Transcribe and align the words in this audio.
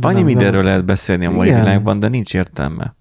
Annyi 0.00 0.14
nem- 0.14 0.24
mindenről 0.24 0.54
nem- 0.56 0.64
lehet 0.64 0.84
beszélni 0.84 1.26
a 1.26 1.30
mai 1.30 1.46
Igen. 1.48 1.60
világban, 1.60 2.00
de 2.00 2.08
nincs 2.08 2.34
értelme. 2.34 2.94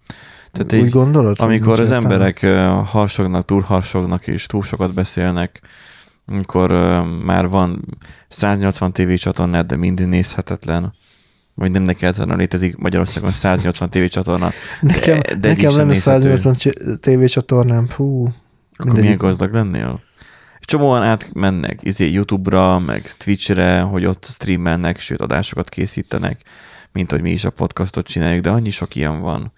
Tehát 0.52 0.74
Úgy 0.74 0.80
így, 0.80 0.90
gondolod? 0.90 1.36
amikor 1.40 1.80
az 1.80 1.92
értelme? 1.92 2.04
emberek 2.14 2.46
harsognak, 2.88 3.46
túlharsognak 3.46 4.28
és 4.28 4.46
túl 4.46 4.62
sokat 4.62 4.94
beszélnek, 4.94 5.62
amikor 6.26 6.72
már 7.26 7.48
van 7.50 7.98
180 8.30 8.94
TV 8.94 9.14
csatornád, 9.14 9.66
de 9.66 9.76
mind 9.76 10.08
nézhetetlen, 10.08 10.94
vagy 11.56 11.72
nem 11.72 11.88
egyáltalán 11.88 12.38
létezik 12.38 12.76
Magyarországon 12.76 13.32
180 13.32 13.90
TV 13.90 14.04
csatorna, 14.06 14.50
Nekem, 14.82 15.20
de- 15.20 15.34
de 15.34 15.36
de 15.36 15.48
nekem 15.48 15.72
lenne 15.72 15.84
nézhető. 15.84 16.20
180 16.20 16.54
csi- 16.56 17.00
tévécsatornám, 17.00 17.88
fú. 17.88 18.22
akkor 18.24 18.32
Mindegyik. 18.78 19.02
milyen 19.04 19.18
gazdag 19.18 19.54
lennél? 19.54 20.02
Csomóan 20.60 21.04
átmennek 21.04 21.80
izé, 21.82 22.12
YouTube-ra, 22.12 22.80
meg 22.80 23.12
Twitch-re, 23.18 23.80
hogy 23.80 24.06
ott 24.06 24.26
streamelnek, 24.26 25.00
sőt 25.00 25.22
adásokat 25.22 25.70
készítenek, 25.70 26.42
mint 26.94 27.12
hogy 27.12 27.22
mi 27.22 27.32
is 27.32 27.46
a 27.46 27.50
podcastot 27.50 28.08
csináljuk, 28.08 28.44
de 28.44 28.50
annyi 28.50 28.70
sok 28.70 28.96
ilyen 28.96 29.22
van. 29.22 29.52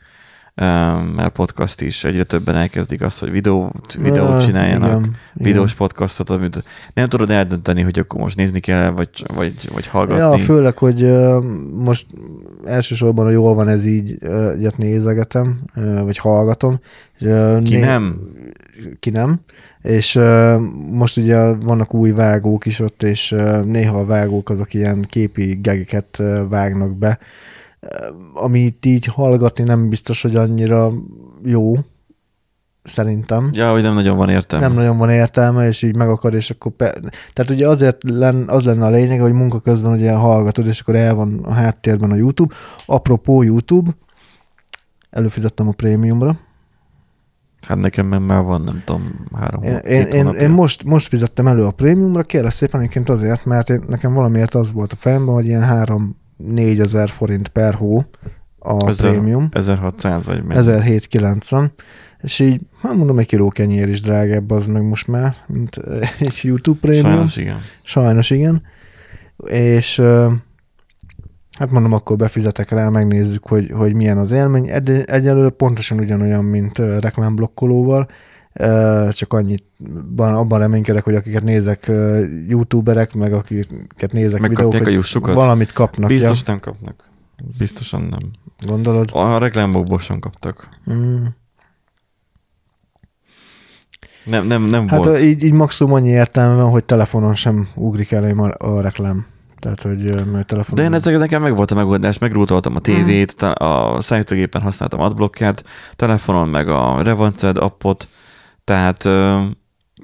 Mert 1.16 1.34
podcast 1.34 1.82
is 1.82 2.04
egyre 2.04 2.24
többen 2.24 2.56
elkezdik 2.56 3.02
azt, 3.02 3.20
hogy 3.20 3.32
videót, 3.32 3.94
videót 4.00 4.46
csináljanak, 4.46 5.00
igen, 5.00 5.16
videós 5.34 5.74
podcastot, 5.74 6.30
amit 6.30 6.64
nem 6.94 7.08
tudod 7.08 7.32
eldönteni, 7.32 7.82
hogy 7.82 8.00
akkor 8.00 8.20
most 8.20 8.36
nézni 8.36 8.60
kell, 8.60 8.90
vagy, 8.90 9.10
vagy, 9.36 9.70
vagy 9.74 9.88
hallgatni. 9.88 10.38
Ja, 10.40 10.46
főleg, 10.46 10.78
hogy 10.78 11.12
most 11.74 12.06
elsősorban 12.66 13.26
a 13.26 13.30
jól 13.30 13.54
van 13.54 13.68
ez 13.68 13.86
így, 13.86 14.18
ö, 14.20 14.54
ilyet 14.56 14.78
nézegetem, 14.78 15.60
vagy 16.04 16.18
hallgatom. 16.18 16.80
Ki 17.64 17.78
nem? 17.78 18.20
Ki 19.00 19.10
nem. 19.10 19.40
És 19.86 20.16
ö, 20.16 20.58
most 20.92 21.18
ugye 21.18 21.56
vannak 21.56 21.94
új 21.94 22.12
vágók 22.12 22.66
is 22.66 22.80
ott, 22.80 23.04
és 23.04 23.32
ö, 23.32 23.62
néha 23.64 23.98
a 24.00 24.06
vágók 24.06 24.50
azok 24.50 24.74
ilyen 24.74 25.06
képi 25.10 25.60
gegeket 25.62 26.20
ö, 26.20 26.44
vágnak 26.50 26.98
be, 26.98 27.20
ö, 27.80 27.88
amit 28.34 28.86
így 28.86 29.06
hallgatni 29.06 29.64
nem 29.64 29.90
biztos, 29.90 30.22
hogy 30.22 30.36
annyira 30.36 30.92
jó, 31.44 31.74
szerintem 32.84 33.50
Ja, 33.54 33.72
hogy 33.72 33.82
nem 33.82 33.94
nagyon 33.94 34.18
van 34.18 34.30
értelme. 34.30 34.68
nem 34.68 34.76
nagyon 34.76 34.98
van 34.98 35.10
értelme, 35.10 35.68
és 35.68 35.82
így 35.82 35.96
megakad, 35.96 36.34
és 36.34 36.50
akkor... 36.50 36.72
Pe... 36.72 36.94
Tehát 37.34 37.52
ugye 37.52 37.68
azért 37.68 37.98
len, 38.04 38.44
az 38.48 38.64
lenne 38.64 38.86
a 38.86 38.90
lényeg, 38.90 39.20
hogy 39.20 39.34
munka 39.34 39.60
közben 39.60 39.92
ugye 39.92 40.12
hallgatod, 40.12 40.68
és 40.68 40.80
akkor 40.80 40.96
el 40.96 41.16
van 41.16 41.40
a 41.44 41.54
háttérben 41.54 42.12
a 42.12 42.16
YouTube. 42.16 42.54
Apropó 42.86 43.42
YouTube, 43.42 43.92
előfizettem 45.10 45.68
a 45.68 45.72
prémiumra. 45.72 46.40
Hát 47.68 47.78
nekem 47.78 48.08
meg 48.08 48.22
már 48.26 48.44
van, 48.44 48.62
nem 48.62 48.82
tudom, 48.86 49.26
három 49.36 49.64
Én, 49.64 49.76
én, 49.76 50.06
én, 50.06 50.28
én 50.28 50.50
most, 50.50 50.84
most 50.84 51.08
fizettem 51.08 51.48
elő 51.48 51.64
a 51.64 51.72
prémiumra, 51.72 52.24
kérlek 52.24 52.52
szépen 52.52 52.80
egyébként 52.80 53.10
azért, 53.10 53.46
mert 53.46 53.70
én, 53.70 53.84
nekem 53.88 54.14
valamiért 54.14 54.56
az 54.56 54.74
volt 54.74 54.92
a 54.92 54.96
fejemben, 55.00 55.34
hogy 55.34 55.46
ilyen 55.46 55.64
3-4 56.48 56.80
ezer 56.80 57.10
forint 57.10 57.48
per 57.48 57.74
hó 57.74 58.06
a 58.60 58.88
Ezer- 58.88 59.12
prémium. 59.12 59.50
1600 59.52 60.26
vagy 60.26 60.44
mennyi? 60.44 60.60
1790, 60.60 61.74
és 62.22 62.40
így, 62.40 62.62
hát 62.82 62.96
mondom, 62.96 63.20
egy 63.20 63.26
kiló 63.26 63.48
kenyér 63.48 63.90
is 63.90 64.02
drágább 64.02 64.52
az 64.52 64.66
meg 64.66 64.84
most 64.84 65.08
már, 65.08 65.36
mint 65.48 65.76
egy 66.20 66.40
YouTube 66.42 66.80
prémium. 66.80 67.12
Sajnos 67.12 67.38
igen. 67.38 67.58
Sajnos 67.84 68.30
igen. 68.30 68.62
És 69.46 70.02
hát 71.58 71.72
mondom, 71.72 71.94
akkor 71.94 72.16
befizetek 72.18 72.70
rá, 72.70 72.90
megnézzük, 72.90 73.48
hogy, 73.48 73.72
hogy 73.72 73.96
milyen 73.96 74.18
az 74.18 74.32
élmény. 74.32 74.70
Egy, 74.70 74.90
egyelőre 74.90 75.50
pontosan 75.50 76.00
ugyanolyan, 76.00 76.44
mint 76.44 76.78
reklámblokkolóval, 76.78 78.08
csak 79.10 79.34
annyit 79.34 79.64
ban- 80.16 80.36
abban 80.36 80.60
reménykedek, 80.60 81.04
hogy 81.04 81.16
akiket 81.16 81.44
nézek 81.44 81.92
youtuberek, 82.48 83.14
meg 83.14 83.34
akiket 83.34 84.12
nézek 84.12 84.40
Megkapják 84.40 84.66
videókat, 84.72 84.88
a 84.88 84.92
jussukat? 84.92 85.36
valamit 85.36 85.72
kapnak. 85.72 86.10
Biztos 86.10 86.38
ja, 86.38 86.44
nem 86.48 86.60
kapnak. 86.60 87.10
Biztosan 87.58 88.02
nem. 88.02 88.32
gondolod? 88.68 89.10
A 89.14 89.38
reklámokból 89.38 90.00
sem 90.00 90.20
kaptak. 90.20 90.70
Mm. 90.92 91.26
Nem, 94.26 94.48
nem, 94.48 94.64
nem 94.64 94.88
Hát 94.88 95.04
volt. 95.04 95.18
ö, 95.18 95.22
így, 95.22 95.44
így 95.44 95.54
maximum 95.54 95.94
annyi 95.94 96.10
értelme 96.10 96.62
van, 96.62 96.72
hogy 96.72 96.84
telefonon 96.86 97.36
sem 97.36 97.68
ugrik 97.76 98.12
elém 98.12 98.40
a, 98.40 98.50
a 98.58 98.82
reklám. 98.82 99.26
Tehát, 99.60 99.82
hogy 99.82 100.26
mert 100.32 100.48
telefonon... 100.48 100.76
De 100.76 100.84
én 100.84 100.94
ezeket 100.94 101.20
nekem 101.20 101.42
meg 101.42 101.56
volt 101.56 101.72
a 101.72 101.76
megoldás, 101.76 102.18
megrútoltam 102.18 102.76
a 102.76 102.80
tévét, 102.80 103.36
te- 103.36 103.52
a 103.52 104.02
számítógépen 104.02 104.62
használtam 104.62 105.00
adblockját, 105.00 105.64
telefonon 105.96 106.50
meg 106.50 106.70
a 106.70 107.02
Revanced 107.02 107.58
appot, 107.58 108.08
tehát 108.64 109.10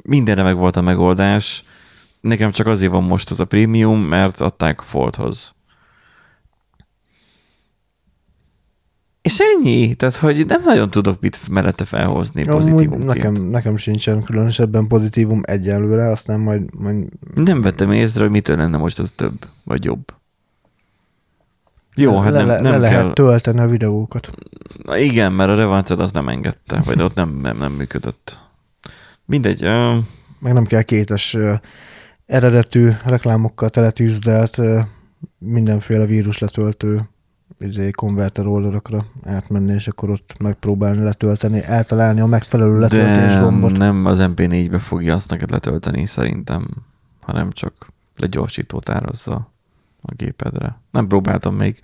mindenre 0.04 0.44
meg 0.44 0.56
volt 0.56 0.76
a 0.76 0.82
megoldás. 0.82 1.64
Nekem 2.22 2.52
csak 2.52 2.68
azért 2.68 2.92
van 2.92 3.04
most 3.04 3.32
az 3.32 3.40
a 3.40 3.46
prémium, 3.46 4.00
mert 4.00 4.42
adták 4.42 4.80
a 4.80 4.84
Foldhoz. 4.84 5.54
És 9.22 9.40
ennyi? 9.40 9.94
Tehát, 9.96 10.16
hogy 10.16 10.46
nem 10.46 10.62
nagyon 10.64 10.90
tudok 10.90 11.22
mit 11.22 11.40
mellette 11.50 11.86
felhozni 11.86 12.44
Amúgy 12.44 12.56
pozitívumként. 12.58 13.14
nekem, 13.14 13.34
nekem 13.34 13.78
sincsen 13.78 14.24
különösebben 14.24 14.88
pozitívum 14.88 15.42
egyelőre, 15.44 16.10
aztán 16.12 16.40
majd, 16.40 16.76
majd 16.76 17.08
Nem 17.36 17.62
vettem 17.62 17.92
észre, 17.92 18.22
hogy 18.22 18.32
mitől 18.32 18.58
lenne 18.58 18.78
most 18.78 19.00
ez 19.00 19.12
több, 19.16 19.48
vagy 19.64 19.84
jobb. 19.84 20.04
Jó, 21.96 22.20
hát 22.20 22.32
le, 22.32 22.38
nem, 22.38 22.48
le, 22.48 22.60
nem 22.60 22.72
le 22.72 22.78
lehet 22.78 23.02
kell. 23.02 23.14
tölteni 23.14 23.60
a 23.60 23.68
videókat. 23.68 24.32
Na 24.84 24.98
igen, 24.98 25.32
mert 25.34 25.50
a 25.50 25.56
Revanced 25.56 26.00
az 26.00 26.12
nem 26.12 26.28
engedte, 26.28 26.82
vagy 26.86 27.02
ott 27.02 27.16
nem, 27.16 27.40
nem, 27.42 27.58
nem 27.58 27.72
működött. 27.72 28.50
Mindegy. 29.26 29.64
Ö, 29.64 29.98
Meg 30.40 30.54
nem 30.54 30.66
kell 30.66 30.82
kétes 30.82 31.34
ö, 31.34 31.54
eredetű 32.26 32.90
reklámokkal 33.06 33.70
teletűzdelt 33.70 34.58
ö, 34.58 34.80
mindenféle 35.38 36.06
vírus 36.06 36.38
letöltő 36.38 37.10
izé, 37.60 37.92
konverter 37.92 38.46
oldalakra 38.46 39.06
átmenni, 39.24 39.74
és 39.74 39.88
akkor 39.88 40.10
ott 40.10 40.36
megpróbálni 40.40 41.04
letölteni, 41.04 41.64
eltalálni 41.64 42.20
a 42.20 42.26
megfelelő 42.26 42.80
letöltés 42.80 43.34
de 43.34 43.40
gombot. 43.42 43.78
nem 43.78 44.06
az 44.06 44.18
MP4-be 44.22 44.80
fogja 44.80 45.16
azt 45.16 45.30
neked 45.30 45.52
letölteni 45.52 46.06
szerintem, 46.06 46.68
hanem 47.22 47.52
csak 47.52 47.74
legyorsítót 48.18 48.90
árazza 48.90 49.52
a 50.02 50.14
gépedre. 50.14 50.82
Nem 50.92 51.08
próbáltam 51.08 51.56
még. 51.56 51.80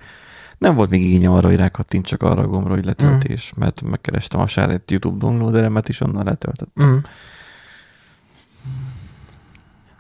Nem 0.58 0.76
volt 0.76 0.90
még 0.90 1.02
igényem 1.02 1.32
arra, 1.32 1.48
hogy 1.48 1.58
rákattintsak 1.58 2.24
arra 2.24 2.42
a 2.42 2.48
gombra, 2.48 2.74
hogy 2.74 2.86
letöltés, 2.86 3.54
Mm. 3.56 3.60
mert 3.60 3.82
megkerestem 3.82 4.40
a 4.40 4.48
saját 4.48 4.92
YouTube 4.92 5.18
downloaderemet, 5.18 5.90
és 5.90 6.02
onnan 6.02 6.26
letöltöttem. 6.26 6.90
Mm. 6.90 6.98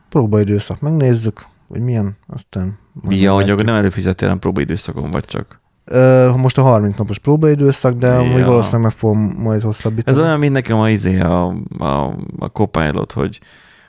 Próbaidőszak, 0.09 0.79
megnézzük, 0.79 1.45
hogy 1.67 1.81
milyen, 1.81 2.17
aztán... 2.27 2.77
akkor 3.03 3.65
nem 3.65 3.75
előfizettél, 3.75 4.27
nem 4.27 4.39
próbaidőszakon 4.39 5.11
vagy 5.11 5.25
csak. 5.25 5.61
Ö, 5.85 6.31
most 6.37 6.57
a 6.57 6.61
30 6.61 6.97
napos 6.97 7.19
próbaidőszak, 7.19 7.93
de 7.93 8.07
Ja. 8.07 8.19
amúgy 8.19 8.43
valószínűleg 8.43 8.81
meg 8.81 8.91
fogom 8.91 9.35
majd 9.37 9.61
hosszabbítani. 9.61 10.17
Ez 10.17 10.23
olyan, 10.23 10.39
mint 10.39 10.51
nekem 10.51 10.77
a, 10.79 10.89
izé, 10.89 11.19
a, 11.19 11.55
a, 11.77 12.15
a 12.39 12.47
Copilot, 12.53 13.11
hogy, 13.11 13.39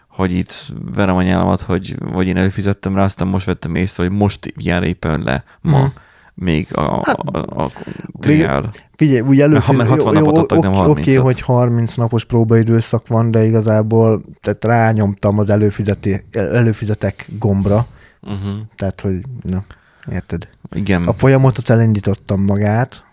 hogy 0.09 0.33
itt 0.33 0.73
verem 0.95 1.17
a 1.17 1.23
nyálamat, 1.23 1.61
hogy, 1.61 1.97
hogy 2.13 2.27
én 2.27 2.37
előfizettem 2.37 2.95
rá, 2.95 3.05
aztán 3.05 3.29
most 3.29 3.47
vettem 3.47 3.75
észre, 3.75 4.03
hogy 4.03 4.13
most 4.13 4.53
jár 4.57 4.83
éppen 4.83 5.23
le 5.25 5.45
ma. 5.61 5.79
Mhm. 5.79 5.87
Még 6.41 6.69
a, 6.73 7.01
Hát, 7.07 7.17
a, 7.19 7.39
a, 7.39 7.63
a 7.63 7.71
triál. 8.21 8.71
Figyelj, 8.97 9.21
úgy 9.21 9.41
elő... 9.41 9.59
Ha 9.63 9.73
már 9.73 9.87
60 9.87 10.15
napot 10.15 10.37
adtak, 10.37 10.63
nem 10.63 10.73
Oké, 10.73 10.91
okay, 10.91 11.15
30-at. 11.17 11.21
hogy 11.23 11.41
30 11.41 11.95
napos 11.95 12.25
próbaidőszak 12.25 13.07
van, 13.07 13.31
de 13.31 13.45
igazából 13.45 14.23
tehát 14.41 14.65
rányomtam 14.65 15.39
az 15.39 15.49
előfizeti, 15.49 16.25
előfizetek 16.33 17.31
gombra, 17.39 17.87
Uh-huh. 18.23 18.59
tehát 18.77 19.01
hogy, 19.01 19.21
na, 19.43 19.65
érted? 20.13 20.49
Igen. 20.73 21.03
A 21.05 21.13
folyamatot 21.13 21.71
elindítottam 21.71 22.43
magát. 22.43 23.05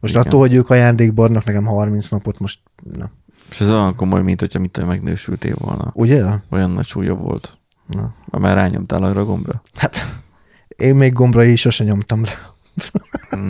Most 0.00 0.14
Igen. 0.14 0.26
attól, 0.26 0.40
hogy 0.40 0.54
ők 0.54 0.70
ajándékba 0.70 1.24
adnak 1.24 1.44
nekem 1.44 1.64
30 1.64 2.08
napot, 2.08 2.38
most, 2.38 2.60
na, 2.96 3.10
És 3.50 3.60
ez 3.60 3.70
olyan 3.70 3.94
komoly, 3.94 4.22
mint 4.22 4.40
hogyha 4.40 4.58
mit 4.58 4.86
megnősültél 4.86 5.54
volna. 5.58 5.90
ugye? 5.94 6.24
Olyan 6.50 6.70
nagy 6.70 6.86
súlya 6.86 7.14
volt. 7.14 7.58
Na. 7.86 8.14
Már 8.30 8.56
rányomtál 8.56 9.02
arra 9.02 9.20
a 9.20 9.24
gombra. 9.24 9.62
Hát, 9.74 10.20
én 10.68 10.94
még 10.94 11.12
gombra 11.12 11.44
is 11.44 11.60
sose 11.60 11.84
nyomtam 11.84 12.24
rá. 12.24 12.32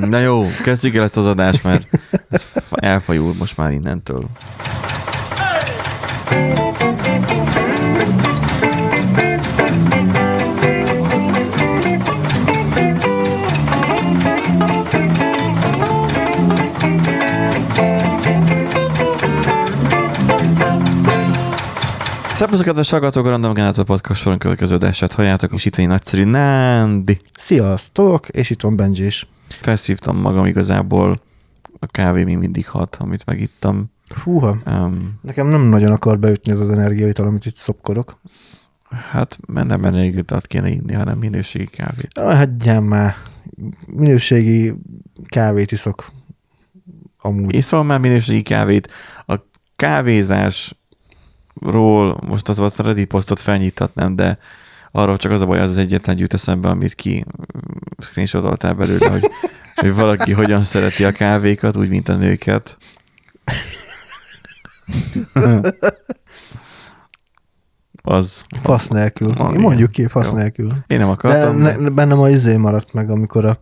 Na 0.08 0.18
jó, 0.18 0.44
kezdjük 0.62 0.94
el 0.94 1.02
ezt 1.02 1.16
az 1.16 1.26
adást, 1.26 1.64
mert 1.64 1.88
ez 2.28 2.46
elfajul 2.70 3.34
most 3.38 3.56
már 3.56 3.72
innentől. 3.72 4.28
Szervusztok, 22.34 22.66
kedves 22.66 22.90
hallgatók, 22.90 23.26
a 23.26 23.28
Random 23.28 23.52
Generator 23.52 23.84
Podcast 23.84 24.20
soron 24.20 24.38
következő 24.38 24.74
adását 24.74 25.12
halljátok, 25.12 25.52
és 25.52 25.64
itt 25.64 25.76
van 25.76 25.84
egy 25.84 25.90
nagyszerű 25.90 26.24
Nándi. 26.24 27.20
Sziasztok, 27.38 28.28
és 28.28 28.50
itt 28.50 28.60
van 28.60 28.76
Benji 28.76 29.04
is. 29.04 29.28
Felszívtam 29.48 30.16
magam 30.16 30.44
igazából, 30.44 31.20
a 31.78 31.86
kávé 31.86 32.24
még 32.24 32.36
mindig 32.36 32.68
hat, 32.68 32.96
amit 33.00 33.26
megittam. 33.26 33.90
Húha, 34.22 34.58
Um, 34.66 35.18
nekem 35.22 35.46
nem 35.46 35.60
nagyon 35.60 35.90
akar 35.90 36.18
beütni 36.18 36.52
ez 36.52 36.60
az 36.60 36.70
energiaital, 36.70 37.26
amit 37.26 37.46
itt 37.46 37.56
szopkodok. 37.56 38.20
Hát 39.10 39.38
nem 39.46 39.80
menőigitalt 39.80 40.46
kéne 40.46 40.68
inni, 40.68 40.94
hanem 40.94 41.18
minőségi 41.18 41.66
kávét. 41.66 42.18
Ah, 42.18 42.36
Hagyjál 42.36 42.80
már. 42.80 43.14
Minőségi 43.86 44.74
kávét 45.26 45.72
iszok. 45.72 46.06
Amúgy. 47.18 47.54
Iszol 47.54 47.82
már 47.82 48.00
minőségi 48.00 48.42
kávét. 48.42 48.92
A 49.26 49.34
kávézásról 51.64 52.18
most 52.26 52.48
az 52.48 52.58
a 52.58 52.82
Reddit 52.82 53.08
posztot 53.08 53.40
felnyitatnám, 53.40 54.16
de 54.16 54.38
arról 54.90 55.16
csak 55.16 55.32
az 55.32 55.40
a 55.40 55.46
baj, 55.46 55.60
az 55.60 55.70
az 55.70 55.78
egyetlen 55.78 56.18
jut 56.18 56.34
eszembe, 56.34 56.68
amit 56.68 56.94
ki 56.94 57.24
screenshotoltál 57.98 58.74
belőle, 58.74 59.08
hogy, 59.08 59.30
hogy 59.80 59.94
valaki 59.94 60.32
hogyan 60.32 60.62
szereti 60.62 61.04
a 61.04 61.12
kávékat, 61.12 61.76
úgy, 61.76 61.88
mint 61.88 62.08
a 62.08 62.14
nőket. 62.16 62.78
Az. 68.02 68.44
Fasz 68.62 68.88
nélkül. 68.88 69.30
Ah, 69.30 69.50
igen. 69.50 69.60
Mondjuk 69.60 69.90
ki, 69.90 70.06
fasz 70.06 70.30
Jó. 70.30 70.36
nélkül. 70.36 70.68
Én 70.86 70.98
nem 70.98 71.06
De 71.06 71.12
akartam. 71.12 71.56
ne, 71.56 71.90
bennem 71.90 72.20
a 72.20 72.28
izé 72.28 72.56
maradt 72.56 72.92
meg, 72.92 73.10
amikor 73.10 73.44
a 73.44 73.58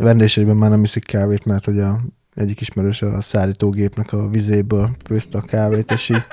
vendégségben 0.00 0.56
már 0.56 0.70
nem 0.70 0.82
iszik 0.82 1.04
kávét, 1.04 1.44
mert 1.44 1.64
hogy 1.64 1.80
a 1.80 2.00
egyik 2.34 2.60
ismerős 2.60 3.02
a 3.02 3.20
szállítógépnek 3.20 4.12
a 4.12 4.28
vizéből 4.28 4.96
főzte 5.04 5.38
a 5.38 5.40
kávét, 5.40 5.90
és 5.90 6.08
így 6.08 6.26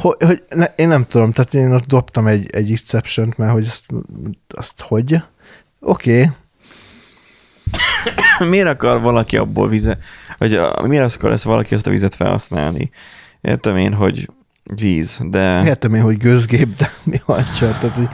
hogy, 0.00 0.16
hogy 0.18 0.42
ne, 0.48 0.64
én 0.76 0.88
nem 0.88 1.04
tudom, 1.04 1.32
tehát 1.32 1.54
én 1.54 1.72
ott 1.72 1.86
dobtam 1.86 2.26
egy, 2.26 2.46
egy 2.50 2.72
exception 2.72 3.34
mert 3.36 3.52
hogy 3.52 3.66
azt, 3.66 3.84
azt 4.48 4.80
hogy? 4.80 5.22
Oké, 5.80 6.20
okay. 6.20 6.32
miért 8.50 8.68
akar 8.68 9.00
valaki 9.00 9.36
abból 9.36 9.68
vize, 9.68 9.98
vagy 10.38 10.54
a, 10.54 10.86
miért 10.86 11.14
akar 11.14 11.32
ezt 11.32 11.44
valaki 11.44 11.74
ezt 11.74 11.86
a 11.86 11.90
vizet 11.90 12.14
felhasználni? 12.14 12.90
Értem 13.40 13.76
én, 13.76 13.94
hogy 13.94 14.28
víz, 14.74 15.20
de 15.24 15.64
értem 15.64 15.94
én, 15.94 16.02
hogy 16.02 16.16
gőzgép, 16.16 16.76
de 16.76 16.90
mi 17.04 17.20
hagyja, 17.24 17.78
tehát 17.80 17.96
hogy 17.96 18.08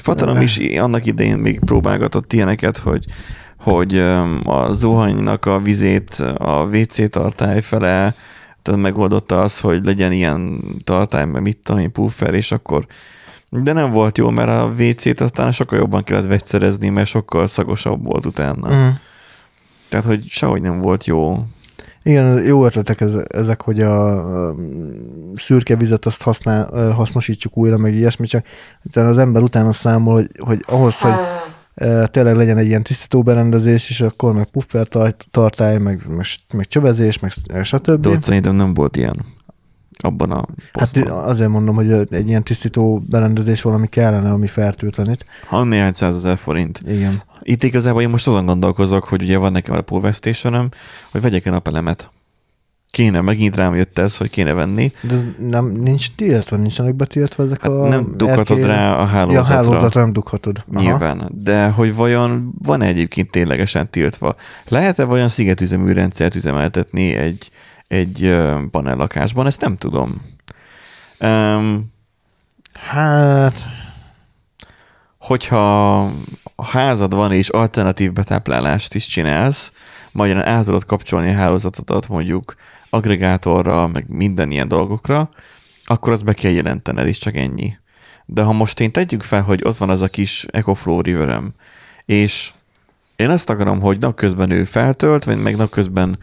Fatanom 0.00 0.40
is 0.40 0.58
annak 0.58 1.06
idején 1.06 1.38
még 1.38 1.60
próbálgatott 1.60 2.32
ilyeneket, 2.32 2.78
hogy 2.78 3.04
hogy 3.58 3.98
a 4.44 4.72
zuhanynak 4.72 5.46
a 5.46 5.58
vizét 5.58 6.14
a 6.38 6.64
WC 6.64 7.10
tartály 7.10 7.60
fele, 7.60 8.14
megoldotta 8.74 9.42
az, 9.42 9.60
hogy 9.60 9.84
legyen 9.84 10.12
ilyen 10.12 10.64
tartály, 10.84 11.24
mert 11.24 11.44
mit 11.44 11.58
tudom 11.62 11.80
én, 11.80 11.92
puffer, 11.92 12.34
és 12.34 12.52
akkor 12.52 12.86
de 13.48 13.72
nem 13.72 13.90
volt 13.90 14.18
jó, 14.18 14.30
mert 14.30 14.48
a 14.48 14.72
WC-t 14.78 15.20
aztán 15.20 15.52
sokkal 15.52 15.78
jobban 15.78 16.04
kellett 16.04 16.26
vegyszerezni, 16.26 16.88
mert 16.88 17.08
sokkal 17.08 17.46
szagosabb 17.46 18.04
volt 18.04 18.26
utána. 18.26 18.74
Mm. 18.74 18.88
Tehát, 19.88 20.06
hogy 20.06 20.24
sehogy 20.28 20.62
nem 20.62 20.80
volt 20.80 21.04
jó. 21.04 21.44
Igen, 22.02 22.44
jó 22.44 22.64
ötletek 22.64 23.00
ez, 23.00 23.14
ezek, 23.28 23.62
hogy 23.62 23.80
a, 23.80 24.48
a 24.48 24.54
szürke 25.34 25.76
vizet 25.76 26.06
azt 26.06 26.22
használ, 26.22 26.92
hasznosítsuk 26.92 27.56
újra, 27.56 27.76
meg 27.76 27.94
ilyesmi, 27.94 28.26
csak 28.26 28.46
utána 28.82 29.08
az 29.08 29.18
ember 29.18 29.42
utána 29.42 29.72
számol, 29.72 30.14
hogy, 30.14 30.30
hogy 30.38 30.64
ahhoz, 30.66 31.00
hogy 31.00 31.12
tényleg 32.04 32.36
legyen 32.36 32.58
egy 32.58 32.66
ilyen 32.66 32.82
tisztító 32.82 33.22
berendezés, 33.22 33.90
és 33.90 34.00
akkor 34.00 34.32
meg 34.34 34.44
puffer 34.44 34.86
tart- 34.88 35.26
tartály, 35.30 35.78
meg, 35.78 36.02
meg, 36.08 36.26
meg 36.52 36.66
csövezés, 36.68 37.18
meg 37.18 37.32
stb. 37.62 38.00
De 38.00 38.08
ott 38.08 38.20
szerintem 38.20 38.54
nem 38.54 38.74
volt 38.74 38.96
ilyen 38.96 39.24
abban 39.98 40.30
a 40.30 40.36
Hát 40.36 40.92
posztban. 40.92 41.18
azért 41.24 41.48
mondom, 41.50 41.74
hogy 41.74 41.90
egy 42.10 42.28
ilyen 42.28 42.42
tisztító 42.42 43.02
berendezés 43.10 43.62
valami 43.62 43.86
kellene, 43.88 44.30
ami 44.30 44.46
fertőtlenít. 44.46 45.24
Ha 45.46 45.64
néhány 45.64 45.92
százezer 45.92 46.38
forint. 46.38 46.82
Igen. 46.86 47.22
Itt 47.42 47.62
igazából 47.62 48.02
én 48.02 48.08
most 48.08 48.26
azon 48.26 48.46
gondolkozok, 48.46 49.04
hogy 49.04 49.22
ugye 49.22 49.38
van 49.38 49.52
nekem 49.52 49.74
a 49.74 49.80
Power 49.80 50.14
station 50.14 50.72
hogy 51.10 51.20
vegyek 51.20 51.46
egy 51.46 51.52
napelemet. 51.52 52.10
Kéne, 52.96 53.20
megint 53.20 53.56
rám 53.56 53.74
jött 53.74 53.98
ez, 53.98 54.16
hogy 54.16 54.30
kéne 54.30 54.52
venni. 54.52 54.92
De 55.00 55.14
nem, 55.38 55.64
nincs 55.66 56.14
tiltva, 56.14 56.56
nincsenek 56.56 56.94
betiltva 56.94 57.42
ezek 57.42 57.62
Hát 57.62 57.70
a... 57.70 57.88
nem 57.88 58.12
dughatod 58.16 58.58
erkély- 58.58 58.66
rá 58.76 58.92
a 58.92 58.96
Ja, 58.96 59.02
a 59.02 59.06
hálózatra. 59.06 59.54
hálózatra 59.54 60.00
nem 60.00 60.12
dughatod. 60.12 60.64
Aha. 60.74 60.82
Nyilván. 60.82 61.30
De 61.34 61.68
hogy 61.68 61.94
vajon 61.94 62.52
van 62.62 62.82
-e 62.82 62.86
egyébként 62.86 63.30
ténylegesen 63.30 63.90
tiltva? 63.90 64.34
Lehet-e 64.68 65.04
vajon 65.04 65.28
szigetüzemű 65.28 65.92
rendszert 65.92 66.34
üzemeltetni 66.34 67.14
egy, 67.14 67.50
egy 67.88 68.36
panellakásban? 68.70 69.46
Ezt 69.46 69.60
nem 69.60 69.76
tudom. 69.76 70.22
Um, 71.20 71.94
Hát, 72.72 73.66
hogyha 75.18 76.00
a 76.54 76.64
házad 76.66 77.14
van 77.14 77.32
és 77.32 77.48
alternatív 77.48 78.12
betáplálást 78.12 78.94
is 78.94 79.06
csinálsz, 79.06 79.72
magyarán 80.12 80.44
el 80.44 80.64
tudod 80.64 80.84
kapcsolni 80.84 81.30
a 81.30 81.36
hálózatodat 81.36 82.08
mondjuk 82.08 82.54
agregátorra, 82.96 83.86
meg 83.86 84.04
minden 84.08 84.50
ilyen 84.50 84.68
dolgokra, 84.68 85.28
akkor 85.84 86.12
azt 86.12 86.24
be 86.24 86.32
kell 86.32 86.52
jelentened, 86.52 87.06
és 87.06 87.18
csak 87.18 87.34
ennyi. 87.34 87.76
De 88.26 88.42
ha 88.42 88.52
most 88.52 88.80
én 88.80 88.92
tegyük 88.92 89.22
fel, 89.22 89.42
hogy 89.42 89.60
ott 89.64 89.76
van 89.76 89.90
az 89.90 90.00
a 90.00 90.08
kis 90.08 90.46
EcoFlow 90.50 91.00
riverem, 91.00 91.52
és 92.04 92.52
én 93.16 93.30
azt 93.30 93.50
akarom, 93.50 93.80
hogy 93.80 93.98
napközben 94.00 94.50
ő 94.50 94.64
feltölt, 94.64 95.24
vagy 95.24 95.42
meg 95.42 95.56
napközben 95.56 96.18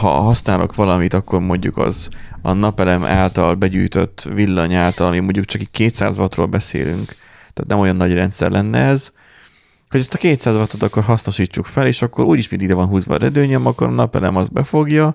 ha 0.00 0.08
használok 0.08 0.74
valamit, 0.74 1.14
akkor 1.14 1.40
mondjuk 1.40 1.76
az 1.76 2.08
a 2.42 2.52
napelem 2.52 3.04
által 3.04 3.54
begyűjtött 3.54 4.28
villany 4.34 4.74
által, 4.74 5.06
ami 5.06 5.18
mondjuk 5.18 5.44
csak 5.44 5.60
így 5.60 5.70
200 5.70 6.18
wattról 6.18 6.46
beszélünk, 6.46 7.06
tehát 7.36 7.66
nem 7.66 7.78
olyan 7.78 7.96
nagy 7.96 8.14
rendszer 8.14 8.50
lenne 8.50 8.78
ez, 8.78 9.12
hogy 9.90 10.00
ezt 10.00 10.14
a 10.14 10.18
200 10.18 10.56
wattot 10.56 10.82
akkor 10.82 11.02
hasznosítsuk 11.02 11.66
fel, 11.66 11.86
és 11.86 12.02
akkor 12.02 12.24
úgyis, 12.24 12.48
mint 12.48 12.62
ide 12.62 12.74
van 12.74 12.86
húzva 12.86 13.14
a 13.14 13.18
redőnyem, 13.18 13.66
akkor 13.66 13.86
a 13.86 13.90
napelem 13.90 14.36
azt 14.36 14.52
befogja, 14.52 15.14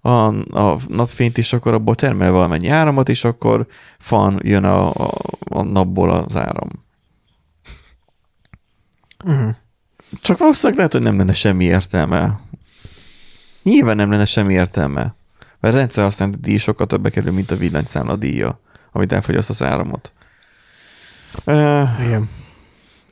a, 0.00 0.26
a 0.58 0.78
napfényt 0.88 1.38
is, 1.38 1.52
akkor 1.52 1.74
abból 1.74 1.94
termel 1.94 2.30
valamennyi 2.30 2.68
áramot, 2.68 3.08
és 3.08 3.24
akkor 3.24 3.66
fan 3.98 4.40
jön 4.42 4.64
a, 4.64 4.90
a, 4.90 5.12
a 5.44 5.62
napból 5.62 6.10
az 6.10 6.36
áram. 6.36 6.68
uh-huh. 9.24 9.54
Csak 10.20 10.38
valószínűleg 10.38 10.76
lehet, 10.76 10.92
hogy 10.92 11.02
nem 11.02 11.18
lenne 11.18 11.32
semmi 11.32 11.64
értelme. 11.64 12.40
Nyilván 13.62 13.96
nem 13.96 14.10
lenne 14.10 14.24
semmi 14.24 14.52
értelme. 14.52 15.14
Mert 15.60 15.74
a 15.74 15.78
rendszer 15.78 16.04
használati 16.04 16.38
díj 16.40 16.56
sokkal 16.56 16.86
többe 16.86 17.10
kerül, 17.10 17.32
mint 17.32 17.50
a 17.50 17.56
villanyszámla 17.56 18.16
díja, 18.16 18.60
amit 18.92 19.12
elfogyaszt 19.12 19.50
az 19.50 19.62
áramot. 19.62 20.12
Uh, 21.44 22.04
igen. 22.04 22.28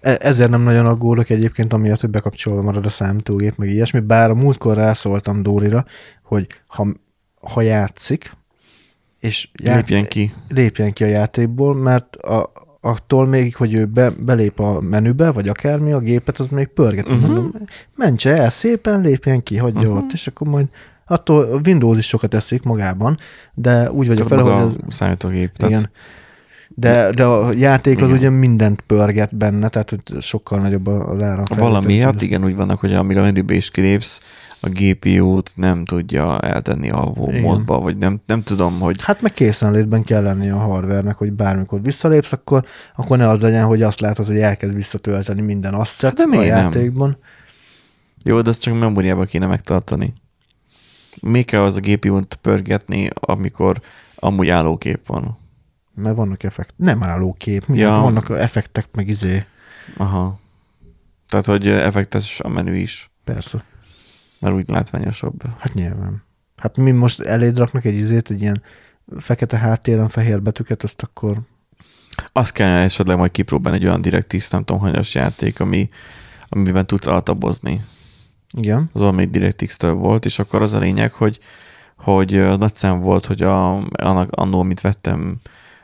E- 0.01 0.19
Ezért 0.21 0.51
nem 0.51 0.63
nagyon 0.63 0.87
aggódok 0.87 1.31
egyébként, 1.31 1.73
amiatt, 1.73 2.01
hogy 2.01 2.11
bekapcsolva 2.11 2.63
marad 2.63 2.87
a 2.87 2.89
számítógép, 2.89 3.57
meg 3.57 3.69
ilyesmi, 3.69 4.01
bár 4.01 4.31
a 4.31 4.35
múltkor 4.35 4.77
rászóltam 4.77 5.43
Dórira, 5.43 5.85
hogy 6.23 6.47
ha, 6.67 6.87
ha 7.41 7.61
játszik, 7.61 8.31
és 9.19 9.49
já- 9.63 9.77
lépjen 9.77 10.07
ki. 10.07 10.33
lépjen 10.49 10.93
ki 10.93 11.05
a 11.05 11.07
játékból, 11.07 11.75
mert 11.75 12.17
a, 12.17 12.53
attól 12.81 13.27
még, 13.27 13.57
hogy 13.57 13.75
ő 13.75 13.85
be, 13.85 14.11
belép 14.11 14.61
a 14.61 14.81
menübe, 14.81 15.31
vagy 15.31 15.49
akármi, 15.49 15.93
a 15.93 15.99
gépet 15.99 16.39
az 16.39 16.49
még 16.49 16.67
pörget. 16.67 17.07
Uh-huh. 17.07 17.21
Mondom, 17.21 17.53
mentse 17.97 18.37
el 18.37 18.51
szépen, 18.51 19.01
lépjen 19.01 19.43
ki, 19.43 19.57
hagyja 19.57 19.81
uh-huh. 19.81 19.97
ott, 19.97 20.13
és 20.13 20.27
akkor 20.27 20.47
majd 20.49 20.67
attól 21.07 21.45
a 21.45 21.61
Windows 21.65 21.99
is 21.99 22.07
sokat 22.07 22.35
eszik 22.35 22.63
magában, 22.63 23.15
de 23.55 23.91
úgy 23.91 24.07
vagyok 24.07 24.29
maga 24.29 24.55
hogy 24.55 24.65
ez, 24.65 24.77
a 24.87 24.91
számítógép. 24.91 25.57
Tehát 25.57 25.75
igen. 25.75 25.91
De, 26.81 27.11
de 27.11 27.25
a 27.25 27.53
játék 27.53 27.97
az 27.97 28.09
Igen. 28.09 28.17
ugye 28.19 28.31
mindent 28.31 28.81
pörget 28.81 29.37
benne, 29.37 29.69
tehát 29.69 29.91
hogy 29.91 30.23
sokkal 30.23 30.59
nagyobb 30.61 30.87
az 30.87 31.23
áram. 31.23 31.45
Valamiatt 31.57 32.23
igen 32.23 32.45
úgy 32.45 32.57
vannak, 32.57 32.81
hogy 32.81 32.95
amíg 32.95 33.17
a 33.17 33.21
menübe 33.23 33.55
is 33.55 33.71
kilépsz, 33.71 34.21
a 34.61 34.69
GPU-t 34.69 35.53
nem 35.57 35.85
tudja 35.85 36.41
eltenni 36.41 36.91
a 36.91 37.13
módba, 37.41 37.79
vagy 37.79 37.97
nem, 37.97 38.21
nem 38.27 38.43
tudom, 38.43 38.81
hogy 38.81 39.05
Hát 39.05 39.23
meg 39.23 39.33
készenlétben 39.33 40.05
kell 40.05 40.23
lenni 40.23 40.51
a 40.51 40.57
hardvernek, 40.59 41.17
hogy 41.17 41.33
bármikor 41.33 41.83
visszalépsz, 41.83 42.33
akkor, 42.33 42.65
akkor 42.97 43.19
ne 43.19 43.29
az 43.29 43.41
legyen, 43.41 43.65
hogy 43.65 43.83
azt 43.83 44.01
látod, 44.01 44.27
hogy 44.27 44.39
elkezd 44.39 44.75
visszatölteni 44.75 45.41
minden 45.41 45.75
asset 45.75 46.19
Hát 46.19 46.29
de 46.29 46.37
a 46.37 46.41
miért 46.41 46.55
nem? 46.55 46.63
játékban. 46.63 47.19
jó, 48.23 48.41
de 48.41 48.51
azt 48.51 48.63
csak 48.63 48.79
memóriába 48.79 49.25
kéne 49.25 49.47
megtartani. 49.47 50.13
Mi 51.21 51.43
kell 51.43 51.63
az 51.63 51.77
a 51.77 51.81
GPU-t 51.81 52.39
pörgetni, 52.43 53.09
amikor 53.15 53.81
amúgy 54.17 54.49
állókép 54.49 55.07
van? 55.07 55.39
Mert 55.95 56.17
vannak 56.17 56.43
effekt. 56.43 56.75
Nem 56.77 57.03
álló 57.03 57.33
kép, 57.39 57.67
mindent, 57.67 57.97
Ja. 57.97 58.03
vannak 58.03 58.31
effektek, 58.31 58.87
meg 58.93 59.09
izé. 59.09 59.45
Aha. 59.97 60.41
Tehát, 61.29 61.47
hogy 61.47 61.69
effektes 61.69 62.41
a 62.41 62.49
menü 62.49 62.75
is, 62.77 63.11
Persze. 63.25 63.65
mert 64.39 64.55
úgy 64.55 64.69
látványosabb. 64.69 65.43
Hát 65.59 65.75
nyilván. 65.75 66.23
Hát 66.57 66.77
mi 66.77 66.91
most 66.91 67.21
eléd 67.21 67.59
raknak 67.59 67.85
egy 67.85 67.95
izét, 67.95 68.31
egy 68.31 68.41
ilyen 68.41 68.63
fekete 69.19 69.59
háttéren 69.59 70.09
fehér 70.09 70.43
betűket, 70.43 70.83
azt 70.83 71.03
akkor 71.03 71.39
Azt 72.33 72.53
kellene 72.53 72.83
esetleg 72.83 73.17
majd 73.17 73.31
kipróbálni 73.31 73.79
egy 73.79 73.87
olyan 73.87 74.01
DirectX, 74.01 74.51
nem 74.51 74.65
tudom, 74.65 74.83
hanyas 74.83 75.15
játék, 75.15 75.61
ami, 75.61 75.89
amiben 76.49 76.87
tudsz 76.87 77.07
altabozni. 77.07 77.85
igen. 78.57 78.91
Az 78.93 79.01
valamelyik 79.01 79.31
DirectX-től 79.31 79.93
volt, 79.93 80.25
és 80.25 80.39
akkor 80.39 80.63
az 80.63 80.73
a 80.73 80.79
lényeg, 80.79 81.13
hogy, 81.13 81.39
hogy 81.97 82.37
az 82.37 82.59
nagy 82.59 82.75
szám 82.75 83.01
volt, 83.01 83.27
hogy 83.27 83.43
a, 83.43 83.75
annak, 83.77 84.31
annó, 84.31 84.61
amit 84.61 84.81
vettem 84.81 85.39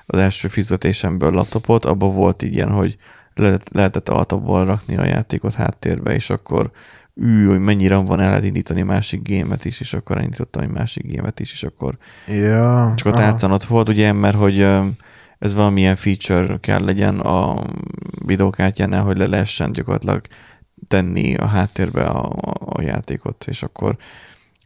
az 0.06 0.18
első 0.18 0.48
fizetésemből 0.48 1.30
laptopot, 1.30 1.84
abban 1.84 2.14
volt 2.14 2.42
így 2.42 2.54
ilyen, 2.54 2.70
hogy 2.70 2.96
lehet, 3.34 3.68
lehetett 3.72 4.08
altabból 4.08 4.64
rakni 4.64 4.96
a 4.96 5.06
játékot 5.06 5.54
háttérbe, 5.54 6.14
és 6.14 6.30
akkor 6.30 6.70
ű, 7.14 7.46
hogy 7.46 7.60
mennyire 7.60 7.96
van, 7.96 8.20
el 8.20 8.28
lehet 8.28 8.44
indítani 8.44 8.82
másik 8.82 9.22
gémet 9.22 9.64
is, 9.64 9.80
és 9.80 9.94
akkor 9.94 10.16
elindítottam 10.16 10.62
egy 10.62 10.70
másik 10.70 11.06
gémet 11.06 11.40
is, 11.40 11.52
és 11.52 11.62
akkor 11.62 11.96
Ja. 12.26 12.92
csak 12.96 13.06
a 13.06 13.16
tárcán 13.16 13.52
ott 13.52 13.64
volt, 13.64 13.88
ugye, 13.88 14.12
mert 14.12 14.36
hogy 14.36 14.60
ez 15.38 15.54
valamilyen 15.54 15.96
feature 15.96 16.58
kell 16.60 16.84
legyen 16.84 17.20
a 17.20 17.64
videókártyánál, 18.26 19.02
hogy 19.02 19.16
le 19.18 19.26
lehessen 19.26 19.72
gyakorlatilag 19.72 20.22
tenni 20.88 21.34
a 21.36 21.46
háttérbe 21.46 22.04
a, 22.04 22.32
a 22.58 22.82
játékot, 22.82 23.44
és 23.46 23.62
akkor 23.62 23.96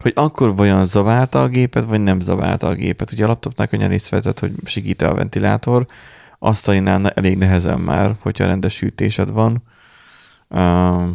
hogy 0.01 0.13
akkor 0.15 0.57
vajon 0.57 0.85
zaválta 0.85 1.43
a 1.43 1.49
gépet, 1.49 1.85
vagy 1.85 2.01
nem 2.01 2.21
zaválta 2.21 2.67
a 2.67 2.75
gépet. 2.75 3.13
Ugye 3.13 3.25
a 3.25 3.29
laptopnál 3.29 3.69
könnyen 3.69 3.93
észrevetett, 3.93 4.39
hogy 4.39 4.53
segít 4.65 5.03
a 5.03 5.15
ventilátor, 5.15 5.87
asztalinál 6.39 7.09
elég 7.09 7.39
nehezen 7.39 7.81
már, 7.81 8.17
hogyha 8.21 8.47
rendes 8.47 8.81
hűtésed 8.81 9.31
van. 9.31 9.63
Uh, 10.49 11.09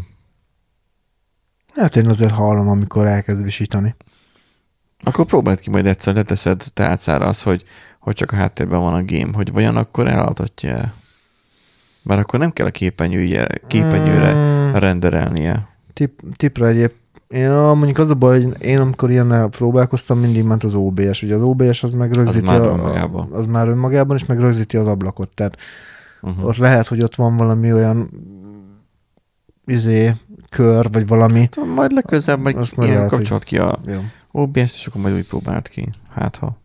hát 1.76 1.96
én 1.96 2.08
azért 2.08 2.34
hallom, 2.34 2.68
amikor 2.68 3.06
elkezd 3.08 3.44
visítani. 3.44 3.96
Akkor 5.04 5.26
próbáld 5.26 5.60
ki 5.60 5.70
majd 5.70 5.86
egyszer, 5.86 6.16
leteszed 6.16 6.64
tálcára 6.74 7.26
az, 7.26 7.42
hogy, 7.42 7.64
hogy 8.00 8.14
csak 8.14 8.32
a 8.32 8.36
háttérben 8.36 8.80
van 8.80 8.94
a 8.94 9.04
game, 9.06 9.32
hogy 9.34 9.52
vajon 9.52 9.76
akkor 9.76 10.08
eladhatja 10.08 10.94
Bár 12.04 12.20
akkor 12.20 12.40
nem 12.40 12.54
kell 12.54 12.66
a 12.66 12.72
képernyője, 12.72 13.48
képernyőre 13.68 14.32
hmm. 14.32 14.76
renderelnie. 14.76 15.68
Tip, 15.94 16.22
tipra 16.36 16.68
egyéb. 16.68 16.92
Ja, 17.38 17.74
mondjuk 17.74 17.98
az 17.98 18.10
a 18.10 18.14
baj, 18.14 18.44
hogy 18.44 18.66
én 18.66 18.80
amikor 18.80 19.12
ilyen 19.12 19.50
próbálkoztam, 19.50 20.20
mindig 20.20 20.44
ment 20.44 20.64
az 20.64 20.74
OBS. 20.74 21.24
Ugye 21.24 21.36
az 21.36 21.42
OBS 21.42 21.84
az 21.84 21.94
meg 21.94 22.14
rögzíti 22.14 22.46
az 22.46 22.52
már, 22.52 22.62
a, 22.62 22.72
önmagában. 22.72 23.32
az 23.32 23.46
már 23.46 23.68
önmagában, 23.68 24.16
és 24.16 24.26
meg 24.26 24.40
rögzíti 24.40 24.78
az 24.78 24.88
ablakot. 24.88 25.34
Tehát 25.34 25.58
uh-huh. 26.22 26.46
ott 26.46 26.58
lehet, 26.58 26.88
hogy 26.88 27.04
ott 27.04 27.16
van 27.16 27.38
valami 27.38 27.74
olyan 27.74 28.10
izé, 29.66 30.14
kör, 30.50 30.92
vagy 30.92 31.08
valami. 31.08 31.50
Majd 31.76 31.92
legközelebb 31.92 32.42
meg 32.42 32.58
Azt 32.58 32.76
ilyen 32.78 33.08
kapcsolat 33.08 33.44
ki 33.44 33.58
a 33.58 33.80
jó. 33.86 34.00
OBS, 34.32 34.58
és 34.58 34.88
akkor 34.88 35.02
majd 35.02 35.16
úgy 35.16 35.28
próbált 35.28 35.68
ki. 35.68 35.90
Hát 36.14 36.36
ha. 36.36 36.58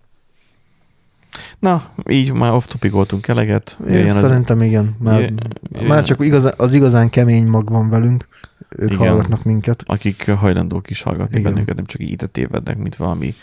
Na, 1.58 1.82
így 2.08 2.32
már 2.32 2.52
off 2.52 2.66
topic 2.66 2.92
voltunk 2.92 3.28
eleget. 3.28 3.78
Én 3.88 4.08
szerintem 4.08 4.58
az... 4.58 4.64
igen. 4.64 4.96
Már, 4.98 5.20
jöjjön. 5.20 5.86
már 5.86 6.04
csak 6.04 6.24
igazán, 6.24 6.52
az 6.56 6.74
igazán 6.74 7.10
kemény 7.10 7.46
mag 7.46 7.70
van 7.70 7.88
velünk. 7.88 8.28
Ők 8.76 8.90
igen. 8.90 9.08
hallgatnak 9.08 9.44
minket. 9.44 9.82
Akik 9.86 10.30
hajlandók 10.30 10.90
is 10.90 11.02
hallgatni 11.02 11.38
igen. 11.38 11.50
bennünket, 11.52 11.76
nem 11.76 11.84
csak 11.84 12.00
így 12.00 12.24
tévednek, 12.30 12.78
mint 12.78 12.96
valami 12.96 13.34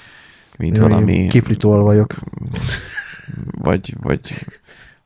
mint 0.58 0.78
Jó, 0.78 0.88
valami... 0.88 1.28
Kiflitól 1.28 1.84
vagyok. 1.84 2.16
Vagy, 3.52 3.96
vagy 4.02 4.46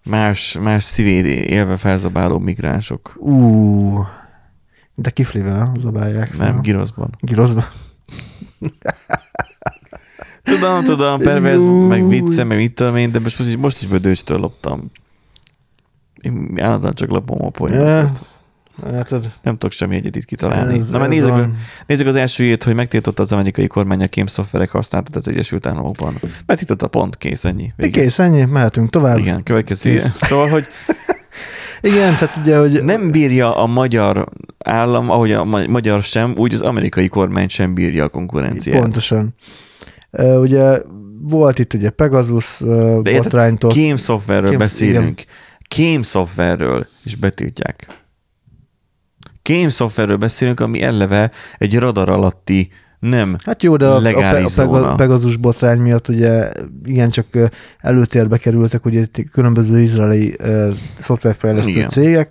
más, 0.04 0.58
más 0.62 0.84
szívét 0.84 1.26
élve 1.26 1.78
felzabáló 1.78 2.40
migránsok. 2.40 3.16
Ú, 3.18 4.06
de 4.96 5.10
kiflivel 5.10 5.72
zabálják. 5.78 6.38
Nem, 6.38 6.62
giroszban. 6.62 7.10
Giroszban. 7.20 7.64
tudom, 10.44 10.84
tudom, 10.84 11.20
pervers, 11.20 11.62
meg 11.88 12.08
vicce, 12.08 12.44
meg 12.44 12.58
mit 12.58 12.74
tudom 12.74 12.96
én, 12.96 13.12
de 13.12 13.20
most, 13.20 13.40
most 13.40 13.50
is, 13.50 13.58
most 13.58 13.82
is 13.82 13.88
bödőstől 13.88 14.40
loptam. 14.40 14.92
Én 16.22 16.58
állandóan 16.60 16.94
csak 16.94 17.10
lopom 17.10 17.42
a 17.42 17.50
poénokat. 17.50 18.30
Hát, 18.92 19.40
nem 19.44 19.54
tudok 19.54 19.72
semmi 19.72 19.96
egyedit 19.96 20.26
kitalálni. 20.26 20.76
Ez, 20.76 20.90
Na, 20.90 20.98
mert 20.98 21.10
nézzük, 21.10 21.30
van. 21.30 21.56
nézzük 21.88 22.08
az 22.08 22.16
első 22.16 22.44
írt, 22.44 22.64
hogy 22.64 22.76
megtiltotta 22.76 23.24
az 23.24 23.32
amerikai 23.32 23.68
kormány 23.68 24.02
a 24.02 24.08
kém 24.08 24.26
szoftverek 24.26 24.70
használatát 24.70 25.16
az 25.16 25.28
Egyesült 25.28 25.66
Államokban. 25.66 26.20
Megtiltotta 26.46 26.88
pont, 26.88 27.18
kész, 27.18 27.46
ennyi. 27.46 27.74
Vége. 27.76 28.02
Kész, 28.02 28.20
ennyi, 28.20 28.44
mehetünk 28.44 28.90
tovább. 28.90 29.18
Igen, 29.18 29.44
következő. 29.44 30.00
Szóval, 30.00 30.50
hogy 30.50 30.66
igen, 31.92 32.16
tehát 32.18 32.38
ugye, 32.38 32.58
hogy... 32.58 32.84
Nem 32.84 33.12
bírja 33.12 33.56
a 33.56 33.66
magyar 33.66 34.28
állam, 34.60 35.10
ahogy 35.10 35.32
a 35.32 35.44
magyar 35.68 36.04
sem, 36.04 36.34
úgy 36.38 36.54
az 36.54 36.62
amerikai 36.62 37.08
kormány 37.08 37.48
sem 37.48 37.74
bírja 37.74 38.04
a 38.04 38.10
konkurenciát. 38.10 38.80
Pontosan. 38.80 39.36
Ugye 40.20 40.82
volt 41.22 41.60
itt 41.60 41.74
ugye 41.74 41.90
Pegasus 41.90 42.60
De 43.02 43.18
botránytól. 43.18 43.72
Kém 43.72 43.96
szoftverről 43.96 44.50
kém, 44.50 44.58
beszélünk. 44.58 45.22
Igen. 45.22 45.34
Kém 45.68 46.02
szoftverről, 46.02 46.88
és 47.04 47.16
betiltják. 47.16 47.88
Kém 49.42 49.70
szoftverről 49.70 50.18
beszélünk, 50.18 50.60
ami 50.60 50.82
eleve 50.82 51.32
egy 51.58 51.78
radar 51.78 52.10
alatti 52.10 52.70
nem 53.00 53.36
Hát 53.46 53.64
jó, 53.64 53.78
de 53.78 53.88
a, 53.88 54.00
legális 54.00 54.58
a, 54.58 54.74
a, 54.74 54.92
a 54.92 54.96
Pegasus 54.96 55.38
botrány 55.38 55.80
miatt 55.80 56.08
ugye 56.08 56.52
igencsak 56.84 57.28
előtérbe 57.80 58.38
kerültek 58.38 58.86
ugye 58.86 59.06
különböző 59.32 59.82
izraeli 59.82 60.36
uh, 60.40 60.74
szoftverfejlesztő 61.00 61.72
Igen. 61.72 61.90
cégek, 61.90 62.30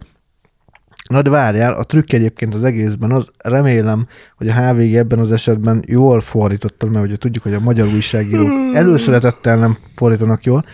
Na 1.10 1.22
de 1.22 1.30
várjál, 1.30 1.72
a 1.72 1.84
trükk 1.84 2.12
egyébként 2.12 2.54
az 2.54 2.64
egészben 2.64 3.12
az, 3.12 3.30
remélem, 3.38 4.06
hogy 4.36 4.48
a 4.48 4.54
HVG 4.54 4.94
ebben 4.94 5.18
az 5.18 5.32
esetben 5.32 5.82
jól 5.86 6.20
fordította, 6.20 6.86
mert 6.86 7.04
ugye 7.04 7.16
tudjuk, 7.16 7.42
hogy 7.42 7.54
a 7.54 7.60
magyar 7.60 7.86
újságírók 7.86 8.46
hmm. 8.46 8.76
előszeretettel 8.76 9.56
nem 9.56 9.78
fordítanak 9.94 10.44
jól. 10.44 10.64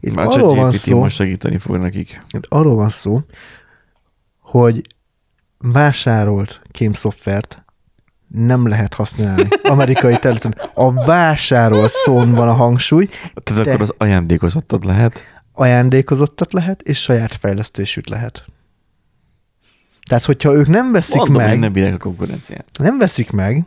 Itt 0.00 0.14
Már 0.14 0.26
arról 0.26 0.54
van 0.54 0.72
szó, 0.72 0.98
most 0.98 1.16
segíteni 1.16 1.58
fog 1.58 1.76
nekik. 1.76 2.20
Itt 2.30 2.46
arról 2.48 2.74
van 2.74 2.88
szó, 2.88 3.20
hogy 4.40 4.80
vásárolt 5.58 6.60
kém 6.70 6.92
szoftvert 6.92 7.64
nem 8.28 8.68
lehet 8.68 8.94
használni 8.94 9.48
amerikai 9.62 10.16
területen. 10.16 10.54
A 10.74 10.92
vásárol 10.92 11.88
szón 11.88 12.32
van 12.34 12.48
a 12.48 12.54
hangsúly. 12.54 13.08
Tehát 13.34 13.66
akkor 13.66 13.82
az 13.82 13.94
ajándékozottat 13.98 14.84
lehet? 14.84 15.26
Ajándékozottat 15.52 16.52
lehet, 16.52 16.82
és 16.82 17.02
saját 17.02 17.32
fejlesztésűt 17.32 18.08
lehet. 18.08 18.44
Tehát, 20.08 20.24
hogyha 20.24 20.52
ők 20.52 20.68
nem 20.68 20.92
veszik 20.92 21.16
Mondom, 21.16 21.42
meg... 21.42 21.58
nem 21.58 21.72
bírják 21.72 21.94
a 21.94 21.98
konkurenciát. 21.98 22.64
Nem 22.78 22.98
veszik 22.98 23.30
meg, 23.30 23.64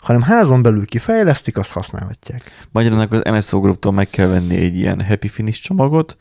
hanem 0.00 0.22
házon 0.22 0.62
belül 0.62 0.86
kifejlesztik, 0.86 1.56
azt 1.56 1.72
használhatják. 1.72 2.50
Magyarán 2.70 3.08
az 3.10 3.22
NSO 3.24 3.60
Group-tól 3.60 3.92
meg 3.92 4.10
kell 4.10 4.26
venni 4.26 4.56
egy 4.56 4.76
ilyen 4.76 5.04
Happy 5.06 5.28
Finish 5.28 5.62
csomagot, 5.62 6.16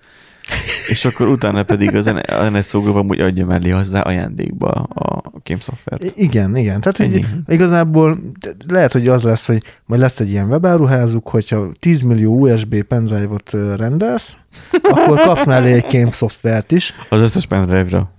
és 0.87 1.05
akkor 1.05 1.27
utána 1.27 1.63
pedig 1.63 1.95
az 1.95 2.13
NSO 2.51 2.81
Group 2.81 2.95
amúgy 2.95 3.19
adja 3.19 3.45
mellé 3.45 3.69
hozzá 3.69 4.01
ajándékba 4.01 4.69
a 4.71 5.31
game 5.43 5.61
szoftvert. 5.61 6.03
Igen, 6.15 6.55
igen. 6.55 6.81
Tehát 6.81 6.97
hogy 6.97 7.25
igazából 7.47 8.19
lehet, 8.67 8.91
hogy 8.91 9.07
az 9.07 9.23
lesz, 9.23 9.45
hogy 9.45 9.63
majd 9.85 10.01
lesz 10.01 10.19
egy 10.19 10.29
ilyen 10.29 10.47
webáruházuk, 10.47 11.29
hogyha 11.29 11.67
10 11.79 12.01
millió 12.01 12.39
USB 12.39 12.83
pendrive-ot 12.83 13.51
rendelsz, 13.75 14.37
akkor 14.81 15.19
kapsz 15.19 15.45
mellé 15.45 15.71
egy 15.71 15.85
game 15.89 16.11
szoftvert 16.11 16.71
is. 16.71 16.93
Az 17.09 17.21
összes 17.21 17.45
pendrive-ra. 17.45 18.11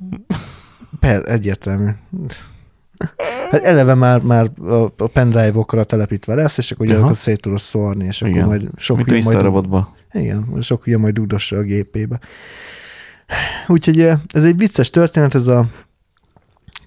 Per, 1.01 1.29
egyértelmű. 1.29 1.91
Hát 3.51 3.63
eleve 3.65 3.95
már, 3.95 4.21
már 4.21 4.51
a 4.97 5.07
pendrive-okra 5.07 5.85
telepítve 5.85 6.35
lesz, 6.35 6.59
és 6.59 6.71
akkor 6.71 6.87
ugye 6.87 6.97
akkor 6.97 7.17
szét 7.17 7.41
tudod 7.41 7.59
szórni, 7.59 8.05
és 8.05 8.21
igen. 8.21 8.35
akkor 8.35 8.47
majd 8.47 8.69
sok 8.77 8.97
Mint 8.97 9.25
majd... 9.25 9.85
Igen, 10.13 10.57
sok 10.61 10.87
ugye 10.87 10.99
majd 10.99 11.15
dugdossa 11.15 11.57
a 11.57 11.63
gépébe. 11.63 12.21
Úgyhogy 13.67 14.01
ez 14.29 14.45
egy 14.45 14.57
vicces 14.57 14.91
történet, 14.91 15.35
ez 15.35 15.47
a 15.47 15.67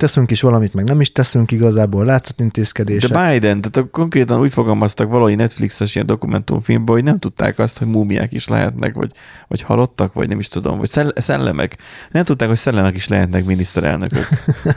teszünk 0.04 0.32
is 0.32 0.42
valamit, 0.42 0.74
meg 0.74 0.86
nem 0.86 1.02
is 1.02 1.12
teszünk 1.12 1.52
igazából, 1.52 2.06
látszatintézkedések. 2.06 3.12
De 3.12 3.32
Biden, 3.32 3.62
tehát 3.62 3.90
konkrétan 3.90 4.40
úgy 4.40 4.54
fogalmaztak 4.54 5.10
valahogy 5.10 5.36
Netflixes 5.36 5.96
ilyen 5.96 6.08
dokumentumfilmben, 6.08 6.96
hogy 6.96 7.04
nem 7.04 7.20
tudták 7.20 7.60
azt, 7.60 7.78
hogy 7.78 7.88
múmiák 7.88 8.34
is 8.34 8.48
lehetnek, 8.48 8.94
vagy, 8.94 9.12
vagy 9.48 9.62
halottak, 9.62 10.14
vagy 10.14 10.28
nem 10.28 10.40
is 10.40 10.48
tudom, 10.48 10.78
vagy 10.78 10.90
szellemek. 11.16 11.78
Nem 12.12 12.24
tudták, 12.24 12.48
hogy 12.48 12.58
szellemek 12.58 12.96
is 12.96 13.08
lehetnek 13.08 13.46
miniszterelnökök, 13.46 14.28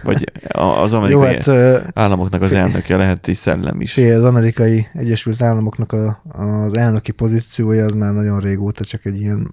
vagy 0.03 0.33
az 0.49 0.93
amerikai 0.93 1.39
Jó, 1.47 1.53
hát, 1.53 1.91
államoknak 1.95 2.43
az 2.43 2.53
elnöke 2.53 2.97
lehet 2.97 3.27
is 3.27 3.37
szellem 3.37 3.81
is. 3.81 3.97
Az 3.97 4.25
amerikai 4.25 4.87
Egyesült 4.93 5.43
Államoknak 5.43 5.93
a, 5.93 6.23
az 6.29 6.77
elnöki 6.77 7.13
pozíciója 7.13 7.85
az 7.85 7.95
már 7.95 8.13
nagyon 8.13 8.41
régóta 8.41 8.85
csak 8.85 9.05
egy 9.05 9.21
ilyen 9.21 9.51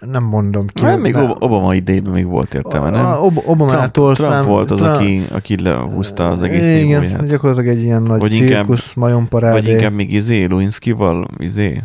nem 0.00 0.22
mondom 0.24 0.66
ki. 0.66 0.82
Nem, 0.82 1.00
még. 1.00 1.16
Obama 1.16 1.74
idejében 1.74 2.12
még 2.12 2.26
volt 2.26 2.54
értelme, 2.54 2.90
nem? 2.90 3.22
Ob- 3.22 3.46
Obamától 3.46 4.14
Trump, 4.14 4.30
Trump 4.32 4.46
volt 4.46 4.70
az, 4.70 4.78
Trump, 4.78 4.94
aki, 4.94 5.26
aki 5.30 5.62
lehúzta 5.62 6.28
az 6.28 6.42
egész 6.42 6.84
Igen, 6.84 7.00
nívóját. 7.00 7.28
gyakorlatilag 7.28 7.76
egy 7.76 7.82
ilyen 7.82 8.02
nagy 8.02 8.20
vagy 8.20 8.32
cirkusz, 8.32 8.94
majomparádé. 8.94 9.60
Vagy 9.60 9.68
inkább 9.68 9.92
még 9.92 10.12
izé, 10.12 10.44
Lewinsky-val, 10.44 11.28
izé, 11.38 11.82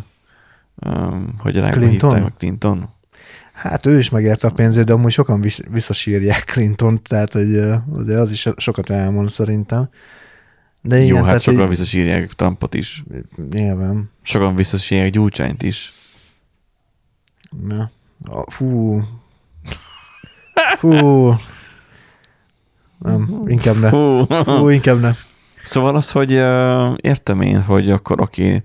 um, 0.86 1.30
hogy 1.38 1.56
rá 1.56 1.70
Clinton? 1.70 2.14
hívták 2.14 2.32
Clinton? 2.38 2.88
Hát 3.52 3.86
ő 3.86 3.98
is 3.98 4.10
megérte 4.10 4.46
a 4.46 4.50
pénzét, 4.50 4.84
de 4.84 4.92
amúgy 4.92 5.10
sokan 5.10 5.40
visz, 5.40 5.60
visszasírják 5.70 6.44
Clinton, 6.44 6.98
tehát 7.08 7.32
hogy 7.32 7.50
de 8.06 8.18
az 8.18 8.30
is 8.30 8.48
sokat 8.56 8.90
elmond 8.90 9.28
szerintem. 9.28 9.88
De 10.82 10.96
igen, 11.00 11.16
Jó, 11.16 11.22
hát 11.24 11.40
sokan 11.40 11.62
így... 11.62 11.68
visszasírják 11.68 12.32
Trumpot 12.32 12.74
is. 12.74 13.04
Nyilván. 13.50 14.10
Sokan 14.22 14.54
visszasírják 14.56 15.10
Gyurcsányt 15.10 15.62
is. 15.62 15.92
Na. 17.66 17.90
Fú. 18.46 19.00
Fú. 20.76 21.34
Nem, 22.98 23.42
inkább 23.46 23.76
ne. 23.80 23.88
Fú, 23.88 24.24
Fú 24.44 24.68
inkább 24.68 25.00
ne. 25.00 25.12
Szóval 25.62 25.96
az, 25.96 26.10
hogy 26.10 26.30
értem 27.04 27.40
én, 27.40 27.62
hogy 27.62 27.90
akkor 27.90 28.20
aki 28.20 28.62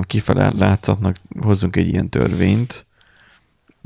kifele 0.00 0.52
látszatnak 0.56 1.16
hozzunk 1.40 1.76
egy 1.76 1.88
ilyen 1.88 2.08
törvényt, 2.08 2.86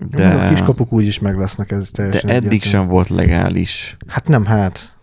de, 0.07 0.29
a 0.29 0.49
kiskapuk 0.49 0.93
úgy 0.93 1.05
is 1.07 1.19
meg 1.19 1.37
lesznek, 1.37 1.71
ez 1.71 1.91
teljesen 1.91 2.27
De 2.27 2.33
eddig 2.35 2.49
egyetlen. 2.49 2.71
sem 2.71 2.87
volt 2.87 3.09
legális. 3.09 3.97
Hát 4.07 4.29
nem, 4.29 4.45
hát. 4.45 4.97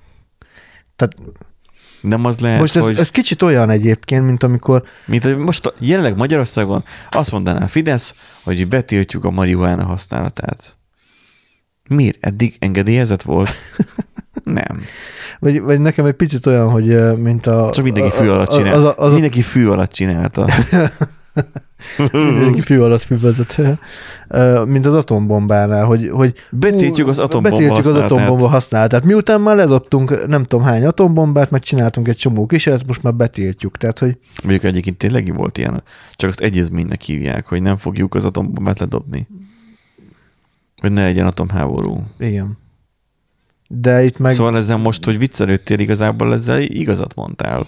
Tehát 0.96 1.16
Nem 2.08 2.26
az 2.26 2.40
lehet, 2.40 2.60
Most 2.60 2.76
ez, 2.76 2.84
hogy... 2.84 2.98
ez 2.98 3.10
kicsit 3.10 3.42
olyan 3.42 3.70
egyébként, 3.70 4.26
mint 4.26 4.44
amikor 4.44 4.84
Mint 5.06 5.24
hogy 5.24 5.38
most 5.38 5.66
a- 5.66 5.74
jelenleg 5.80 6.16
Magyarországon 6.16 6.84
azt 7.10 7.32
mondaná 7.32 7.64
a 7.64 7.68
Fidesz, 7.68 8.14
hogy 8.44 8.68
betiltjuk 8.68 9.24
a 9.24 9.30
marihuána 9.30 9.86
használatát. 9.86 10.78
Miért? 11.90 12.26
Eddig 12.26 12.56
engedélyezett 12.60 13.22
volt? 13.22 13.58
Nem. 14.44 14.82
Vagy, 15.40 15.62
vagy 15.62 15.80
nekem 15.80 16.06
egy 16.06 16.14
picit 16.14 16.46
olyan, 16.46 16.70
hogy 16.70 17.18
mint 17.18 17.46
a... 17.46 17.70
Csak 17.74 17.84
mindenki 17.84 18.10
fű 18.10 18.28
alatt 18.30 18.48
az, 18.48 18.58
csinálta. 18.58 18.88
az, 18.88 18.94
az, 18.98 19.12
Mindenki 19.12 19.42
fű 19.42 19.68
alatt 19.68 19.92
csinálta. 19.92 20.50
mindenki 22.12 22.62
fű 22.62 22.80
alatt 22.80 23.02
fűvezet. 23.02 23.62
Ö, 24.28 24.64
Mint 24.66 24.86
az 24.86 24.94
atombombánál, 24.94 25.86
hogy, 25.86 26.10
hogy 26.10 26.34
Betiltjuk 26.52 27.08
az 27.08 27.20
atombomba 27.20 27.58
betiltjuk 27.58 27.96
az 27.96 28.02
atombomba 28.02 28.48
használatát. 28.48 29.04
Miután 29.04 29.42
már 29.42 29.56
ledobtunk 29.56 30.28
nem 30.28 30.44
tudom 30.44 30.66
hány 30.66 30.86
atombombát, 30.86 31.50
meg 31.50 31.62
csináltunk 31.62 32.08
egy 32.08 32.18
csomó 32.18 32.46
kísérlet, 32.46 32.88
most 32.88 33.04
már 33.04 33.14
betiltjuk. 33.16 33.78
Tehát, 33.78 34.00
hogy 34.00 34.18
Mondjuk 34.44 34.64
egyébként 34.64 34.98
tényleg 34.98 35.36
volt 35.36 35.58
ilyen, 35.58 35.84
csak 36.16 36.30
azt 36.30 36.42
egyezménynek 36.42 37.02
hívják, 37.02 37.48
hogy 37.48 37.62
nem 37.62 37.78
fogjuk 37.78 38.16
az 38.16 38.26
atombombát 38.26 38.80
ledobni. 38.80 39.28
Hogy 40.82 40.92
ne 40.92 41.04
legyen 41.04 41.28
atomháború. 41.28 42.04
igen. 42.20 42.58
De 43.68 44.04
itt. 44.04 44.18
Meg... 44.18 44.34
Szóval 44.34 44.58
ezzel 44.58 44.78
most, 44.78 45.06
hogy 45.06 45.18
viccelődtél, 45.18 45.80
igazából 45.80 46.34
ezzel 46.34 46.62
igazat 46.62 47.16
mondtál. 47.16 47.68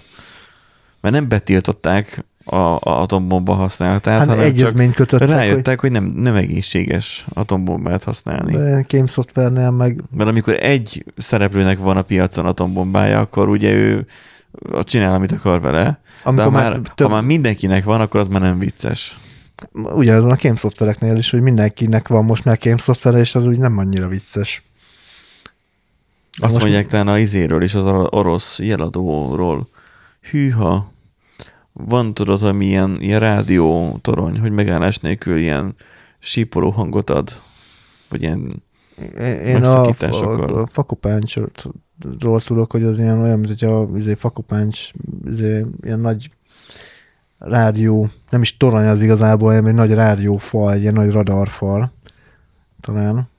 Mert 1.01 1.15
nem 1.15 1.27
betiltották 1.27 2.25
a, 2.49 2.75
a 2.75 3.01
atombomba 3.01 3.53
használatát, 3.53 4.17
hát 4.17 4.27
hanem 4.27 4.43
egyezményt 4.43 4.93
kötöttek, 4.93 5.27
hogy 5.27 5.37
rájöttek, 5.37 5.79
hogy 5.79 5.91
nem, 5.91 6.03
nem 6.03 6.35
egészséges 6.35 7.25
atombombát 7.33 8.03
használni. 8.03 8.53
De... 8.53 8.85
Game 8.89 9.07
Software-nél 9.07 9.71
meg 9.71 10.03
Mert 10.17 10.29
amikor 10.29 10.53
egy 10.53 11.03
szereplőnek 11.17 11.79
van 11.79 11.97
a 11.97 12.01
piacon 12.01 12.45
atombombája, 12.45 13.19
akkor 13.19 13.49
ugye 13.49 13.71
ő 13.73 14.05
csinál, 14.81 15.13
amit 15.13 15.31
akar 15.31 15.61
vele. 15.61 15.99
amikor 16.23 16.51
De 16.51 16.57
ha 16.57 16.63
már, 16.63 16.79
több, 16.95 17.07
ha 17.07 17.13
már 17.13 17.23
mindenkinek 17.23 17.83
van, 17.83 18.01
akkor 18.01 18.19
az 18.19 18.27
már 18.27 18.41
nem 18.41 18.59
vicces. 18.59 19.17
ugyanazon 19.73 20.31
a 20.31 20.37
Game 20.41 20.55
Software-eknél 20.55 21.15
is, 21.15 21.29
hogy 21.29 21.41
mindenkinek 21.41 22.07
van 22.07 22.25
most 22.25 22.43
már 22.43 22.57
Game 22.61 22.77
Software, 22.77 23.19
és 23.19 23.35
az 23.35 23.47
úgy 23.47 23.59
nem 23.59 23.77
annyira 23.77 24.07
vicces. 24.07 24.61
Azt 26.39 26.51
Most- 26.51 26.63
mondják 26.63 26.87
talán 26.87 27.07
a 27.07 27.17
izéről 27.17 27.63
is, 27.63 27.73
az 27.73 27.85
orosz 28.09 28.59
jeladóról. 28.59 29.67
Hűha. 30.31 30.95
Van 31.85 32.13
tudod, 32.13 32.39
hogy 32.39 32.53
milyen 32.53 32.97
ilyen 32.99 33.19
rádió 33.19 33.97
torony, 34.01 34.39
hogy 34.39 34.51
megállás 34.51 34.97
nélkül 34.97 35.37
ilyen 35.37 35.75
sípoló 36.19 36.69
hangot 36.69 37.09
ad? 37.09 37.29
Vagy 38.09 38.21
ilyen, 38.21 38.63
Én 39.45 39.63
a, 39.63 39.85
a, 39.87 40.61
a 40.61 40.65
fakopáncsról 40.65 42.41
tudok, 42.45 42.71
hogy 42.71 42.83
az 42.83 42.99
ilyen 42.99 43.21
olyan, 43.21 43.39
mint 43.39 43.59
hogyha 43.59 43.89
izé, 43.95 44.13
fakopáncs, 44.13 44.91
izé, 45.25 45.65
ilyen 45.81 45.99
nagy 45.99 46.29
rádió, 47.37 48.07
nem 48.29 48.41
is 48.41 48.57
torony 48.57 48.87
az 48.87 49.01
igazából, 49.01 49.49
hanem 49.49 49.65
egy 49.65 49.73
nagy 49.73 49.93
rádiófal, 49.93 50.73
egy 50.73 50.81
ilyen 50.81 50.93
nagy 50.93 51.11
radarfal. 51.11 51.91
Talán. 52.81 53.29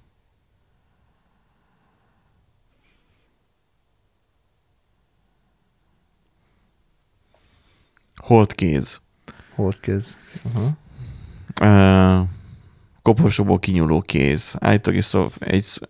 Holdkéz. 8.29 9.01
Holdkéz. 9.55 10.19
Aha. 10.55 10.77
Uh, 12.21 12.29
koporsóból 13.03 13.59
kinyúló 13.59 14.01
kéz. 14.01 14.57
Állítólag 14.59 14.99
egy, 14.99 15.05
szov, 15.05 15.35
egy, 15.39 15.89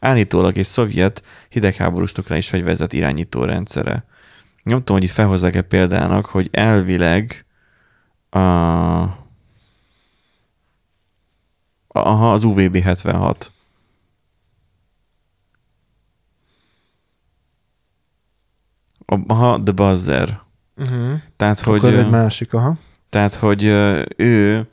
állítólag 0.00 0.58
egy 0.58 0.66
szovjet 0.66 1.22
hidegháborús 1.48 2.12
nukleáris 2.12 2.48
fegyverzet 2.48 2.92
irányító 2.92 3.44
rendszere. 3.44 4.04
Nem 4.62 4.78
tudom, 4.78 4.96
hogy 4.96 5.04
itt 5.04 5.10
felhozzák-e 5.14 5.62
példának, 5.62 6.26
hogy 6.26 6.48
elvileg 6.52 7.46
a, 8.30 8.38
aha, 11.88 12.32
az 12.32 12.44
UVB 12.44 12.76
76. 12.76 13.52
A- 19.06 19.18
Aha, 19.26 19.62
The 19.62 19.72
Buzzer. 19.72 20.45
Uh-huh. 20.76 21.20
Tehát, 21.36 21.60
Hogy, 21.60 21.80
hogy... 21.80 21.92
Akkor 21.92 22.04
egy 22.04 22.10
másik, 22.10 22.54
aha. 22.54 22.76
tehát, 23.10 23.34
hogy 23.34 23.64
ő 24.16 24.66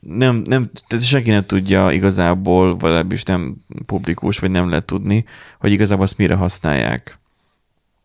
nem, 0.00 0.36
nem, 0.36 0.70
tehát 0.86 1.04
senki 1.04 1.30
nem 1.30 1.44
tudja 1.46 1.90
igazából, 1.90 2.70
vagy 2.70 2.82
legalábbis 2.82 3.22
nem 3.22 3.56
publikus, 3.86 4.38
vagy 4.38 4.50
nem 4.50 4.68
lehet 4.68 4.84
tudni, 4.84 5.24
hogy 5.58 5.72
igazából 5.72 6.04
azt 6.04 6.16
mire 6.16 6.34
használják. 6.34 7.18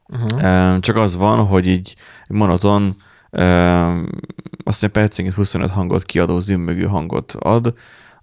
Uh-huh. 0.08 0.79
Csak 0.79 0.95
az 0.95 1.17
van, 1.17 1.45
hogy 1.45 1.67
így 1.67 1.95
monoton, 2.29 2.95
azt 3.31 4.75
hiszem 4.75 4.91
percenként 4.91 5.36
25 5.36 5.69
hangot 5.69 6.03
kiadó 6.03 6.39
zümmögő 6.39 6.86
hangot 6.86 7.36
ad, 7.39 7.73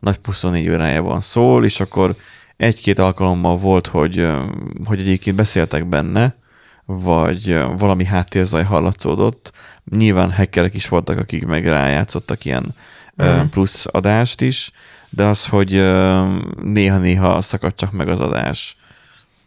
nagy 0.00 0.18
24 0.22 0.68
órájában 0.68 1.20
szól, 1.20 1.64
és 1.64 1.80
akkor 1.80 2.16
egy-két 2.56 2.98
alkalommal 2.98 3.56
volt, 3.56 3.86
hogy, 3.86 4.26
hogy 4.84 5.00
egyébként 5.00 5.36
beszéltek 5.36 5.86
benne, 5.86 6.34
vagy 6.86 7.62
valami 7.76 8.04
háttérzaj 8.04 8.64
hallatszódott. 8.64 9.52
Nyilván 9.90 10.32
hackerek 10.32 10.74
is 10.74 10.88
voltak, 10.88 11.18
akik 11.18 11.46
meg 11.46 11.66
rájátszottak 11.68 12.44
ilyen 12.44 12.74
Mhm. 13.16 13.46
plusz 13.50 13.86
adást 13.90 14.40
is, 14.40 14.70
de 15.10 15.24
az, 15.24 15.46
hogy 15.48 15.70
néha-néha 16.62 17.40
szakadt 17.40 17.76
csak 17.76 17.92
meg 17.92 18.08
az 18.08 18.20
adás. 18.20 18.76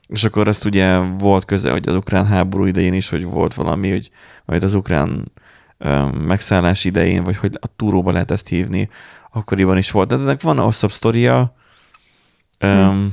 És 0.07 0.23
akkor 0.23 0.47
ezt 0.47 0.65
ugye 0.65 0.97
volt 0.97 1.45
köze, 1.45 1.71
hogy 1.71 1.87
az 1.87 1.95
ukrán 1.95 2.25
háború 2.25 2.65
idején 2.65 2.93
is, 2.93 3.09
hogy 3.09 3.23
volt 3.23 3.53
valami, 3.53 3.89
hogy 3.89 4.09
majd 4.45 4.63
az 4.63 4.73
ukrán 4.73 5.31
megszállás 6.27 6.85
idején, 6.85 7.23
vagy 7.23 7.37
hogy 7.37 7.57
a 7.61 7.67
túróba 7.75 8.11
lehet 8.11 8.31
ezt 8.31 8.47
hívni, 8.47 8.89
akkoriban 9.31 9.77
is 9.77 9.91
volt. 9.91 10.07
De 10.07 10.15
ennek 10.15 10.41
van 10.41 10.59
hosszabb 10.59 10.91
sztoria, 10.91 11.55
hm. 12.59 13.05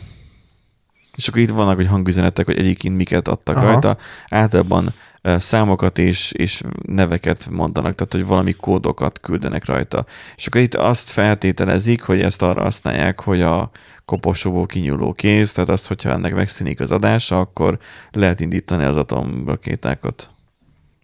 És 1.17 1.29
akkor 1.29 1.41
itt 1.41 1.51
vannak, 1.51 1.77
hogy 1.77 1.87
hangüzenetek, 1.87 2.47
hogy 2.47 2.59
egyébként 2.59 2.97
miket 2.97 3.29
adtak 3.29 3.57
Aha. 3.57 3.67
Rajta. 3.67 3.97
Általában 4.29 4.95
számokat 5.23 5.99
és, 5.99 6.33
és 6.33 6.63
neveket 6.83 7.49
mondanak, 7.51 7.95
tehát 7.95 8.13
hogy 8.13 8.27
valami 8.27 8.53
kódokat 8.53 9.21
küldenek 9.21 9.65
rajta. 9.65 10.07
És 10.37 10.47
akkor 10.47 10.61
itt 10.61 10.75
azt 10.75 11.11
feltételezik, 11.11 12.03
hogy 12.03 12.21
ezt 12.21 12.43
arra 12.43 12.63
használják, 12.63 13.21
hogy 13.21 13.43
a 13.43 13.71
koposóból 14.05 14.67
kinyúló 14.67 15.13
kéz, 15.13 15.53
tehát 15.53 15.71
azt, 15.71 15.89
hogyha 15.89 16.11
ennek 16.11 16.35
megszűnik 16.35 16.81
az 16.81 16.91
adása, 16.91 17.39
akkor 17.39 17.79
lehet 18.11 18.41
indítani 18.41 18.85
az 18.85 18.97
atomrakétákat. 18.97 20.31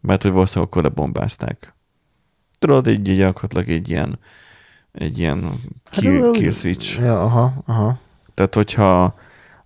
Mert 0.01 0.23
hogy 0.23 0.33
valószínűleg 0.33 0.71
akkor 0.71 0.83
lebombázták. 0.83 1.75
Tudod, 2.59 2.87
egy, 2.87 3.03
gyakorlatilag 3.03 3.69
egy 3.69 3.89
ilyen 3.89 4.19
egy 4.93 5.19
ilyen 5.19 5.61
kill, 5.91 6.23
Hát, 6.23 6.33
kill 6.33 6.53
switch. 6.53 7.01
Ja, 7.01 7.23
aha, 7.23 7.63
aha. 7.67 7.99
Tehát, 8.35 8.55
hogyha 8.55 9.15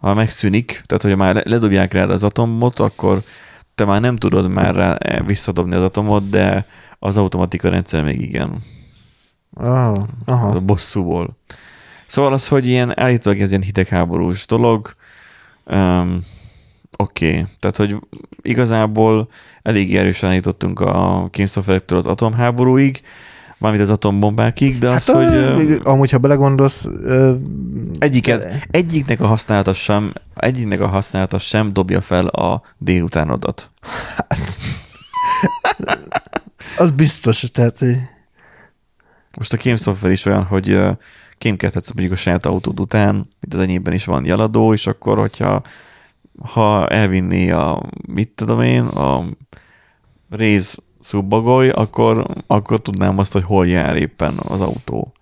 ha 0.04 0.14
megszűnik, 0.14 0.82
tehát, 0.86 1.02
hogyha 1.02 1.16
már 1.16 1.34
le- 1.34 1.42
ledobják 1.44 1.92
rád 1.92 2.10
az 2.10 2.24
atomot, 2.24 2.80
akkor 2.80 3.22
te 3.74 3.84
már 3.84 4.00
nem 4.00 4.16
tudod 4.16 4.48
már 4.48 4.74
rá 4.74 4.94
eh, 4.94 5.26
visszadobni 5.26 5.74
az 5.74 5.82
atomot, 5.82 6.28
de 6.28 6.66
az 6.98 7.16
automatika 7.16 7.68
rendszer 7.68 8.04
még 8.04 8.20
igen. 8.20 8.62
Aha, 9.54 10.06
aha. 10.24 10.48
A 10.48 10.60
bosszúból. 10.60 11.36
Szóval 12.06 12.32
az, 12.32 12.48
hogy 12.48 12.66
ilyen 12.66 13.00
állítólag 13.00 13.40
ez 13.40 13.48
ilyen 13.48 13.62
hidegháborús 13.62 14.46
dolog, 14.46 14.94
um, 15.66 16.24
oké. 16.96 17.30
Okay. 17.30 17.46
Tehát, 17.58 17.76
hogy 17.76 17.96
igazából 18.42 19.28
elég 19.62 19.96
erősen 19.96 20.30
állítottunk 20.30 20.80
a 20.80 21.28
kémszoferektől 21.30 21.98
az 21.98 22.06
atomháborúig, 22.06 23.02
mármint 23.58 23.82
az 23.82 23.90
atombombákig, 23.90 24.78
de 24.78 24.90
az, 24.90 25.06
Hát, 25.06 25.16
hogy 25.16 25.34
ö, 25.34 25.50
ö, 25.50 25.56
még 25.56 25.80
amúgy, 25.86 26.10
ha 26.10 26.18
belegondolsz, 26.18 26.88
egyiket, 27.98 28.66
egyiknek 28.70 29.20
a 29.20 29.26
használata 29.26 29.72
sem, 29.72 30.12
egyiknek 30.34 30.80
a 30.80 30.86
használata 30.86 31.38
sem 31.38 31.72
dobja 31.72 32.00
fel 32.00 32.26
a 32.26 32.62
délutánodat. 32.78 33.70
az 36.76 36.90
biztos, 36.90 37.40
tehát 37.52 37.78
hogy 37.78 37.96
Most 39.36 39.52
a 39.52 39.56
kémszoftver 39.56 40.10
is 40.10 40.24
olyan, 40.24 40.42
hogy 40.42 40.80
kémkedhetsz 41.38 41.92
mondjuk 41.92 42.12
a 42.12 42.20
saját 42.20 42.46
autód 42.46 42.80
után, 42.80 43.14
mint 43.14 43.54
az 43.54 43.60
enyémben 43.60 43.92
is 43.92 44.04
van 44.04 44.24
jeladó, 44.24 44.72
és 44.72 44.86
akkor, 44.86 45.18
hogyha 45.18 45.62
ha 46.42 46.88
elvinné 46.88 47.50
a, 47.50 47.82
mit 48.08 48.28
tudom 48.28 48.60
én, 48.60 48.82
a 48.82 49.24
réz 50.30 50.76
szubbagoly, 51.04 51.68
akkor, 51.68 52.26
akkor 52.46 52.80
tudnám 52.80 53.18
azt, 53.18 53.32
hogy 53.32 53.42
hol 53.42 53.66
jár 53.66 53.96
éppen 53.96 54.40
az 54.48 54.60
autó. 54.60 55.12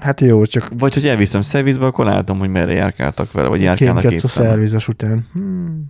hát 0.00 0.20
jó, 0.20 0.44
csak 0.44 0.68
Vagy 0.78 0.94
hogy 0.94 1.06
elviszem 1.06 1.40
szervizbe, 1.40 1.86
akkor 1.86 2.04
látom, 2.04 2.38
hogy 2.38 2.48
merre 2.50 2.72
járkáltak 2.72 3.32
vele, 3.32 3.48
vagy 3.48 3.60
járkálnak 3.60 4.00
kémkedsz 4.00 4.24
a 4.24 4.40
éppen. 4.40 4.50
szervizes 4.50 4.88
után. 4.88 5.26
Hmm. 5.32 5.84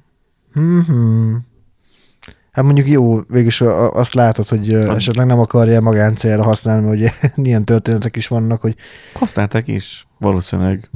Hmm, 0.53 0.85
hmm. 0.87 1.47
Hát 2.53 2.65
mondjuk 2.65 2.87
jó, 2.87 3.21
végülis 3.21 3.61
azt 3.61 4.15
látod, 4.15 4.49
hogy 4.49 4.73
Hát- 4.73 4.97
esetleg 4.97 5.27
nem 5.27 5.39
akarja 5.39 5.81
magáncélra 5.81 6.43
használni, 6.43 6.89
ugye 6.89 7.11
ilyen 7.37 7.65
történetek 7.65 8.17
is 8.17 8.29
vannak, 8.29 8.61
hogy 8.61 8.75
Használták 9.15 9.67
is, 9.69 10.07
valószínűleg. 10.19 10.91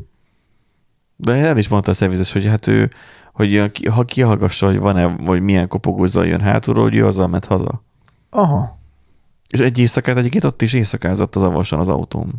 De 1.16 1.32
el 1.32 1.58
is 1.58 1.68
mondta 1.68 1.90
a 1.90 1.94
szervizes, 1.94 2.32
hogy 2.32 2.46
hát 2.46 2.66
ő 2.66 2.90
hogy 3.32 3.84
ha 3.90 4.04
kihallgassa, 4.04 4.66
hogy 4.66 4.78
van-e, 4.78 5.06
vagy 5.06 5.40
milyen 5.40 5.68
kopogózzal 5.68 6.26
jön 6.26 6.40
hátulról, 6.40 6.84
hogy 6.84 6.96
ő 6.96 7.06
azzal 7.06 7.28
ment 7.28 7.44
haza. 7.44 7.84
Aha, 8.34 8.78
És 9.48 9.58
egy 9.60 9.78
éjszakát 9.78 10.16
egyébként 10.16 10.44
ott 10.44 10.62
is 10.62 10.72
éjszakázott 10.72 11.36
az 11.36 11.42
avasan 11.42 11.78
az 11.78 11.88
autóm. 11.88 12.32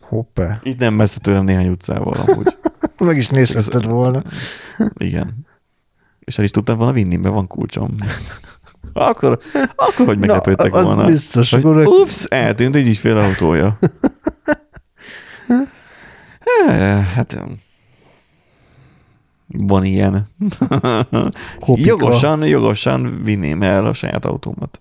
hoppá. 0.00 0.60
Itt 0.62 0.78
nem 0.78 0.94
messze 0.94 1.18
tőlem 1.20 1.44
néhány 1.44 1.68
utcával 1.68 2.12
amúgy. 2.26 2.56
Meg 2.98 3.16
is 3.16 3.28
nézhetted 3.28 3.86
volna. 3.86 4.22
Igen. 4.96 5.46
És 6.20 6.38
el 6.38 6.44
is 6.44 6.50
tudtam 6.50 6.76
volna 6.76 6.92
vinni, 6.92 7.16
mert 7.16 7.34
van 7.34 7.46
kulcsom. 7.46 7.94
Akkor, 8.92 9.38
akkor 9.76 10.06
hogy 10.06 10.18
meglepődtek 10.18 10.72
Na, 10.72 10.82
volna. 10.82 11.04
biztos, 11.04 11.50
hogy, 11.50 11.64
akkor- 11.64 11.86
ups, 11.86 12.24
eltűnt 12.24 12.74
egy 12.76 12.86
ügyfél 12.88 13.16
autója. 13.16 13.78
Eh, 16.68 17.04
Hát 17.14 17.42
van 19.46 19.84
ilyen. 19.84 20.28
Kopika. 21.60 21.86
jogosan, 21.88 22.46
jogosan 22.46 23.20
vinném 23.24 23.62
el 23.62 23.86
a 23.86 23.92
saját 23.92 24.24
autómat. 24.24 24.80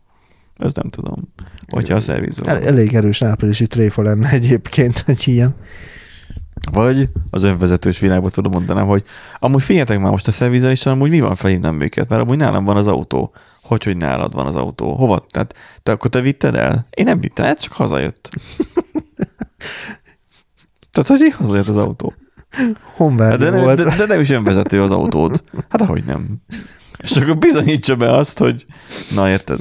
Ezt 0.62 0.76
nem 0.76 0.90
tudom. 0.90 1.34
Hogyha 1.68 1.96
a 1.96 2.00
szervizben 2.00 2.56
El, 2.56 2.64
elég 2.64 2.96
erős 2.96 3.22
áprilisi 3.22 3.68
tréfa 3.68 4.02
lenne 4.02 4.30
egyébként, 4.30 5.04
egy 5.08 5.28
ilyen. 5.28 5.56
Vagy 6.72 7.10
az 7.30 7.44
önvezetős 7.44 8.00
világban 8.00 8.32
tudom 8.32 8.52
mondanám, 8.52 8.88
hogy 8.88 9.04
amúgy 9.40 9.62
figyeljetek 9.62 10.00
már 10.00 10.12
most 10.12 10.28
a 10.28 10.32
szervizelésen, 10.32 10.94
amúgy 10.94 11.10
mi 11.10 11.20
van, 11.20 11.36
felhívnám 11.36 11.82
őket, 11.82 12.10
mert 12.10 12.22
amúgy 12.22 12.38
nálam 12.38 12.66
van 12.66 12.78
az 12.78 12.88
autó. 12.88 13.34
Hogy, 13.62 13.84
hogy 13.84 13.98
nálad 13.98 14.34
van 14.34 14.46
az 14.46 14.56
autó? 14.56 14.96
Hova? 14.96 15.26
Tehát 15.30 15.56
te 15.84 15.92
akkor 15.92 16.10
te 16.10 16.22
vitted 16.22 16.56
el? 16.56 16.88
Én 16.90 17.06
nem 17.06 17.20
vittem 17.20 17.46
el, 17.46 17.56
csak 17.56 17.74
hazajött. 17.74 18.30
Tehát, 20.92 21.10
hogy 21.10 21.22
így 21.22 21.34
hazajött 21.34 21.68
az 21.68 21.78
autó. 21.78 22.14
Honvád 22.96 23.30
Hát 23.30 23.40
De, 23.40 23.62
volt. 23.62 23.78
de, 23.78 23.96
de, 23.96 24.06
nem 24.06 24.20
is 24.20 24.30
önvezető 24.30 24.82
az 24.82 24.92
autód. 24.92 25.44
Hát 25.70 25.82
ahogy 25.82 26.04
nem. 26.04 26.36
És 26.98 27.18
akkor 27.18 27.38
bizonyítsa 27.38 27.96
be 27.96 28.12
azt, 28.12 28.38
hogy 28.38 28.66
na 29.14 29.30
érted. 29.30 29.60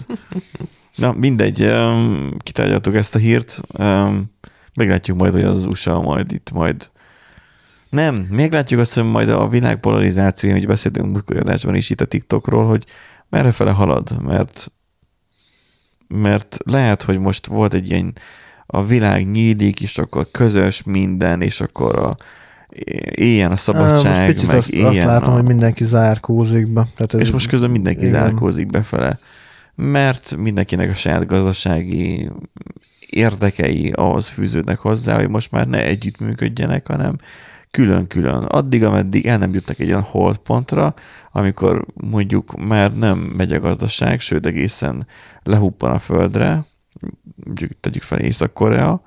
Na 1.00 1.12
mindegy, 1.12 1.72
kitárgyaltuk 2.38 2.94
ezt 2.94 3.14
a 3.14 3.18
hírt. 3.18 3.60
Meglátjuk 4.74 5.18
majd, 5.18 5.32
hogy 5.32 5.44
az 5.44 5.66
USA 5.66 6.00
majd 6.00 6.32
itt 6.32 6.50
majd 6.52 6.90
nem, 7.90 8.26
meglátjuk 8.30 8.80
azt, 8.80 8.94
hogy 8.94 9.04
majd 9.04 9.28
a 9.28 9.48
világ 9.48 9.80
polarizációja, 9.80 10.56
hogy 10.56 10.66
beszéltünk 10.66 11.06
múltkori 11.06 11.38
adásban 11.38 11.74
is 11.74 11.90
itt 11.90 12.00
a 12.00 12.04
TikTokról, 12.04 12.66
hogy 12.66 12.84
merre 13.28 13.52
fele 13.52 13.70
halad, 13.70 14.22
mert 14.22 14.70
mert 16.08 16.58
lehet, 16.64 17.02
hogy 17.02 17.18
most 17.18 17.46
volt 17.46 17.74
egy 17.74 17.90
ilyen 17.90 18.12
a 18.66 18.84
világ 18.84 19.30
nyílik, 19.30 19.80
és 19.80 19.98
akkor 19.98 20.26
közös 20.30 20.82
minden, 20.82 21.42
és 21.42 21.60
akkor 21.60 21.98
a, 21.98 22.16
éljen 23.14 23.52
a 23.52 23.56
szabadság, 23.56 24.16
Most 24.16 24.26
picit 24.26 24.46
meg 24.46 24.56
azt, 24.56 24.74
azt 24.74 25.04
látom, 25.04 25.32
a, 25.32 25.36
hogy 25.36 25.44
mindenki 25.44 25.84
zárkózik 25.84 26.66
be. 26.66 26.86
Tehát 26.96 27.26
és 27.26 27.30
most 27.30 27.48
közben 27.48 27.70
mindenki 27.70 28.06
igen. 28.06 28.12
zárkózik 28.12 28.66
befele, 28.66 29.18
mert 29.80 30.36
mindenkinek 30.36 30.90
a 30.90 30.94
saját 30.94 31.26
gazdasági 31.26 32.30
érdekei 33.10 33.90
ahhoz 33.90 34.28
fűződnek 34.28 34.78
hozzá, 34.78 35.16
hogy 35.16 35.28
most 35.28 35.50
már 35.50 35.68
ne 35.68 35.84
együttműködjenek, 35.84 36.86
hanem 36.86 37.16
külön-külön. 37.70 38.44
Addig, 38.44 38.84
ameddig 38.84 39.26
el 39.26 39.38
nem 39.38 39.54
jutnak 39.54 39.78
egy 39.78 39.88
olyan 39.88 40.02
holdpontra, 40.02 40.94
amikor 41.32 41.86
mondjuk 41.94 42.66
már 42.66 42.96
nem 42.96 43.18
megy 43.18 43.52
a 43.52 43.60
gazdaság, 43.60 44.20
sőt 44.20 44.46
egészen 44.46 45.06
lehuppan 45.42 45.90
a 45.90 45.98
földre, 45.98 46.64
mondjuk 47.44 47.70
tegyük 47.80 48.02
fel 48.02 48.18
Észak-Korea, 48.18 49.02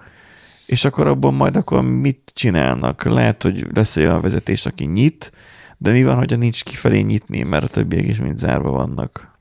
és 0.66 0.86
akkor 0.86 1.08
abban 1.08 1.34
majd 1.34 1.56
akkor 1.56 1.82
mit 1.82 2.32
csinálnak? 2.34 3.04
Lehet, 3.04 3.44
hogy 3.44 3.68
lesz 3.74 3.96
olyan 3.96 4.22
vezetés, 4.22 4.66
aki 4.66 4.86
nyit, 4.86 5.32
de 5.78 5.92
mi 5.92 6.04
van, 6.04 6.16
hogyha 6.16 6.38
nincs 6.38 6.64
kifelé 6.64 7.00
nyitni, 7.00 7.44
mert 7.44 7.64
a 7.64 7.68
többiek 7.68 8.08
is 8.08 8.20
mind 8.20 8.38
zárva 8.38 8.70
vannak? 8.70 9.33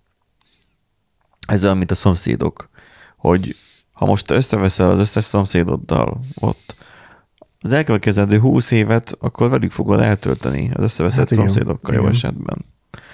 Ez 1.52 1.64
olyan, 1.64 1.76
mint 1.76 1.90
a 1.90 1.94
szomszédok, 1.94 2.68
hogy 3.16 3.56
ha 3.92 4.06
most 4.06 4.30
összeveszel 4.30 4.90
az 4.90 4.98
összes 4.98 5.24
szomszédoddal 5.24 6.20
ott, 6.34 6.76
az 7.60 7.72
elkövetkezendő 7.72 8.38
húsz 8.38 8.70
évet, 8.70 9.16
akkor 9.18 9.50
velük 9.50 9.70
fogod 9.70 10.00
eltölteni 10.00 10.70
az 10.74 10.82
összeveszett 10.82 11.18
Hát 11.18 11.28
hát 11.28 11.38
igen, 11.38 11.48
szomszédokkal 11.48 11.94
jó 11.94 12.06
esetben. 12.06 12.64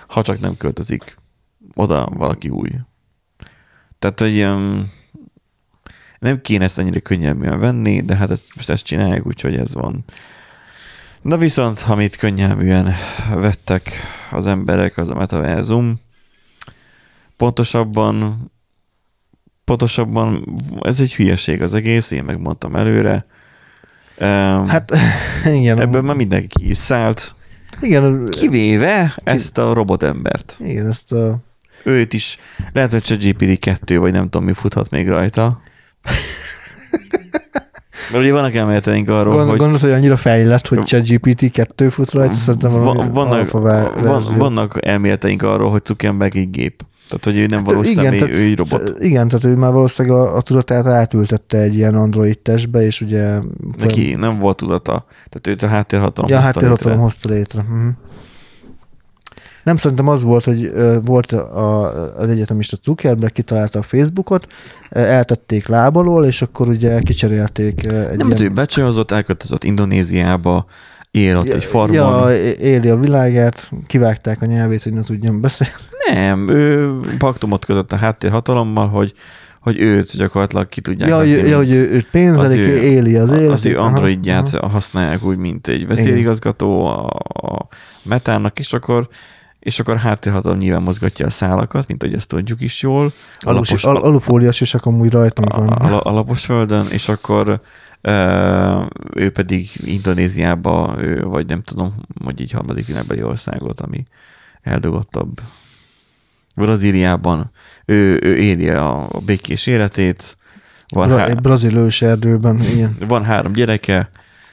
Ha 0.09 0.23
csak 0.23 0.41
nem 0.41 0.57
költözik 0.57 1.17
oda 1.75 2.07
valaki 2.07 2.49
új. 2.49 2.71
Tehát, 3.99 4.21
hogy 4.21 4.43
um, 4.43 4.93
nem 6.19 6.41
kéne 6.41 6.65
ezt 6.65 6.79
ennyire 6.79 7.01
könnyelműen 7.01 7.59
venni, 7.59 8.01
de 8.01 8.17
hát 8.17 8.31
ezt, 8.31 8.55
most 8.55 8.71
ezt 8.71 8.85
csinálják, 8.85 9.27
úgyhogy 9.27 9.57
ez 9.57 9.75
van. 9.75 10.05
Na 11.23 11.37
viszont, 11.37 11.85
amit 11.89 12.17
könnyelműen 12.17 12.95
vettek 13.35 13.91
az 14.31 14.47
emberek, 14.47 14.97
az 14.97 15.11
a 15.11 15.15
metaverzum. 15.15 16.01
Pontosabban, 17.39 18.51
pontosabban 19.65 20.59
ez 20.81 21.01
egy 21.01 21.15
hülyeség 21.15 21.63
az 21.63 21.75
egész, 21.75 22.11
én 22.11 22.25
megmondtam 22.25 22.77
előre. 22.77 23.27
Hát, 24.19 24.93
igen. 25.59 25.81
ebből 25.81 26.03
már 26.03 26.17
mindenki 26.17 26.75
szállt, 26.75 27.37
igen, 27.81 28.29
kivéve 28.31 29.15
ezt 29.25 29.59
a 29.59 29.73
robotembert. 29.73 30.57
igen, 30.61 30.87
ezt 30.87 31.13
a 31.13 31.39
Őt 31.85 32.13
is, 32.13 32.37
lehet, 32.73 32.91
hogy 32.91 33.03
csak 33.03 33.19
GPT-2, 33.21 33.97
vagy 34.01 34.13
nem 34.13 34.23
tudom, 34.23 34.45
mi 34.45 34.53
futhat 34.53 34.91
még 34.91 35.09
rajta. 35.09 35.61
Mert 38.13 38.23
ugye 38.25 38.33
vannak 38.33 38.55
elméleteink 38.55 39.09
arról, 39.09 39.35
Gond, 39.35 39.49
hogy 39.49 39.59
gondolod, 39.59 39.81
hogy 39.81 39.91
annyira 39.91 40.17
fejlett, 40.17 40.67
hogy 40.69 40.85
ChatGPT 40.85 41.51
2 41.51 41.89
fut 41.89 42.11
rajta, 42.11 42.35
szerintem 42.35 42.71
valami 42.71 43.11
van, 43.11 43.29
vannak, 43.29 43.51
van, 44.01 44.25
vannak 44.37 44.87
elméleteink 44.87 45.43
arról, 45.43 45.71
hogy 45.71 45.85
Zuckerberg 45.85 46.37
egy 46.37 46.51
gép. 46.51 46.83
Tehát, 47.09 47.25
hogy 47.25 47.37
ő 47.37 47.47
nem 47.47 47.63
valós 47.65 47.87
Hát 47.87 47.93
igen, 47.93 48.05
személy, 48.05 48.19
tehát- 48.21 48.35
ő 48.35 48.41
egy 48.43 48.57
robot. 48.57 48.97
Igen, 48.99 49.29
tehát 49.29 49.45
ő 49.45 49.57
már 49.57 49.73
valószínűleg 49.73 50.19
a, 50.19 50.37
a 50.37 50.41
tudatát 50.41 50.87
átültette 50.87 51.59
egy 51.59 51.75
ilyen 51.75 51.95
Android 51.95 52.39
testbe, 52.39 52.83
és 52.87 53.01
ugye... 53.01 53.39
Neki 53.79 54.15
nem 54.19 54.39
volt 54.39 54.57
tudata. 54.57 55.05
Tehát 55.29 55.47
őt 55.47 55.63
a 55.63 55.67
háttérhatalom 55.67 56.31
Ja, 56.31 56.37
hozta 56.37 56.53
háttérhatalom 56.53 56.93
létre. 56.99 57.03
hozta 57.03 57.29
létre. 57.29 57.61
Uh-huh. 57.61 57.89
Nem 59.65 59.77
szerintem 59.77 60.09
az 60.09 60.23
volt, 60.23 60.45
hogy 60.45 60.73
volt 61.05 61.33
a, 61.33 62.17
az 62.17 62.29
egyetemista 62.29 62.77
Zuckerberg, 62.83 63.33
kitalálta 63.33 63.79
a 63.79 63.83
Facebookot, 63.83 64.47
eltették 64.91 65.67
lábalól, 65.67 66.25
és 66.27 66.43
akkor 66.43 66.69
ugye 66.69 67.01
kicserélték 67.01 67.87
ö, 67.87 68.09
egy 68.09 68.17
Nem, 68.17 68.31
hát 68.31 68.41
ő 68.41 68.49
becsajozott, 68.49 69.11
elköltözött 69.11 69.65
Indonéziába, 69.65 70.67
él 71.11 71.37
ott 71.37 71.53
egy 71.53 71.65
farmon. 71.65 71.95
Ja, 71.95 72.37
éli 72.53 72.89
a 72.89 72.97
világát, 72.97 73.71
kivágták 73.87 74.43
a 74.43 74.47
nyelvét, 74.47 74.83
hogy 74.83 74.93
ne 74.93 75.03
tudjon 75.03 75.41
beszélni. 75.41 75.73
Nem, 76.13 76.49
ő 76.49 77.01
paktumot 77.19 77.65
kötött 77.65 77.93
a 77.93 77.97
háttérhatalommal, 77.97 78.89
hogy, 78.89 79.13
hogy 79.61 79.81
őt 79.81 80.17
gyakorlatilag 80.17 80.69
ki 80.69 80.81
tudják 80.81 81.09
Ja, 81.09 81.23
ja, 81.23 81.57
hogy 81.57 81.75
ő, 81.75 81.91
őt 81.91 82.11
pénzelik, 82.11 82.59
ő, 82.59 82.77
éli 82.77 83.17
az 83.17 83.31
életét. 83.31 83.51
Az 83.51 83.67
ő 83.67 83.79
androidját 83.79 84.55
aha. 84.55 84.69
használják 84.69 85.25
úgy, 85.25 85.37
mint 85.37 85.69
egy 85.69 85.87
vezérigazgató 85.87 86.85
a, 86.87 87.07
a 87.33 87.69
metának, 88.05 88.59
és 88.59 88.73
akkor 88.73 89.09
és 89.59 89.81
akkor 89.81 89.97
háttérhatalom 89.97 90.59
nyilván 90.59 90.83
mozgatja 90.83 91.27
a 91.27 91.31
szálakat, 91.31 91.87
mint 91.87 92.03
hogy 92.03 92.15
ezt 92.15 92.29
tudjuk 92.29 92.61
is 92.61 92.83
jól. 92.83 93.13
Alus, 93.41 93.71
Alapos, 93.71 93.85
al, 93.85 93.97
alufóliás 93.97 94.61
is 94.61 94.75
amúgy 94.75 95.11
rajtunk 95.11 95.55
van. 95.57 95.69
a, 95.69 96.01
alapos 96.03 96.45
földön, 96.45 96.87
és 96.91 97.09
akkor 97.09 97.61
ő 99.15 99.31
pedig 99.33 99.71
Indonéziába, 99.85 100.95
ő, 100.99 101.23
vagy 101.23 101.47
nem 101.47 101.63
tudom, 101.63 101.95
hogy 102.25 102.41
így 102.41 102.51
harmadik 102.51 102.87
világbeli 102.87 103.23
országot, 103.23 103.81
ami 103.81 104.05
eldogottabb. 104.63 105.41
Brazíliában 106.57 107.51
ő, 107.85 108.19
ő 108.23 108.37
éli 108.37 108.69
a, 108.69 109.09
a 109.11 109.19
békés 109.19 109.67
életét, 109.67 110.37
van, 110.89 111.09
Bra, 111.09 111.19
há, 111.19 111.27
egy 111.27 111.41
brazil 111.41 111.77
őserdőben, 111.77 112.61
igen. 112.61 112.97
van 113.09 113.25
három 113.25 113.53
gyereke, 113.53 114.11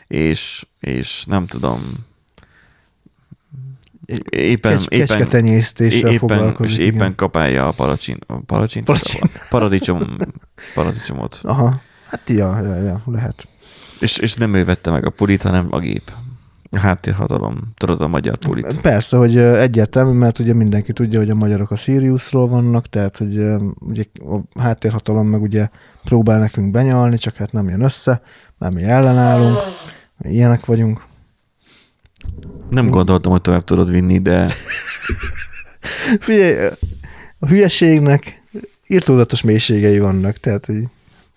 és, 0.07 0.65
és 0.79 1.25
nem 1.25 1.45
tudom, 1.45 2.05
éppen, 4.29 4.77
Kecske 4.85 5.15
éppen, 5.15 5.29
tenyésztéssel 5.29 6.11
éppen, 6.11 6.17
foglalkozik. 6.17 6.77
és 6.77 6.83
éppen 6.85 6.95
igen. 6.95 7.15
kapálja 7.15 7.67
a 7.67 7.71
palacsin, 7.71 8.17
a 8.27 8.39
palacsin, 8.39 8.83
Palacsin. 8.83 9.21
paradicsom, 9.49 10.15
paradicsomot. 10.73 11.39
Aha. 11.43 11.81
Hát 12.15 12.29
ja, 12.29 12.59
ja, 12.63 12.75
ja, 12.75 13.01
lehet. 13.05 13.47
És, 13.99 14.17
és 14.17 14.33
nem 14.33 14.53
ő 14.53 14.65
vette 14.65 14.91
meg 14.91 15.05
a 15.05 15.09
pulit, 15.09 15.41
hanem 15.41 15.67
a 15.69 15.79
gép. 15.79 16.11
A 16.69 16.79
háttérhatalom. 16.79 17.61
Tudod, 17.77 18.01
a 18.01 18.07
magyar 18.07 18.37
pulit. 18.37 18.81
Persze, 18.81 19.17
hogy 19.17 19.37
egyértelmű, 19.37 20.11
mert 20.11 20.39
ugye 20.39 20.53
mindenki 20.53 20.93
tudja, 20.93 21.19
hogy 21.19 21.29
a 21.29 21.35
magyarok 21.35 21.71
a 21.71 21.75
Siriusról 21.75 22.47
vannak, 22.47 22.87
tehát 22.87 23.17
hogy 23.17 23.39
ugye 23.79 24.03
a 24.19 24.59
háttérhatalom 24.59 25.27
meg 25.27 25.41
ugye 25.41 25.69
próbál 26.03 26.39
nekünk 26.39 26.71
benyalni, 26.71 27.17
csak 27.17 27.35
hát 27.35 27.51
nem 27.51 27.69
jön 27.69 27.81
össze, 27.81 28.21
mert 28.57 28.73
mi 28.73 28.83
ellenállunk, 28.83 29.57
ilyenek 30.19 30.65
vagyunk. 30.65 31.05
Nem 32.69 32.89
gondoltam, 32.89 33.31
hogy 33.31 33.41
tovább 33.41 33.63
tudod 33.63 33.91
vinni, 33.91 34.19
de 34.19 34.47
Figyelj, 36.19 36.69
a 37.39 37.47
hülyeségnek 37.47 38.43
írtózatos 38.87 39.41
mélységei 39.41 39.99
vannak, 39.99 40.37
tehát 40.37 40.65
hogy 40.65 40.83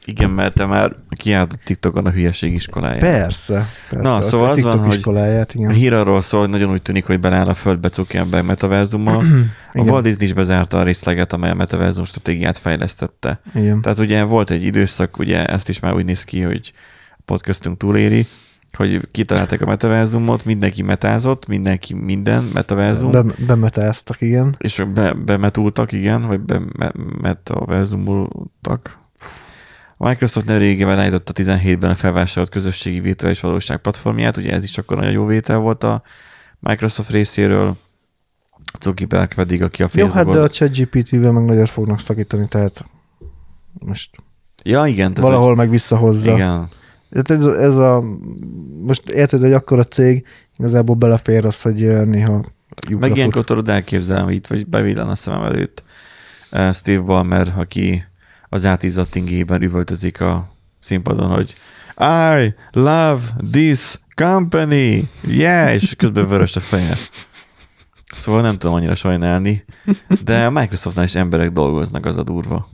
Igen, 0.09 0.31
mert 0.31 0.55
te 0.55 0.67
már 0.67 0.95
kiállt 1.11 1.61
TikTokon 1.65 2.07
a 2.07 2.11
hülyeség 2.11 2.55
iskoláját. 2.55 2.99
Persze. 2.99 3.67
persze. 3.91 4.11
Na, 4.11 4.23
szóval 4.23 4.49
az 4.49 4.55
TikTok 4.55 4.73
van, 4.73 4.83
hogy 4.83 4.97
iskoláját, 4.97 5.55
igen. 5.55 5.71
A 5.71 5.73
hír 5.73 5.93
arról 5.93 6.21
szól, 6.21 6.41
hogy 6.41 6.49
nagyon 6.49 6.71
úgy 6.71 6.83
tűnik, 6.83 7.07
hogy 7.07 7.21
beleáll 7.21 7.49
a 7.49 7.55
földbe 7.55 7.89
Zuckerberg 7.93 8.47
metaverzummal. 8.47 9.25
A. 9.73 9.81
Walt 9.81 10.03
Disney 10.03 10.27
is 10.27 10.33
bezárta 10.33 10.79
a 10.79 10.83
részleget, 10.83 11.33
amely 11.33 11.51
a 11.51 11.55
metaverzum 11.55 12.05
stratégiát 12.05 12.59
fejlesztette. 12.59 13.41
igen. 13.55 13.81
Tehát 13.81 13.99
ugye 13.99 14.23
volt 14.23 14.51
egy 14.51 14.63
időszak, 14.63 15.19
ugye 15.19 15.47
ezt 15.47 15.69
is 15.69 15.81
már 15.81 15.95
úgy 15.95 16.05
néz 16.05 16.25
ki, 16.25 16.41
hogy 16.41 16.73
a 17.13 17.23
podcastunk 17.25 17.77
túléri, 17.77 18.27
hogy 18.77 19.09
kitalálták 19.11 19.61
a 19.61 19.67
metaverzumot, 19.67 20.45
mindenki 20.45 20.83
metázott, 20.83 21.47
mindenki 21.47 21.95
minden 21.95 22.51
metaverzum, 22.55 23.11
Be, 23.11 23.25
bemetáztak, 23.47 24.21
igen. 24.21 24.55
és 24.59 24.85
be, 24.95 25.13
bemetultak, 25.13 25.93
igen, 25.93 26.23
vagy 26.23 26.41
be, 26.41 26.61
me, 26.79 26.93
metaverzumultak. 27.21 29.07
A 30.01 30.09
Microsoft 30.09 30.47
nem 30.47 30.59
régen 30.59 30.89
állította 30.89 31.33
17-ben 31.35 31.91
a 31.91 31.95
felvásárolt 31.95 32.51
közösségi 32.51 33.01
virtuális 33.01 33.41
valóság 33.41 33.77
platformját, 33.77 34.37
ugye 34.37 34.53
ez 34.53 34.65
is 34.65 34.79
akkor 34.79 34.97
nagyon 34.97 35.13
jó 35.13 35.27
vétel 35.27 35.59
volt 35.59 35.85
a 35.85 36.03
Microsoft 36.59 37.11
részéről, 37.11 37.77
Zuckerberg 38.81 39.35
pedig, 39.35 39.63
aki 39.63 39.83
a 39.83 39.89
Jó, 39.93 40.05
hát 40.05 40.13
Facebookon... 40.13 40.35
de 40.35 40.49
a 40.49 40.49
ChatGPT-vel 40.49 41.33
meg 41.33 41.45
nagyot 41.45 41.69
fognak 41.69 42.01
szakítani, 42.01 42.49
tehát 42.49 42.85
most 43.73 44.11
Ja, 44.63 44.87
igen. 44.87 45.15
Tehát, 45.15 45.31
valahol 45.31 45.55
meg 45.55 45.71
visszahozza. 45.71 46.31
Hogy, 46.31 46.39
igen. 46.39 46.69
Tehát 47.11 47.31
ez, 47.31 47.47
ez 47.47 47.77
a, 47.77 48.05
most 48.83 49.09
érted, 49.09 49.41
hogy 49.41 49.53
akkor 49.53 49.79
a 49.79 49.85
cég 49.85 50.27
igazából 50.59 50.95
belefér 50.95 51.47
az, 51.47 51.63
hogy 51.63 52.07
néha 52.07 52.45
Meg 52.99 53.17
ilyenkor 53.17 53.45
tudod 53.45 53.69
elképzelni, 53.69 54.25
hogy 54.25 54.35
itt 54.35 54.47
vagy 54.47 54.67
bevillan 54.67 55.09
a 55.09 55.15
szemem 55.15 55.43
előtt 55.43 55.85
eh, 56.51 56.73
Steve 56.73 57.01
Ballmer, 57.01 57.55
aki 57.57 58.05
az 58.49 58.65
átizzadt 58.65 59.15
ingében 59.15 59.63
üvöltözik 59.63 60.21
a 60.21 60.53
színpadon, 60.81 61.31
hogy 61.31 61.55
I 62.41 62.55
love 62.71 63.23
this 63.51 64.01
company, 64.15 65.09
yeah, 65.27 65.75
és 65.75 65.95
közben 65.97 66.29
vörös 66.29 66.57
a 66.57 66.61
feje. 66.61 66.97
Szóval 68.15 68.43
nem 68.43 68.59
tudom 68.59 68.77
annyira 68.77 68.95
sajnálni, 68.95 69.65
de 70.25 70.47
a 70.47 70.51
Microsoftnál 70.51 71.05
is 71.05 71.15
emberek 71.15 71.53
dolgoznak, 71.53 72.07
az 72.07 72.17
a 72.17 72.23
durva. 72.23 72.69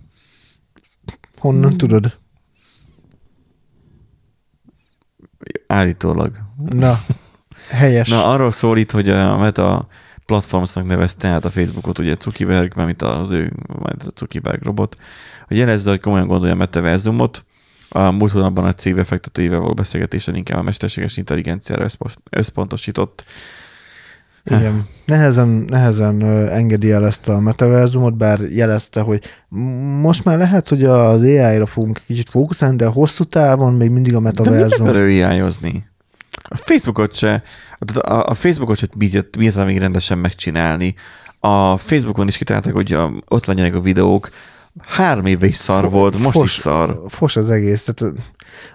Honnan 1.39 1.77
tudod? 1.77 2.19
Állítólag. 5.67 6.39
Na, 6.69 7.01
helyes. 7.71 8.09
Na, 8.09 8.27
arról 8.27 8.51
szól 8.51 8.79
itt, 8.79 8.91
hogy 8.91 9.09
a 9.09 9.37
Meta 9.37 9.87
Platformsnak 10.27 10.87
nevezte 10.87 11.29
át 11.29 11.45
a 11.45 11.51
Facebookot, 11.51 11.99
ugye 11.99 12.17
Zuckerberg, 12.21 12.77
mert 12.77 13.03
az 13.03 13.33
ő, 13.33 13.53
majd 13.79 13.97
a 13.99 14.11
Zuckerberg 14.17 14.63
robot, 14.63 14.97
hogy 15.49 15.57
jelezze, 15.57 15.91
hogy 15.91 16.01
komolyan 16.01 16.27
gondolja 16.27 16.55
a 16.55 16.59
metaverzumot. 16.59 17.45
A 17.89 18.11
múlt 18.11 18.33
hónapban 18.33 18.65
a 18.65 18.73
cég 18.73 18.95
befektetőivel 18.95 19.59
való 19.59 19.75
beszélgetésen 19.75 20.35
inkább 20.35 20.59
a 20.59 20.63
mesterséges 20.63 21.17
intelligenciára 21.17 21.87
összpontosított. 22.31 23.25
Igen. 24.45 24.87
Nehezen, 25.07 25.49
nehezen 25.49 26.23
engedi 26.49 26.91
el 26.91 27.07
ezt 27.07 27.29
a 27.29 27.41
metaverzumot, 27.41 28.17
bár 28.17 28.41
jelezte, 28.41 29.01
hogy 29.01 29.25
most 30.01 30.25
már 30.25 30.39
lehet, 30.39 30.69
hogy 30.69 30.85
az 30.85 31.23
AI-ra 31.23 31.67
fogunk 31.67 32.01
kicsit 32.07 32.29
fókuszálni, 32.31 32.77
de 32.77 32.87
hosszú 32.87 33.25
távon 33.25 33.75
még 33.75 33.91
mindig 33.91 34.15
a 34.15 34.21
De 34.21 34.23
mit 34.29 34.39
metaverzum. 34.39 34.87
akar 34.87 34.97
ő 34.97 35.25
AI-ozni? 35.25 35.93
A 36.49 36.57
Facebookot 36.57 37.15
se, 37.15 37.43
a, 38.01 38.35
Facebookot 38.35 38.77
se 38.77 38.87
bírja, 38.95 39.21
bírta 39.39 39.65
még 39.65 39.79
rendesen 39.79 40.19
megcsinálni. 40.19 40.95
A 41.41 41.77
Facebookon 41.77 42.29
is 42.29 42.37
kitalálták, 42.37 42.73
hogy 42.73 42.93
a, 42.93 43.13
ott 43.29 43.47
legyenek 43.47 43.75
a 43.75 43.81
videók. 43.81 44.31
Három 44.83 45.27
éve 45.27 45.47
is 45.47 45.57
szar 45.57 45.91
volt, 45.91 46.19
most 46.19 46.37
fos, 46.37 46.57
is 46.57 46.61
szar. 46.61 47.01
Fos 47.09 47.37
az 47.37 47.51
egész. 47.51 47.85
Tehát, 47.85 48.15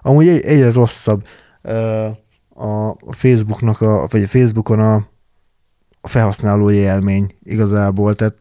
amúgy 0.02 0.28
egy, 0.28 0.42
egyre 0.42 0.72
rosszabb 0.72 1.24
a 3.06 3.14
Facebooknak, 3.14 3.82
a, 3.82 4.08
vagy 4.10 4.24
a 4.24 4.28
Facebookon 4.28 4.80
a, 4.80 4.96
a 6.02 6.08
felhasználói 6.08 6.76
élmény 6.76 7.36
igazából. 7.44 8.16
Tehát 8.16 8.36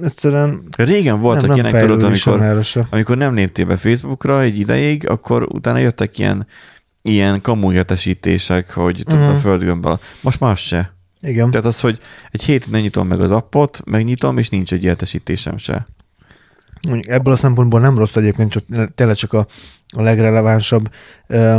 egyszerűen 0.00 0.62
Régen 0.76 1.20
voltak 1.20 1.46
nem, 1.46 1.56
nem 1.56 1.64
ilyenek, 1.64 1.80
tudod, 1.80 2.00
fejlődik 2.00 2.20
sem 2.20 2.32
amikor, 2.32 2.86
amikor 2.90 3.16
nem 3.16 3.34
léptél 3.34 3.66
be 3.66 3.76
Facebookra 3.76 4.40
egy 4.40 4.58
ideig, 4.58 5.08
akkor 5.08 5.42
utána 5.42 5.78
jöttek 5.78 6.18
ilyen, 6.18 6.46
ilyen 7.08 7.40
kamújatesítések, 7.40 8.70
hogy 8.72 9.02
tudod, 9.04 9.28
a 9.28 9.32
Mhm. 9.32 9.40
földgömbbel. 9.40 10.00
Most 10.20 10.42
az 10.42 10.58
se. 10.58 10.96
Igen. 11.20 11.50
Tehát 11.50 11.66
az, 11.66 11.80
hogy 11.80 12.00
egy 12.30 12.42
hétig 12.44 12.70
nem 12.72 12.80
nyitom 12.80 13.06
meg 13.06 13.20
az 13.20 13.30
appot, 13.30 13.80
megnyitom, 13.84 14.38
és 14.38 14.48
nincs 14.48 14.72
egy 14.72 14.84
értesítésem 14.84 15.56
se. 15.56 15.86
Mondjuk 16.88 17.14
ebből 17.14 17.32
a 17.32 17.36
szempontból 17.36 17.80
nem 17.80 17.98
rossz 17.98 18.16
egyébként, 18.16 18.50
csak 18.50 18.64
tényleg 18.94 19.16
csak 19.16 19.32
a, 19.32 19.46
a 19.96 20.02
legrelevánsabb 20.02 20.90
ö, 21.26 21.58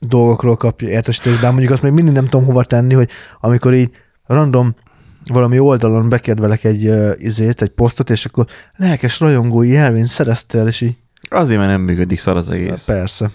dolgokról 0.00 0.56
kapja 0.56 0.88
értesítést, 0.88 1.40
de 1.40 1.50
mondjuk 1.50 1.72
azt 1.72 1.82
még 1.82 1.92
mindig 1.92 2.14
nem 2.14 2.24
tudom 2.28 2.44
hova 2.46 2.64
tenni, 2.64 2.94
hogy 2.94 3.08
amikor 3.40 3.74
így 3.74 3.90
random 4.26 4.74
valami 5.24 5.58
oldalon 5.58 6.08
bekedvelek 6.08 6.64
egy 6.64 6.88
uh, 6.88 7.10
izét, 7.16 7.62
egy 7.62 7.68
posztot, 7.68 8.10
és 8.10 8.24
akkor 8.24 8.46
lelkes 8.76 9.20
rajongói 9.20 9.68
jelvényt 9.68 10.08
szereztél, 10.08 10.66
és 10.66 10.80
így 10.80 10.96
Azért, 11.30 11.58
mert 11.58 11.70
nem 11.70 11.80
működik 11.80 12.18
szar 12.18 12.36
az 12.36 12.50
egész. 12.50 12.84
persze. 12.84 13.30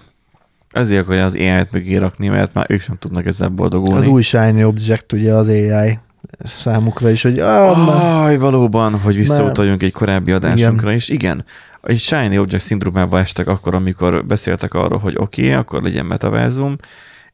Ezért 0.76 1.02
akarja 1.02 1.24
az 1.24 1.36
AI-t 1.36 1.72
mögé 1.72 1.96
rakni, 1.96 2.28
mert 2.28 2.54
már 2.54 2.66
ők 2.70 2.82
sem 2.82 2.98
tudnak 3.00 3.26
ezzel 3.26 3.48
boldogulni. 3.48 4.06
Az 4.06 4.08
új 4.08 4.22
shiny 4.22 4.64
object, 4.64 5.14
ugye 5.14 5.34
az 5.34 5.48
AI 5.48 6.00
számukra 6.44 7.10
is, 7.10 7.22
hogy 7.22 7.40
ah, 7.40 8.22
Aj, 8.24 8.38
valóban, 8.38 9.00
hogy 9.00 9.16
visszautaljunk 9.16 9.84
egy 9.84 9.92
korábbi 9.92 10.32
adásunkra 10.32 10.94
is. 10.94 11.10
Igen, 11.10 11.46
egy 11.82 12.00
Shiny 12.00 12.38
Object 12.38 12.64
szindrómába 12.64 13.20
estek 13.20 13.48
akkor, 13.48 13.76
amikor 13.76 14.26
beszéltek 14.26 14.74
arról, 14.74 15.00
hogy 15.00 15.16
oké, 15.18 15.42
okay, 15.42 15.54
akkor 15.54 15.82
legyen 15.82 16.06
metaverzum, 16.06 16.76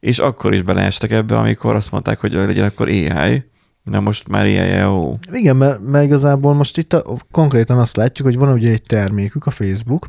és 0.00 0.18
akkor 0.18 0.54
is 0.54 0.62
beleestek 0.62 1.10
ebbe, 1.10 1.38
amikor 1.38 1.74
azt 1.74 1.90
mondták, 1.90 2.20
hogy 2.20 2.32
legyen 2.32 2.66
akkor 2.66 2.88
AI. 2.88 3.44
Na 3.82 4.00
most 4.00 4.28
már 4.28 4.44
AI, 4.44 4.78
jó. 4.78 5.12
Igen, 5.32 5.56
mert, 5.56 5.80
mert 5.80 6.04
igazából 6.04 6.54
most 6.54 6.78
itt 6.78 6.92
a, 6.92 7.16
konkrétan 7.30 7.78
azt 7.78 7.96
látjuk, 7.96 8.26
hogy 8.26 8.36
van 8.36 8.52
ugye 8.52 8.70
egy 8.70 8.82
termékük, 8.82 9.46
a 9.46 9.50
Facebook, 9.50 10.08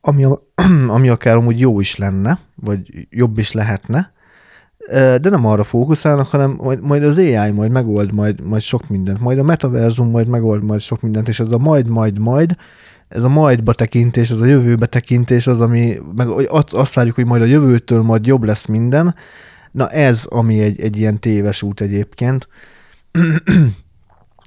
ami, 0.00 0.24
a, 0.24 0.42
ami 0.96 1.08
akár 1.08 1.36
amúgy 1.36 1.60
jó 1.60 1.80
is 1.80 1.96
lenne, 1.96 2.38
vagy 2.54 3.06
jobb 3.10 3.38
is 3.38 3.52
lehetne, 3.52 4.12
de 5.20 5.28
nem 5.28 5.46
arra 5.46 5.64
fókuszálnak, 5.64 6.26
hanem 6.26 6.50
majd, 6.50 6.82
majd 6.82 7.02
az 7.02 7.18
AI 7.18 7.50
majd 7.50 7.70
megold 7.70 8.12
majd, 8.12 8.44
majd 8.44 8.62
sok 8.62 8.88
mindent, 8.88 9.20
majd 9.20 9.38
a 9.38 9.42
metaverzum 9.42 10.10
majd 10.10 10.28
megold 10.28 10.62
majd 10.62 10.80
sok 10.80 11.00
mindent, 11.00 11.28
és 11.28 11.40
ez 11.40 11.52
a 11.52 11.58
majd, 11.58 11.88
majd, 11.88 12.18
majd, 12.18 12.56
ez 13.08 13.22
a 13.22 13.28
majdba 13.28 13.72
tekintés, 13.72 14.30
ez 14.30 14.40
a 14.40 14.44
jövőbe 14.44 14.86
tekintés 14.86 15.46
az, 15.46 15.60
ami, 15.60 15.96
meg 16.14 16.28
azt 16.70 16.94
várjuk, 16.94 17.14
hogy 17.14 17.26
majd 17.26 17.42
a 17.42 17.44
jövőtől 17.44 18.02
majd 18.02 18.26
jobb 18.26 18.44
lesz 18.44 18.66
minden, 18.66 19.14
na 19.72 19.88
ez, 19.88 20.24
ami 20.24 20.60
egy, 20.60 20.80
egy 20.80 20.96
ilyen 20.96 21.20
téves 21.20 21.62
út 21.62 21.80
egyébként, 21.80 22.48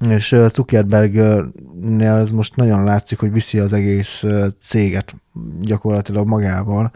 és 0.08 0.36
Zuckerbergnél 0.52 2.14
ez 2.14 2.30
most 2.30 2.56
nagyon 2.56 2.84
látszik, 2.84 3.18
hogy 3.18 3.32
viszi 3.32 3.58
az 3.58 3.72
egész 3.72 4.24
céget 4.58 5.14
gyakorlatilag 5.60 6.26
magával. 6.26 6.92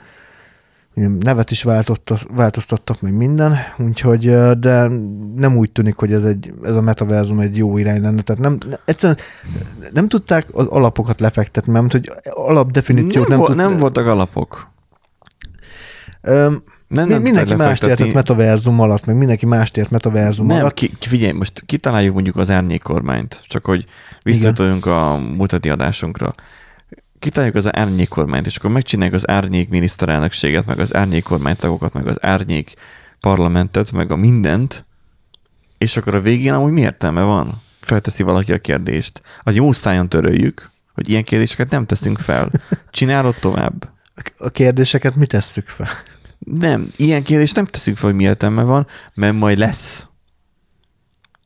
Nevet 1.21 1.51
is 1.51 1.63
változtat, 1.63 2.27
változtattak, 2.35 3.01
meg 3.01 3.15
minden, 3.15 3.57
úgyhogy, 3.79 4.31
de 4.59 4.89
nem 5.37 5.57
úgy 5.57 5.73
tűnik, 5.73 5.97
hogy 5.97 6.13
ez, 6.13 6.25
egy, 6.25 6.55
ez 6.63 6.75
a 6.75 6.81
metaverzum 6.81 7.39
egy 7.39 7.57
jó 7.57 7.79
irány 7.79 8.01
lenne. 8.01 8.23
Tehát 8.23 8.43
nem, 8.43 8.59
ne- 8.69 8.77
egyszerűen 8.85 9.19
nem 9.93 10.09
tudták 10.09 10.47
az 10.53 10.67
alapokat 10.67 11.21
lefektetni, 11.21 11.73
mert 11.73 11.93
hogy 11.93 12.13
alapdefiníciót 12.23 13.29
Nem, 13.29 13.39
nem, 13.39 13.39
vo- 13.39 13.57
tud- 13.57 13.69
nem 13.69 13.79
voltak 13.79 14.07
alapok. 14.07 14.71
Öm, 16.23 16.63
Nem, 16.89 17.09
nem 17.09 17.23
mindenki 17.23 17.55
mást 17.55 17.85
értett 17.85 18.13
metaverzum 18.13 18.81
alatt, 18.81 19.05
meg 19.05 19.17
mindenki 19.17 19.47
mást 19.47 19.77
ért 19.77 19.91
metaverzum 19.91 20.47
Nem, 20.47 20.59
alatt. 20.59 20.75
ki, 20.75 20.91
figyelj, 21.01 21.33
most 21.33 21.63
kitaláljuk 21.67 22.15
mondjuk 22.15 22.37
az 22.37 22.51
árnyékkormányt, 22.51 23.43
csak 23.47 23.65
hogy 23.65 23.85
visszatoljunk 24.23 24.87
a 24.87 25.17
mutati 25.37 25.69
adásunkra. 25.69 26.35
Kitaláljuk 27.19 27.57
az 27.57 27.77
árnyékkormányt, 27.77 28.47
és 28.47 28.57
akkor 28.57 28.71
megcsináljuk 28.71 29.15
az 29.15 29.29
árnyék 29.29 29.69
miniszterelnökséget, 29.69 30.67
meg 30.67 30.79
az 30.79 30.95
árnyék 30.95 31.23
kormánytagokat, 31.23 31.93
meg 31.93 32.07
az 32.07 32.25
árnyék 32.25 32.75
parlamentet, 33.21 33.93
meg 33.93 34.11
a 34.11 34.17
mindent, 34.17 34.87
és 35.79 35.97
akkor 35.97 36.15
a 36.15 36.21
végén 36.21 36.53
amúgy 36.53 36.73
mi 36.73 36.81
értelme 36.81 37.23
van? 37.23 37.63
Felteszi 37.81 38.23
valaki 38.23 38.53
a 38.53 38.59
kérdést. 38.59 39.23
Az 39.43 39.55
jó 39.55 39.73
szájon 39.73 40.09
töröljük, 40.09 40.71
hogy 40.95 41.11
ilyen 41.11 41.25
kérdéseket 41.25 41.71
nem 41.71 41.87
teszünk 41.87 42.19
fel. 42.19 42.51
Csinálod 42.91 43.35
tovább. 43.41 43.89
A 44.37 44.49
kérdéseket 44.49 45.15
mi 45.15 45.27
tesszük 45.27 45.69
fel? 45.69 45.89
Nem, 46.53 46.89
ilyen 46.97 47.23
kérdést 47.23 47.57
nem 47.57 47.65
teszünk 47.65 47.97
fel, 47.97 48.09
hogy 48.09 48.19
mi 48.19 48.25
értelme 48.25 48.63
van, 48.63 48.87
mert 49.15 49.35
majd 49.35 49.59
lesz. 49.59 50.09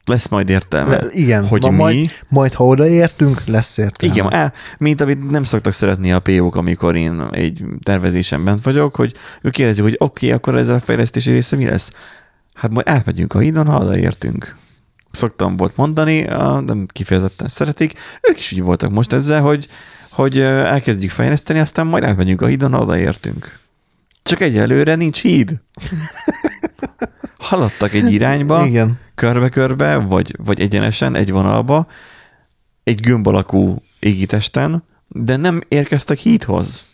Lesz 0.04 0.28
majd 0.28 0.48
értelme. 0.48 0.96
Le, 0.96 1.06
igen, 1.10 1.46
hogy 1.46 1.62
ma, 1.62 1.70
mi... 1.70 1.76
majd, 1.76 2.10
majd 2.28 2.52
ha 2.52 2.64
odaértünk, 2.64 3.42
lesz 3.46 3.78
értelme. 3.78 4.14
Igen, 4.14 4.32
á, 4.32 4.52
mint 4.78 5.00
amit 5.00 5.30
nem 5.30 5.42
szoktak 5.42 5.72
szeretni 5.72 6.12
a 6.12 6.20
PO-k, 6.20 6.56
amikor 6.56 6.96
én 6.96 7.28
egy 7.30 7.64
tervezésen 7.82 8.44
bent 8.44 8.62
vagyok, 8.62 8.94
hogy 8.94 9.14
ők 9.42 9.52
kérdezik, 9.52 9.82
hogy 9.82 9.96
oké, 9.98 10.26
okay, 10.26 10.36
akkor 10.36 10.56
ez 10.56 10.68
a 10.68 10.80
fejlesztési 10.80 11.30
része 11.30 11.56
mi 11.56 11.64
lesz? 11.64 11.90
Hát 12.54 12.70
majd 12.70 12.88
átmegyünk 12.88 13.34
a 13.34 13.38
hídon, 13.38 13.66
ha 13.66 13.78
odaértünk. 13.78 14.56
Szoktam 15.10 15.56
volt 15.56 15.76
mondani, 15.76 16.20
nem 16.66 16.86
kifejezetten 16.92 17.48
szeretik, 17.48 17.98
ők 18.30 18.38
is 18.38 18.52
úgy 18.52 18.62
voltak 18.62 18.90
most 18.90 19.12
ezzel, 19.12 19.40
hogy 19.40 19.68
hogy 20.10 20.40
elkezdjük 20.40 21.10
fejleszteni, 21.10 21.58
aztán 21.58 21.86
majd 21.86 22.04
átmegyünk 22.04 22.40
a 22.42 22.46
hídon, 22.46 22.74
odaértünk. 22.74 23.60
Csak 24.22 24.40
egyelőre 24.40 24.94
nincs 24.94 25.20
híd. 25.22 25.60
Haladtak 27.38 27.92
egy 27.92 28.12
irányba, 28.12 28.66
Igen. 28.66 28.98
körbe-körbe, 29.14 29.96
vagy, 29.96 30.36
vagy 30.44 30.60
egyenesen, 30.60 31.14
egy 31.14 31.30
vonalba, 31.30 31.86
egy 32.84 33.00
gömb 33.00 33.26
alakú 33.26 33.82
égitesten, 33.98 34.84
de 35.08 35.36
nem 35.36 35.60
érkeztek 35.68 36.18
hídhoz, 36.18 36.84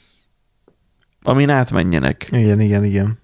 amin 1.23 1.51
átmenjenek. 1.51 2.29
Igen, 2.31 2.61
igen, 2.61 2.85
igen. 2.85 3.19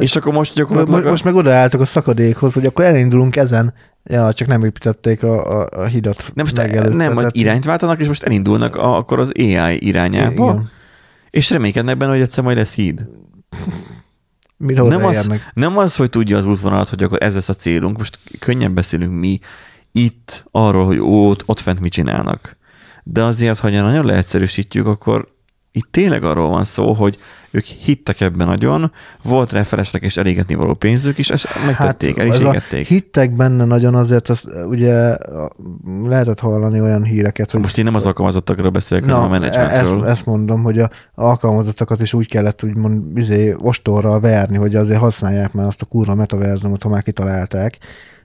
És 0.00 0.16
akkor 0.16 0.32
most 0.32 0.54
gyakorlatilag... 0.54 1.04
most 1.04 1.24
meg 1.24 1.34
odaálltak 1.34 1.80
a 1.80 1.84
szakadékhoz, 1.84 2.54
hogy 2.54 2.66
akkor 2.66 2.84
elindulunk 2.84 3.36
ezen. 3.36 3.74
Ja, 4.04 4.32
csak 4.32 4.48
nem 4.48 4.64
építették 4.64 5.22
a, 5.22 5.60
a, 5.60 5.68
a 5.72 5.84
hidat. 5.84 6.32
nem, 6.34 6.46
most 6.54 6.94
nem, 6.94 7.12
majd 7.12 7.28
irányt 7.30 7.64
váltanak, 7.64 8.00
és 8.00 8.06
most 8.06 8.22
elindulnak 8.22 8.76
a, 8.76 8.96
akkor 8.96 9.18
az 9.18 9.32
AI 9.38 9.86
irányába, 9.86 10.50
Igen. 10.50 10.70
És 11.30 11.50
reménykednek 11.50 11.96
benne, 11.96 12.12
hogy 12.12 12.20
egyszer 12.20 12.44
majd 12.44 12.56
lesz 12.56 12.74
híd. 12.74 13.06
Mire 14.56 14.82
Nem 14.82 15.04
az, 15.04 15.30
nem 15.54 15.78
az, 15.78 15.96
hogy 15.96 16.10
tudja 16.10 16.36
az 16.36 16.44
útvonalat, 16.44 16.88
hogy 16.88 17.02
akkor 17.02 17.22
ez 17.22 17.34
lesz 17.34 17.48
a 17.48 17.54
célunk. 17.54 17.98
Most 17.98 18.18
könnyen 18.38 18.74
beszélünk 18.74 19.18
mi 19.18 19.38
itt 19.92 20.46
arról, 20.50 20.84
hogy 20.84 20.98
ott, 21.00 21.42
ott 21.46 21.60
fent 21.60 21.80
mit 21.80 21.92
csinálnak. 21.92 22.56
De 23.04 23.22
azért, 23.22 23.58
ha 23.58 23.70
nagyon 23.70 24.04
leegyszerűsítjük, 24.04 24.86
akkor 24.86 25.28
itt 25.72 25.88
tényleg 25.90 26.24
arról 26.24 26.48
van 26.48 26.64
szó, 26.64 26.92
hogy 26.92 27.18
ők 27.50 27.64
hittek 27.64 28.20
ebben 28.20 28.46
nagyon, 28.46 28.92
volt 29.22 29.52
rá 29.52 29.62
felesleges 29.62 30.16
elégetni 30.16 30.54
való 30.54 30.74
pénzük, 30.74 31.18
és 31.18 31.30
ezt 31.30 31.48
megtették, 31.66 32.18
el 32.18 32.26
is 32.26 32.32
Hát, 32.32 32.40
ez 32.40 32.46
a 32.48 32.50
égették. 32.50 32.86
hittek 32.86 33.36
benne 33.36 33.64
nagyon 33.64 33.94
azért, 33.94 34.28
azt 34.28 34.48
ugye 34.66 35.16
lehetett 36.04 36.40
hallani 36.40 36.80
olyan 36.80 37.04
híreket, 37.04 37.50
hogy 37.50 37.60
Most 37.60 37.78
én 37.78 37.84
nem 37.84 37.94
az 37.94 38.06
alkalmazottakról 38.06 38.70
beszélek, 38.70 39.04
hanem 39.04 39.20
a 39.32 39.38
Na, 39.38 39.44
ezt, 39.44 39.54
menedzsmentről. 39.56 40.06
ezt 40.06 40.26
mondom, 40.26 40.62
hogy 40.62 40.78
a 40.78 40.90
alkalmazottakat 41.14 42.00
is 42.00 42.14
úgy 42.14 42.28
kellett 42.28 42.64
úgymond 42.64 43.18
izé, 43.18 43.54
ostorral 43.58 44.20
verni, 44.20 44.56
hogy 44.56 44.74
azért 44.74 45.00
használják 45.00 45.52
már 45.52 45.66
azt 45.66 45.82
a 45.82 45.86
kurva 45.86 46.14
metaverzumot, 46.14 46.82
ha 46.82 46.88
már 46.88 47.02
kitalálták. 47.02 47.78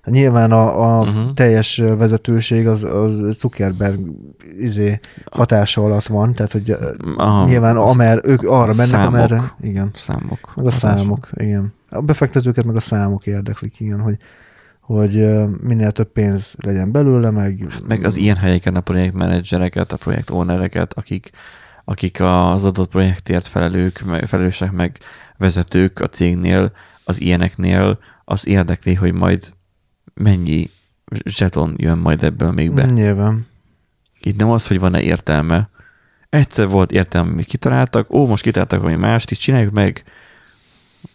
Nyilván 0.06 0.52
a, 0.52 0.98
a 0.98 1.02
uh-huh. 1.02 1.34
teljes 1.34 1.78
vezetőség 1.78 2.68
az, 2.68 2.84
az 2.84 3.38
Zuckerberg 3.40 4.00
izé, 4.58 5.00
hatása 5.32 5.84
alatt 5.84 6.08
van, 6.08 6.34
tehát 6.34 6.52
hogy 6.52 6.78
Aha, 7.18 7.46
nyilván 7.46 7.78
amer, 7.78 8.22
ők 8.24 8.42
arra 8.42 8.66
mennek, 8.66 8.86
számok. 8.86 9.14
amerre. 9.14 9.56
Igen. 9.62 9.92
Számok. 9.94 10.54
Meg 10.56 10.66
a 10.66 10.72
hatása. 10.72 10.98
számok, 10.98 11.30
igen. 11.34 11.74
A 11.90 12.02
befektetőket 12.02 12.66
meg 12.66 12.76
a 12.76 12.80
számok 12.80 13.26
érdeklik, 13.26 13.80
igen, 13.80 14.00
hogy, 14.00 14.18
hogy 14.82 15.18
ö, 15.18 15.46
minél 15.62 15.92
több 15.92 16.12
pénz 16.12 16.56
legyen 16.58 16.92
belőle, 16.92 17.30
meg... 17.30 17.68
Meg 17.88 18.04
az 18.04 18.18
ilyen 18.18 18.38
helyeken 18.38 18.76
a 18.76 18.82
projektmenedzsereket, 18.82 19.92
a 19.92 19.98
projekt 19.98 20.30
ownereket, 20.30 20.94
akik, 20.94 21.30
akik 21.86 22.22
az 22.22 22.64
adott 22.64 22.90
projektért 22.90 23.48
felelők, 23.48 24.04
felelősek, 24.28 24.72
meg 24.72 24.98
vezetők 25.38 26.00
a 26.00 26.08
cégnél, 26.08 26.72
az 27.06 27.22
ilyeneknél, 27.22 28.00
az 28.26 28.48
érdekli, 28.48 28.94
hogy 28.94 29.14
majd 29.14 29.54
mennyi 30.16 30.70
zseton 31.26 31.74
jön 31.78 31.98
majd 31.98 32.24
ebből 32.24 32.52
még 32.52 32.74
be. 32.74 32.86
Nyilván. 32.86 33.48
Itt 34.20 34.38
nem 34.38 34.50
az, 34.50 34.68
hogy 34.68 34.80
van-e 34.80 35.02
értelme. 35.02 35.70
Egyszer 36.30 36.68
volt 36.68 36.92
értelme, 36.92 37.32
amit 37.32 37.46
kitaláltak, 37.46 38.14
ó, 38.14 38.28
most 38.28 38.44
kitaláltak 38.44 38.82
valami 38.82 38.98
mást, 38.98 39.32
így 39.32 39.38
csináljuk 39.38 39.74
meg. 39.74 40.04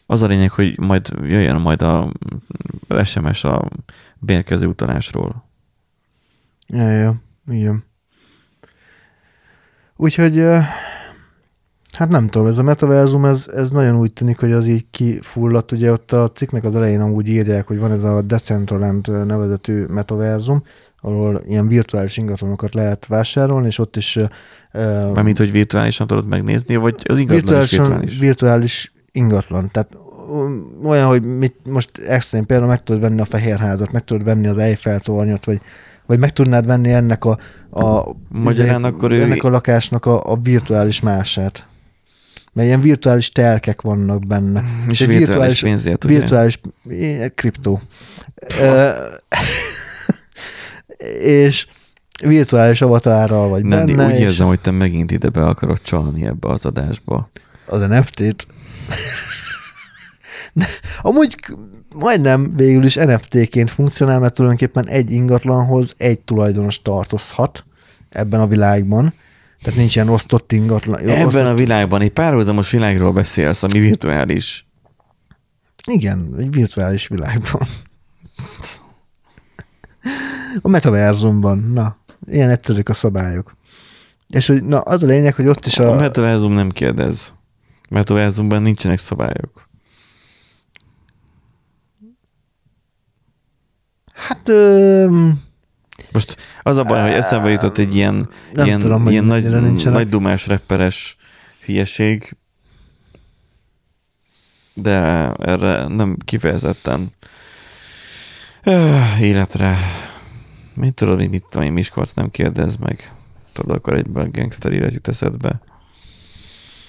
Az 0.07 0.23
a 0.23 0.27
lényeg, 0.27 0.51
hogy 0.51 0.79
majd 0.79 1.09
jöjjön 1.23 1.61
majd 1.61 1.83
a, 1.83 2.13
SMS 3.05 3.45
a 3.45 3.69
bérkező 4.19 4.67
utalásról. 4.67 5.49
Ja, 6.67 6.91
ja, 6.91 7.23
igen. 7.47 7.85
Úgyhogy, 9.97 10.45
hát 11.93 12.09
nem 12.09 12.29
tudom, 12.29 12.47
ez 12.47 12.59
a 12.59 12.63
metaverzum, 12.63 13.25
ez, 13.25 13.51
ez 13.55 13.71
nagyon 13.71 13.97
úgy 13.97 14.13
tűnik, 14.13 14.41
hogy 14.41 14.53
az 14.53 14.67
így 14.67 14.85
kifulladt. 14.91 15.73
Ugye 15.73 15.93
ott 15.93 16.13
a 16.13 16.29
cikknek 16.29 16.65
az 16.65 16.77
elején 16.77 17.01
amúgy 17.01 17.29
írják, 17.29 17.67
hogy 17.67 17.79
van 17.79 17.93
ez 17.93 18.05
a 18.05 18.23
Decentraland 18.23 19.27
nevezetű 19.27 19.85
metaverzum, 19.85 20.63
ahol 21.01 21.43
ilyen 21.47 21.69
virtuális 21.69 22.17
ingatlanokat 22.17 22.75
lehet 22.75 23.07
vásárolni, 23.07 23.67
és 23.67 23.79
ott 23.79 23.97
is 23.97 24.19
ö, 24.73 25.11
Mármint, 25.15 25.39
hogy 25.39 25.53
virtuálisan 25.53 26.07
tudod 26.07 26.27
megnézni, 26.27 26.77
vagy 26.77 26.95
az 27.09 27.19
ingatlan 27.19 27.63
is 27.63 27.71
virtuálisan, 27.71 27.85
virtuális? 27.85 28.19
virtuális 28.19 28.93
ingatlan. 29.13 29.71
Tehát 29.71 29.97
olyan, 30.85 31.07
hogy 31.07 31.23
mit, 31.23 31.55
most 31.69 31.91
extrém 31.99 32.47
például 32.47 32.69
meg 32.69 32.83
tudod 32.83 33.01
venni 33.01 33.21
a 33.21 33.25
Fehérházat, 33.25 33.93
meg 33.93 34.05
tudod 34.05 34.25
venni 34.25 34.47
az 34.47 34.59
Eiffel 34.59 35.01
tornyot, 35.01 35.45
vagy, 35.45 35.61
vagy 36.07 36.19
meg 36.19 36.33
tudnád 36.33 36.67
venni 36.67 36.93
ennek 36.93 37.25
a, 37.25 37.39
a, 37.71 38.17
Magyarán 38.29 38.85
akkor 38.85 39.13
ő- 39.13 39.23
ennek 39.23 39.45
a 39.45 39.51
lakásnak 39.51 40.07
a, 40.07 40.33
a 40.33 40.37
virtuális 40.37 41.01
mását. 41.01 41.69
Mert 42.53 42.69
ilyen 42.69 42.81
virtuális 42.81 43.33
telkek 43.33 43.81
vannak 43.81 44.27
benne. 44.27 44.65
És 44.89 45.01
egy 45.01 45.09
virtuális 45.09 45.61
pénzért, 45.61 46.05
ugye? 46.05 46.19
virtuális 46.19 46.61
eh, 46.89 47.29
kriptó. 47.35 47.81
És 51.21 51.67
virtuális 52.23 52.83
avatárral 52.83 53.49
vagy 53.49 53.65
Nandi, 53.65 53.95
benne, 53.95 54.13
úgy 54.13 54.19
és 54.19 54.25
érzem, 54.25 54.47
hogy 54.47 54.61
te 54.61 54.71
megint 54.71 55.11
ide 55.11 55.29
be 55.29 55.47
akarod 55.47 55.81
csalni 55.83 56.27
ebbe 56.27 56.49
az 56.49 56.65
adásba. 56.65 57.31
az 57.67 57.89
NFT-t. 57.89 58.47
Amúgy 61.03 61.35
majdnem 61.95 62.51
végül 62.57 62.85
is 62.85 62.95
NFT-ként 62.95 63.71
funkcionál, 63.71 64.21
mert 64.21 64.35
tulajdonképpen 64.35 64.89
egy 64.89 65.11
ingatlanhoz 65.11 65.95
egy 65.97 66.21
tulajdonos 66.21 66.83
tartozhat 66.83 67.65
ebben 68.11 68.41
a 68.41 68.47
világban. 68.47 69.15
Tehát 69.63 69.79
nincs 69.79 69.95
ilyen 69.95 70.09
osztott 70.09 70.53
ingatlan. 70.53 70.99
Ebben 70.99 71.27
osztott, 71.27 71.45
a 71.45 71.55
világban 71.55 72.01
egy 72.01 72.11
párhuzamos 72.11 72.71
világról 72.71 73.13
beszélsz, 73.13 73.63
ami 73.63 73.79
virtuális. 73.79 74.67
Igen, 75.87 76.35
egy 76.39 76.51
virtuális 76.51 77.09
világban. 77.09 77.69
A 80.61 80.69
metaverzumban. 80.69 81.59
Na, 81.59 81.97
ilyen 82.27 82.51
egyszerűek 82.51 82.89
a 82.89 82.95
szabályok. 82.95 83.57
És 84.29 84.47
hogy, 84.47 84.65
na, 84.65 84.81
az 84.81 85.03
a 85.03 85.07
lényeg, 85.07 85.35
hogy 85.35 85.47
ott 85.47 85.67
is 85.67 85.79
A, 85.79 85.89
a... 85.89 85.93
a 85.93 86.01
metaverzum 86.01 86.53
nem 86.53 86.71
kérdez. 86.71 87.35
Metaverzumban 87.89 88.63
nincsenek 88.63 88.99
szabályok. 88.99 89.69
Hát... 94.15 94.49
Öm, 94.49 95.41
Most 96.13 96.37
az 96.63 96.77
a 96.77 96.83
baj, 96.83 97.03
hogy 97.03 97.13
eszembe 97.13 97.51
jutott 97.51 97.79
egy 97.79 97.95
ilyen, 97.95 98.29
Nem 98.53 98.67
ilyen, 98.67 98.79
tudom, 98.79 99.09
ilyen 99.09 99.25
nagy, 99.25 99.49
nincsenek. 99.49 99.99
nagy 99.99 100.09
dumás 100.09 100.47
rapperes 100.47 101.17
hülyeség, 101.65 102.37
de 104.75 105.01
erre 105.33 105.87
nem 105.87 106.17
kifejezetten 106.25 107.13
öh, 108.63 109.21
életre. 109.21 109.77
Mit 110.75 110.95
tudod, 110.95 111.19
hogy 111.19 111.31
mit 111.31 111.45
tudom 111.51 111.67
én, 111.67 111.73
Miskolc 111.73 112.13
nem 112.13 112.31
kérdez 112.31 112.77
meg. 112.77 113.13
Tudod, 113.53 113.77
akkor 113.77 113.95
egyből 113.95 114.29
gangster 114.33 114.73
élet 114.73 114.93
jut 114.93 115.09
eszedbe. 115.09 115.61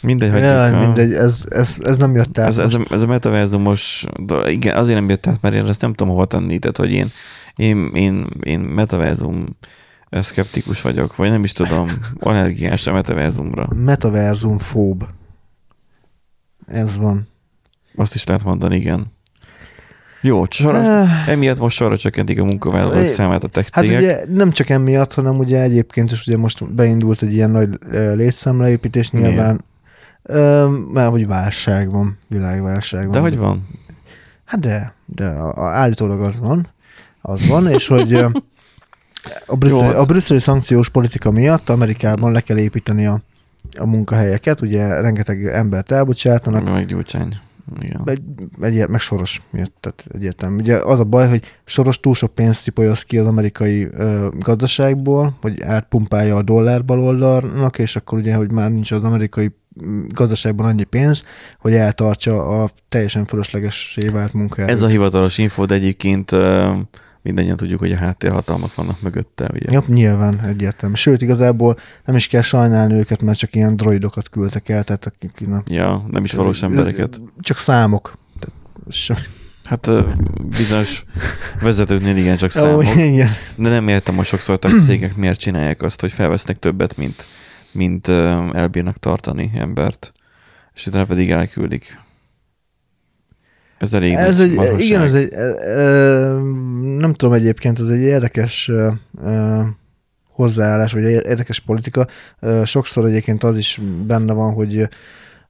Mindegy, 0.02 0.32
hogy 0.32 0.42
ja, 0.42 0.78
mindegy, 0.80 1.14
ez, 1.14 1.46
ez, 1.50 1.78
ez 1.84 1.98
nem 1.98 2.16
jött 2.16 2.38
át 2.38 2.48
ez, 2.48 2.58
ez, 2.58 2.78
ez 2.90 3.02
a 3.02 3.06
metaverzumos, 3.06 4.06
igen, 4.46 4.78
azért 4.78 5.00
nem 5.00 5.10
jött 5.10 5.28
át, 5.28 5.42
mert 5.42 5.56
én 5.56 5.66
ezt 5.66 5.82
nem 5.82 5.94
tudom 5.94 6.14
hova 6.14 6.26
tenni, 6.26 6.60
tehát 6.60 6.78
hogy 6.78 6.92
én, 6.92 7.12
én, 7.56 7.92
én, 7.94 8.28
én 8.44 8.60
metaverzum 8.60 9.58
szkeptikus 10.10 10.82
vagyok, 10.82 11.16
vagy 11.16 11.30
nem 11.30 11.44
is 11.44 11.52
tudom, 11.52 11.88
allergiás 12.20 12.88
a 12.88 12.94
metaverzumra. 12.94 13.68
Metaverzum 13.76 14.58
fób. 14.58 15.08
Ez 16.68 16.98
van. 16.98 17.28
Azt 17.96 18.16
is 18.16 18.26
lehet 18.26 18.44
mondani, 18.44 18.76
igen. 18.76 19.12
Jó, 20.22 20.44
sorra, 20.50 20.78
Eh. 20.78 21.28
emiatt 21.28 21.60
most 21.60 21.76
sorra 21.76 21.98
csökkentik 21.98 22.40
a 22.40 22.44
munkavállalók 22.44 22.96
Eh, 22.96 23.08
számát 23.08 23.44
a 23.44 23.48
tech 23.48 23.70
Hát 23.74 23.84
cégek. 23.84 24.00
ugye 24.02 24.26
nem 24.28 24.52
csak 24.52 24.70
emiatt, 24.70 25.14
hanem 25.14 25.38
ugye 25.38 25.62
egyébként 25.62 26.12
is 26.12 26.28
ugye 26.28 26.38
most 26.38 26.74
beindult 26.74 27.22
egy 27.22 27.34
ilyen 27.34 27.50
nagy 27.50 27.70
ö, 27.90 28.16
létszámleépítés 28.16 29.12
nyilván. 29.12 29.64
Ö, 30.24 30.68
Mert 30.94 31.10
hogy 31.10 31.28
válság 31.28 31.92
van, 31.92 32.18
világválság 32.28 33.04
van. 33.04 33.12
De 33.12 33.20
hogy 33.20 33.38
van? 33.38 33.68
Hát 34.46 34.60
de, 34.60 34.94
de 35.06 35.34
állítólag 35.56 36.22
az 36.22 36.40
van, 36.40 36.68
az 37.22 37.48
van, 37.48 37.68
és 37.68 37.88
hogy 37.88 38.14
a 39.46 39.56
brüsszeli, 39.60 39.92
Jó. 39.92 40.00
a 40.00 40.06
brüsszeli 40.06 40.40
szankciós 40.40 40.90
politika 40.90 41.32
miatt 41.32 41.70
Amerikában 41.70 42.32
le 42.32 42.42
kell 42.42 42.58
építeni 42.58 43.06
a, 43.06 43.22
a 43.78 43.86
munkahelyeket, 43.86 44.62
ugye 44.62 45.02
rengeteg 45.02 45.46
embert 45.46 45.92
elbocsátanak, 45.92 46.64
Meg 46.64 46.86
gyurcsány. 46.86 47.40
Igen. 47.80 48.02
egy, 48.06 48.22
egy, 48.62 48.88
meg 48.88 49.00
Soros 49.00 49.42
miatt, 49.50 49.76
tehát 49.80 50.06
egyértelmű. 50.14 50.62
Ugye 50.62 50.76
az 50.76 51.00
a 51.00 51.04
baj, 51.04 51.30
hogy 51.30 51.44
Soros 51.66 52.00
túl 52.00 52.14
sok 52.14 52.36
pénzt 52.36 52.62
szipolyoz 52.62 53.04
ki 53.04 53.18
az 53.18 53.28
amerikai 53.28 53.88
ö, 53.92 54.28
gazdaságból, 54.40 55.38
hogy 55.42 55.62
átpumpálja 55.62 56.36
a 56.36 56.42
dollár 56.42 56.86
baloldalnak, 56.86 57.80
és 57.80 57.96
akkor 57.96 58.18
ugye, 58.18 58.36
hogy 58.36 58.52
már 58.52 58.72
nincs 58.72 58.92
az 58.92 59.04
amerikai 59.04 59.52
gazdaságban 60.08 60.66
annyi 60.66 60.84
pénz, 60.84 61.24
hogy 61.60 61.74
eltartsa 61.74 62.64
a 62.64 62.70
teljesen 62.90 63.26
fölöslegessé 63.26 64.08
vált 64.08 64.34
munkát. 64.34 64.70
Ez 64.70 64.82
a 64.82 64.88
hivatalos 64.88 65.38
info, 65.38 65.66
de 65.66 65.74
egyébként 65.74 66.32
ö, 66.32 66.74
mindannyian 67.22 67.56
tudjuk, 67.56 67.80
hogy 67.80 67.92
a 67.92 67.96
háttérhatalmak 67.98 68.76
vannak 68.76 69.02
mögötte, 69.02 69.50
ugye? 69.54 69.72
Ja, 69.72 69.84
nyilván 69.88 70.40
egyértelmű. 70.46 70.96
Sőt, 70.96 71.22
igazából 71.22 71.78
nem 72.06 72.16
is 72.16 72.28
kell 72.28 72.42
sajnálni 72.42 72.94
őket, 72.94 73.22
mert 73.22 73.38
csak 73.38 73.56
ilyen 73.56 73.76
droidokat 73.76 74.30
küldtek 74.30 74.70
el, 74.70 74.84
tehát 74.84 75.06
akik 75.06 75.48
na, 75.48 75.64
Ja, 75.70 76.06
nem 76.12 76.24
is 76.24 76.32
valós 76.34 76.62
embereket. 76.64 77.22
Csak 77.40 77.58
számok. 77.58 78.18
Tehát, 78.40 78.56
sem- 78.94 79.18
Hát 79.64 79.90
bizonyos 80.50 81.04
vezetőknél 81.62 82.18
igen, 82.18 82.38
csak 82.38 82.52
számok. 82.62 82.96
igen. 82.96 83.30
De 83.56 83.70
nem 83.70 83.88
értem, 83.88 84.16
hogy 84.16 84.26
sokszor 84.26 84.60
a 84.62 84.68
cégek 84.86 85.16
miért 85.16 85.40
csinálják 85.40 85.82
azt, 85.82 86.02
hogy 86.02 86.12
felvesznek 86.12 86.60
többet, 86.60 86.98
mint, 86.98 87.28
mint 87.72 88.08
elbírnak 88.54 88.98
tartani 88.98 89.52
embert, 89.56 90.14
és 90.76 90.86
utána 90.88 91.06
pedig 91.06 91.32
elküldik. 91.32 92.00
Ez 93.82 93.94
elég 93.94 94.14
Ez 94.14 94.40
egy, 94.40 94.52
igen, 94.78 95.02
ez 95.02 95.14
egy, 95.14 95.30
nem 96.98 97.14
tudom 97.14 97.34
egyébként, 97.34 97.80
ez 97.80 97.88
egy 97.88 98.00
érdekes 98.00 98.72
hozzáállás, 100.32 100.94
vagy 100.94 101.04
érdekes 101.04 101.60
politika. 101.60 102.08
Sokszor 102.64 103.06
egyébként 103.06 103.44
az 103.44 103.58
is 103.58 103.82
benne 104.08 104.34
van, 104.34 104.54
hogy 104.54 104.90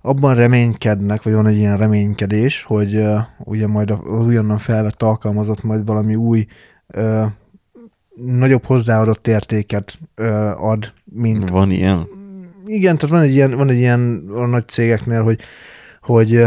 abban 0.02 0.36
reménykednek, 0.36 1.24
vagy 1.24 1.34
van 1.34 1.48
egy 1.48 1.58
ilyen 1.58 1.78
reménykedés, 1.78 2.64
hogy 2.64 2.96
ö, 2.96 3.18
ugye 3.38 3.68
majd 3.68 3.90
az 3.90 4.24
újonnan 4.26 4.58
felvett 4.58 5.04
alkalmazott 5.04 5.64
majd 5.64 5.86
valami 5.86 6.16
új 6.16 6.46
ö, 6.88 7.26
nagyobb 8.16 8.66
hozzáadott 8.66 9.28
értéket 9.28 10.00
ö, 10.16 10.52
ad, 10.58 10.94
mint 11.06 11.50
Van 11.50 11.72
ilyen? 11.72 12.08
igen, 12.66 12.98
tehát 12.98 13.16
van 13.16 13.22
egy 13.22 13.34
ilyen, 13.34 13.56
van 13.56 13.70
egy 13.70 13.78
ilyen 13.78 14.24
a 14.34 14.46
nagy 14.46 14.68
cégeknél, 14.68 15.24
hogy 15.24 15.40
hogy 16.02 16.42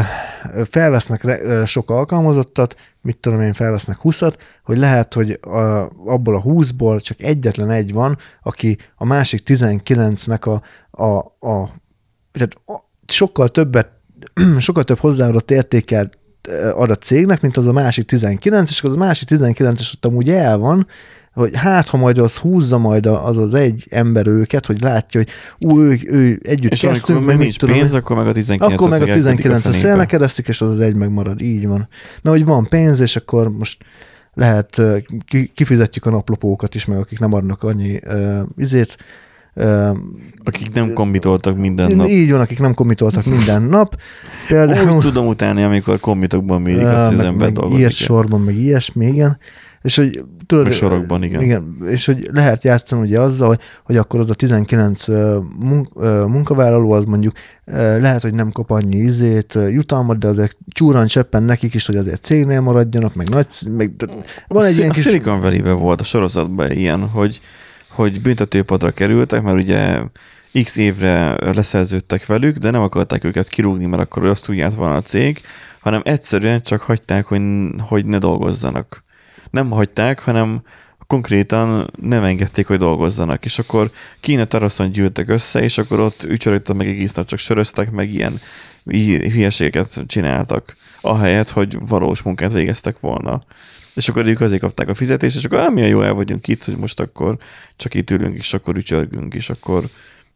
felvesznek 0.71 1.43
sok 1.67 1.91
alkalmazottat, 1.91 2.77
mit 3.03 3.17
tudom 3.17 3.41
én, 3.41 3.53
felvesznek 3.53 3.99
20-at, 4.03 4.35
hogy 4.65 4.79
lehet, 4.79 5.15
hogy 5.15 5.39
a, 5.43 5.59
abból 6.07 6.37
a 6.37 6.43
20-ból 6.43 7.01
csak 7.01 7.23
egyetlen 7.23 7.71
egy 7.71 7.93
van, 7.93 8.19
aki 8.43 8.79
a 8.97 9.05
másik 9.05 9.43
19-nek 9.47 10.41
a, 10.41 10.63
a, 11.03 11.17
a 11.49 11.71
tehát 12.33 12.59
sokkal 13.07 13.49
többet, 13.49 13.91
sokkal 14.59 14.85
több 14.85 14.99
hozzáadott 14.99 15.51
értéket 15.51 16.19
ö, 16.49 16.71
ad 16.71 16.91
a 16.91 16.95
cégnek, 16.95 17.41
mint 17.41 17.57
az 17.57 17.67
a 17.67 17.73
másik 17.73 18.07
19, 18.07 18.71
és 18.71 18.83
az 18.83 18.93
a 18.93 18.97
másik 18.97 19.29
19-es 19.31 19.95
ott 19.95 20.05
amúgy 20.05 20.31
el 20.31 20.59
van, 20.59 20.87
hogy 21.35 21.51
hát, 21.57 21.89
ha 21.89 21.97
majd 21.97 22.18
az 22.18 22.37
húzza 22.37 22.78
majd 22.78 23.07
az 23.07 23.37
az 23.37 23.55
egy 23.55 23.87
ember 23.91 24.26
őket, 24.26 24.66
hogy 24.66 24.80
látja, 24.80 25.20
hogy 25.20 25.30
ú, 25.70 25.80
ő, 25.80 25.99
ő 26.05 26.41
együtt 26.43 26.72
És 26.72 26.80
kezdtünk, 26.80 27.18
meg 27.18 27.35
mit 27.37 27.39
nincs 27.45 27.59
tudom, 27.59 27.74
pénz, 27.74 27.91
én. 27.91 27.97
akkor 27.97 28.16
meg 28.16 28.26
a 28.26 28.32
19 28.32 28.72
akkor 28.72 28.89
meg 28.89 29.03
a 29.03 29.05
19 29.05 29.64
a 29.64 29.72
szélnek 29.72 30.07
keresztik, 30.07 30.49
és 30.49 30.61
az 30.61 30.70
az 30.70 30.80
egy 30.80 30.95
megmarad, 30.95 31.41
így 31.41 31.66
van. 31.66 31.89
Mert 32.22 32.37
hogy 32.37 32.45
van 32.45 32.68
pénz, 32.68 33.01
és 33.01 33.16
akkor 33.16 33.49
most 33.49 33.85
lehet, 34.35 34.82
kifizetjük 35.55 36.07
a 36.07 36.11
naplopókat 36.11 36.74
is, 36.74 36.85
meg 36.85 36.99
akik 36.99 37.18
nem 37.18 37.32
adnak 37.32 37.62
annyi 37.62 38.01
uh, 38.07 38.39
izét. 38.57 38.97
Uh, 39.57 39.89
Akik 40.45 40.72
nem 40.72 40.93
kombitoltak 40.93 41.57
minden 41.57 41.97
nap. 41.97 42.07
így 42.09 42.30
van, 42.30 42.41
akik 42.41 42.59
nem 42.61 42.74
komitoltak 42.74 43.24
minden 43.24 43.62
nap. 43.76 43.97
Például, 44.49 44.95
Úgy 44.95 45.01
tudom 45.01 45.26
utáni, 45.26 45.62
amikor 45.62 46.01
komitokban 46.01 46.62
mérik 46.62 46.82
Ö, 46.82 46.87
azt, 46.87 47.07
hogy 47.07 47.18
az 47.18 47.24
ember 47.24 47.47
meg 47.47 47.53
dolgozik. 47.55 47.78
ilyes 47.78 47.97
sorban, 47.97 48.41
meg 48.41 48.57
ilyesmi, 48.57 49.07
igen. 49.07 49.39
És 49.85 49.97
hogy 49.97 50.24
tudod, 50.47 50.64
Meg 50.64 50.72
sorokban, 50.72 51.22
igen. 51.22 51.43
igen. 51.43 51.76
És 51.87 52.07
hogy 52.07 52.28
lehet 52.32 52.64
játszani 52.64 53.01
ugye 53.03 53.20
azzal, 53.20 53.49
hogy, 53.49 53.61
hogy 53.85 53.97
akkor 53.97 54.20
az 54.20 54.30
a 54.30 54.35
19 54.35 55.09
ö, 55.09 55.39
mun- 55.59 55.91
ö, 55.97 56.24
munkavállaló 56.26 56.91
az 56.91 57.05
mondjuk 57.05 57.35
lehet, 57.99 58.22
hogy 58.22 58.35
nem 58.35 58.51
kap 58.51 58.70
annyi 58.70 58.97
izét, 58.97 59.55
ö, 59.55 59.68
jutalmat, 59.68 60.18
de 60.18 60.28
azért 60.28 60.57
csúran 60.68 61.07
cseppen 61.07 61.43
nekik 61.43 61.74
is, 61.74 61.87
hogy 61.87 61.97
azért 61.97 62.22
cégnél 62.22 62.61
maradjanak, 62.61 63.14
meg 63.14 63.28
nagy, 63.28 63.47
meg 63.76 63.93
van 64.49 64.64
egy 64.64 64.74
a 64.74 64.76
ilyen 64.76 64.91
a 64.91 64.93
kis... 64.93 65.03
Silicon 65.03 65.41
Valley-ben 65.41 65.78
volt 65.78 66.01
a 66.01 66.05
sorozatban 66.05 66.70
ilyen, 66.70 67.09
hogy, 67.09 67.41
hogy 67.89 68.20
büntetőpadra 68.20 68.91
kerültek, 68.91 69.43
mert 69.43 69.61
ugye 69.61 70.01
x 70.62 70.76
évre 70.76 71.37
leszerződtek 71.53 72.26
velük, 72.26 72.57
de 72.57 72.70
nem 72.70 72.82
akarták 72.82 73.24
őket 73.24 73.49
kirúgni, 73.49 73.87
mert 73.87 74.03
akkor 74.03 74.37
úgy 74.49 74.57
járt 74.57 74.74
volna 74.74 74.95
a 74.95 75.03
cég, 75.03 75.41
hanem 75.80 76.01
egyszerűen 76.05 76.62
csak 76.62 76.80
hagyták, 76.80 77.26
hogy, 77.26 77.43
hogy 77.78 78.07
ne 78.07 78.18
dolgozzanak. 78.18 79.04
Nem 79.55 79.71
hagyták, 79.71 80.19
hanem 80.19 80.63
konkrétan 81.07 81.91
nem 82.01 82.23
engedték, 82.23 82.67
hogy 82.67 82.79
dolgozzanak. 82.79 83.45
És 83.45 83.59
akkor 83.59 83.91
Kína 84.21 84.45
teraszon 84.45 84.91
gyűltek 84.91 85.29
össze, 85.29 85.63
és 85.63 85.79
akkor 85.79 86.01
ott 86.01 86.25
ücsörögtek 86.25 86.77
meg 86.77 86.87
egész 86.87 87.15
nap 87.15 87.27
csak 87.27 87.39
söröztek, 87.39 87.91
meg 87.91 88.13
ilyen 88.13 88.41
hülyeségeket 89.31 90.05
csináltak, 90.07 90.77
ahelyett, 91.01 91.51
hogy 91.51 91.79
valós 91.89 92.23
munkát 92.23 92.53
végeztek 92.53 93.01
volna. 93.01 93.43
És 93.95 94.09
akkor 94.09 94.27
ők 94.27 94.41
azért 94.41 94.61
kapták 94.61 94.89
a 94.89 94.95
fizetést, 94.95 95.37
és 95.37 95.45
akkor 95.45 95.59
"Á, 95.59 95.69
milyen 95.69 95.89
jó 95.89 96.03
el 96.03 96.13
vagyunk 96.13 96.49
itt, 96.49 96.65
hogy 96.65 96.77
most 96.77 97.01
akkor 97.01 97.39
csak 97.77 97.95
itt 97.95 98.11
ülünk, 98.11 98.37
és 98.37 98.55
akkor 98.55 98.77
ücsörgünk, 98.77 99.35
és 99.35 99.51
akkor 99.51 99.85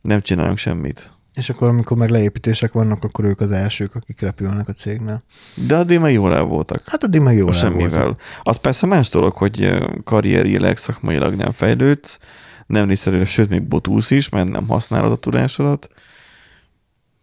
nem 0.00 0.20
csinálunk 0.22 0.58
semmit. 0.58 1.17
És 1.38 1.50
akkor, 1.50 1.68
amikor 1.68 1.96
meg 1.96 2.08
leépítések 2.08 2.72
vannak, 2.72 3.04
akkor 3.04 3.24
ők 3.24 3.40
az 3.40 3.50
elsők, 3.50 3.94
akik 3.94 4.20
repülnek 4.20 4.68
a 4.68 4.72
cégnél. 4.72 5.22
De 5.66 5.76
addig 5.76 5.98
már 5.98 6.10
jól 6.10 6.34
el 6.34 6.42
voltak. 6.42 6.82
Hát 6.86 7.04
addig 7.04 7.20
meg 7.20 7.36
jól 7.36 7.48
a 7.48 7.52
el 7.52 7.58
semmivel. 7.58 8.02
voltak. 8.02 8.22
Az 8.42 8.56
persze 8.56 8.86
más 8.86 9.08
dolog, 9.08 9.36
hogy 9.36 9.78
karrierileg, 10.04 10.76
szakmailag 10.76 11.34
nem 11.34 11.52
fejlődsz, 11.52 12.18
nem 12.66 12.86
nézszerűen, 12.86 13.24
sőt, 13.24 13.48
még 13.48 13.62
botúsz 13.62 14.10
is, 14.10 14.28
mert 14.28 14.48
nem 14.48 14.68
használod 14.68 15.12
a 15.12 15.16
tudásodat. 15.16 15.88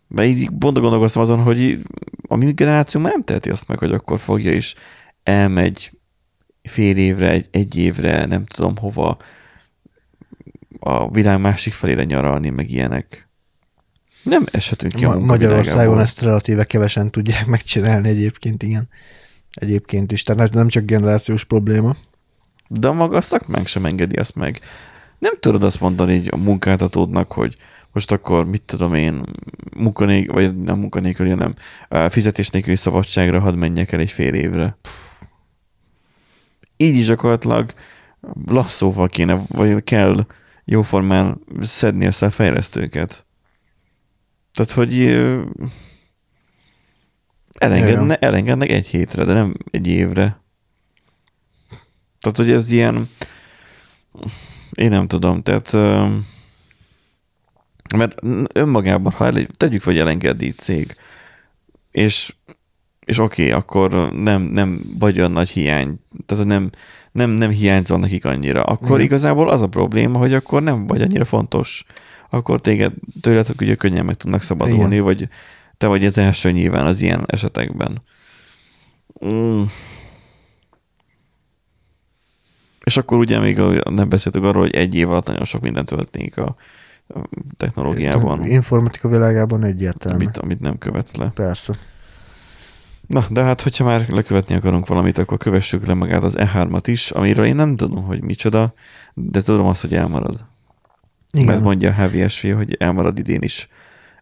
Mert 0.08 0.28
így 0.28 0.50
pont 0.60 0.80
gondolkoztam 0.80 1.22
azon, 1.22 1.42
hogy 1.42 1.80
a 2.28 2.36
mi 2.36 2.52
generáció 2.52 3.02
már 3.02 3.12
nem 3.12 3.24
teheti 3.24 3.50
azt 3.50 3.68
meg, 3.68 3.78
hogy 3.78 3.92
akkor 3.92 4.20
fogja 4.20 4.52
és 4.52 4.76
elmegy 5.24 5.92
fél 6.62 6.98
évre, 6.98 7.30
egy, 7.30 7.48
egy 7.52 7.76
évre, 7.76 8.26
nem 8.26 8.46
tudom 8.46 8.78
hova, 8.78 9.18
a 10.80 11.12
világ 11.12 11.40
másik 11.40 11.74
felére 11.74 12.04
nyaralni, 12.04 12.50
meg 12.50 12.70
ilyenek. 12.70 13.30
Nem 14.26 14.46
eshetünk 14.52 14.94
ki 14.94 15.06
Ma- 15.06 15.20
Magyarországon 15.20 16.00
ezt 16.00 16.22
relatíve 16.22 16.64
kevesen 16.64 17.12
tudják 17.12 17.46
megcsinálni 17.46 18.10
egyébként, 18.10 18.64
igen. 18.64 18.90
Egyébként 19.54 20.12
is, 20.12 20.24
tehát 20.24 20.54
nem 20.54 20.68
csak 20.68 20.86
generációs 20.86 21.44
probléma. 21.44 21.96
De 22.68 22.92
maga 22.92 23.18
a 23.18 23.22
szakmánk 23.22 23.68
sem 23.68 23.86
engedi 23.86 24.16
azt 24.16 24.36
meg. 24.36 24.60
Nem 25.20 25.34
tudod 25.40 25.64
azt 25.64 25.80
mondani 25.80 26.14
így 26.14 26.28
a 26.32 26.38
munkáltatódnak, 26.38 27.32
hogy 27.32 27.58
most 27.92 28.12
akkor 28.12 28.46
mit 28.46 28.62
tudom 28.62 28.94
én, 28.94 29.24
munkanék, 29.78 30.32
vagy 30.32 30.58
nem 30.58 30.80
munkanélküli, 30.80 31.30
hanem 31.30 31.54
fizetés 32.10 32.50
nélküli 32.50 32.76
szabadságra 32.76 33.40
hadd 33.40 33.56
menjek 33.56 33.92
el 33.92 34.00
egy 34.00 34.12
fél 34.12 34.34
évre. 34.34 34.78
Így 36.78 36.96
is 36.96 37.06
gyakorlatilag 37.06 37.74
lasszóval 38.46 39.10
kéne, 39.10 39.38
vagy 39.48 39.84
kell 39.84 40.26
jóformán 40.66 41.40
szedni 41.60 42.06
össze 42.06 42.26
a 42.26 42.32
fejlesztőket. 42.32 43.25
Tehát, 44.56 44.72
hogy 44.72 45.00
elengedne, 47.60 48.16
elengednek 48.16 48.70
egy 48.70 48.88
hétre, 48.88 49.24
de 49.24 49.34
nem 49.34 49.54
egy 49.72 49.88
évre. 49.88 50.40
Tehát, 52.20 52.38
hogy 52.38 52.52
ez 52.52 52.72
ilyen, 52.72 53.10
én 54.72 54.90
nem 54.90 55.08
tudom, 55.08 55.42
tehát, 55.42 55.72
mert 57.96 58.20
önmagában, 58.54 59.12
ha 59.12 59.26
el, 59.26 59.48
tegyük, 59.58 59.84
vagy 59.84 59.98
elengedi 59.98 60.52
cég, 60.52 60.96
és, 61.92 62.36
és 63.06 63.18
oké, 63.20 63.42
okay, 63.44 63.60
akkor 63.60 64.14
nem, 64.14 64.42
nem 64.42 64.82
vagy 65.00 65.18
olyan 65.20 65.32
nagy 65.32 65.50
hiány, 65.50 66.00
tehát 66.26 66.44
hogy 66.44 66.54
nem, 66.54 66.70
nem, 67.12 67.30
nem 67.30 67.50
hiányzol 67.50 68.00
nekik 68.00 68.26
annyira, 68.26 68.64
akkor 68.64 68.90
Mhm. 68.98 69.06
igazából 69.06 69.50
az 69.50 69.62
a 69.62 69.68
probléma, 69.68 70.18
hogy 70.18 70.34
akkor 70.34 70.64
nem 70.64 70.88
vagy 70.88 71.02
annyira 71.02 71.26
fontos. 71.26 71.86
Akkor 72.36 72.62
téged, 72.62 72.94
tőled 73.22 73.50
ugye 73.60 73.76
könnyen 73.76 74.06
meg 74.06 74.16
tudnak 74.16 74.42
szabadulni, 74.42 74.94
Igen. 74.94 75.04
vagy 75.04 75.30
te 75.78 75.88
vagy 75.88 76.06
az 76.06 76.18
első 76.18 76.52
nyilván 76.52 76.86
az 76.86 77.02
ilyen 77.02 77.24
esetekben. 77.28 78.02
Mm. 79.26 79.64
És 82.84 82.98
akkor 82.98 83.18
ugye 83.18 83.40
még 83.40 83.58
nem 83.90 84.10
beszéltük 84.10 84.44
arról, 84.44 84.62
hogy 84.62 84.76
egy 84.76 84.96
év 84.96 85.10
alatt 85.10 85.28
nagyon 85.28 85.46
sok 85.46 85.62
mindent 85.62 85.88
történik 85.88 86.38
a 86.38 86.56
technológiában, 87.58 88.46
Informatika 88.46 89.10
világában 89.10 89.64
egyértelmű. 89.64 90.24
amit, 90.24 90.38
amit 90.38 90.60
nem 90.60 90.78
követsz 90.78 91.16
le. 91.16 91.32
Persze. 91.36 91.76
Na, 93.08 93.26
de 93.30 93.44
hát, 93.44 93.62
hogyha 93.62 93.84
már 93.84 94.10
lekövetni 94.10 94.56
akarunk 94.56 94.88
valamit, 94.88 95.18
akkor 95.18 95.38
kövessük 95.38 95.86
le 95.86 95.94
magát 95.94 96.24
az 96.24 96.36
E3-at 96.40 96.84
is, 96.86 97.12
amiről 97.12 97.46
én 97.46 97.56
nem 97.56 97.76
tudom, 97.76 98.04
hogy 98.04 98.24
micsoda, 98.24 98.74
de 99.14 99.42
tudom 99.42 99.66
azt, 99.66 99.82
hogy 99.82 99.94
elmarad. 99.94 100.46
Igen. 101.36 101.46
Mert 101.46 101.62
mondja 101.62 101.90
a 101.90 101.94
Heavy 101.94 102.28
SV, 102.28 102.48
hogy 102.52 102.76
elmarad 102.80 103.18
idén 103.20 103.42
is 103.42 103.68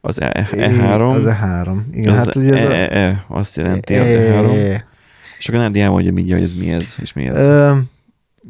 az 0.02 0.22
E- 0.22 0.48
Az 0.52 0.58
E3. 0.60 1.36
E3. 1.42 1.78
Igen, 1.92 2.12
az 2.12 2.18
hát 2.18 2.36
ugye 2.36 2.58
ez 2.58 2.66
a- 2.70 2.74
E-E, 2.74 3.26
azt 3.28 3.56
jelenti 3.58 3.94
az 3.96 4.06
E3. 4.08 4.54
E- 4.54 4.86
És 5.40 5.48
akkor 5.50 5.60
Nádi 5.62 5.80
elmondja 5.82 6.12
mindjárt, 6.12 6.42
hogy 6.42 6.50
ez 6.52 6.58
mi 6.58 6.72
ez, 6.72 6.96
és 7.02 7.14
miért. 7.14 7.36
Ö, 7.36 7.76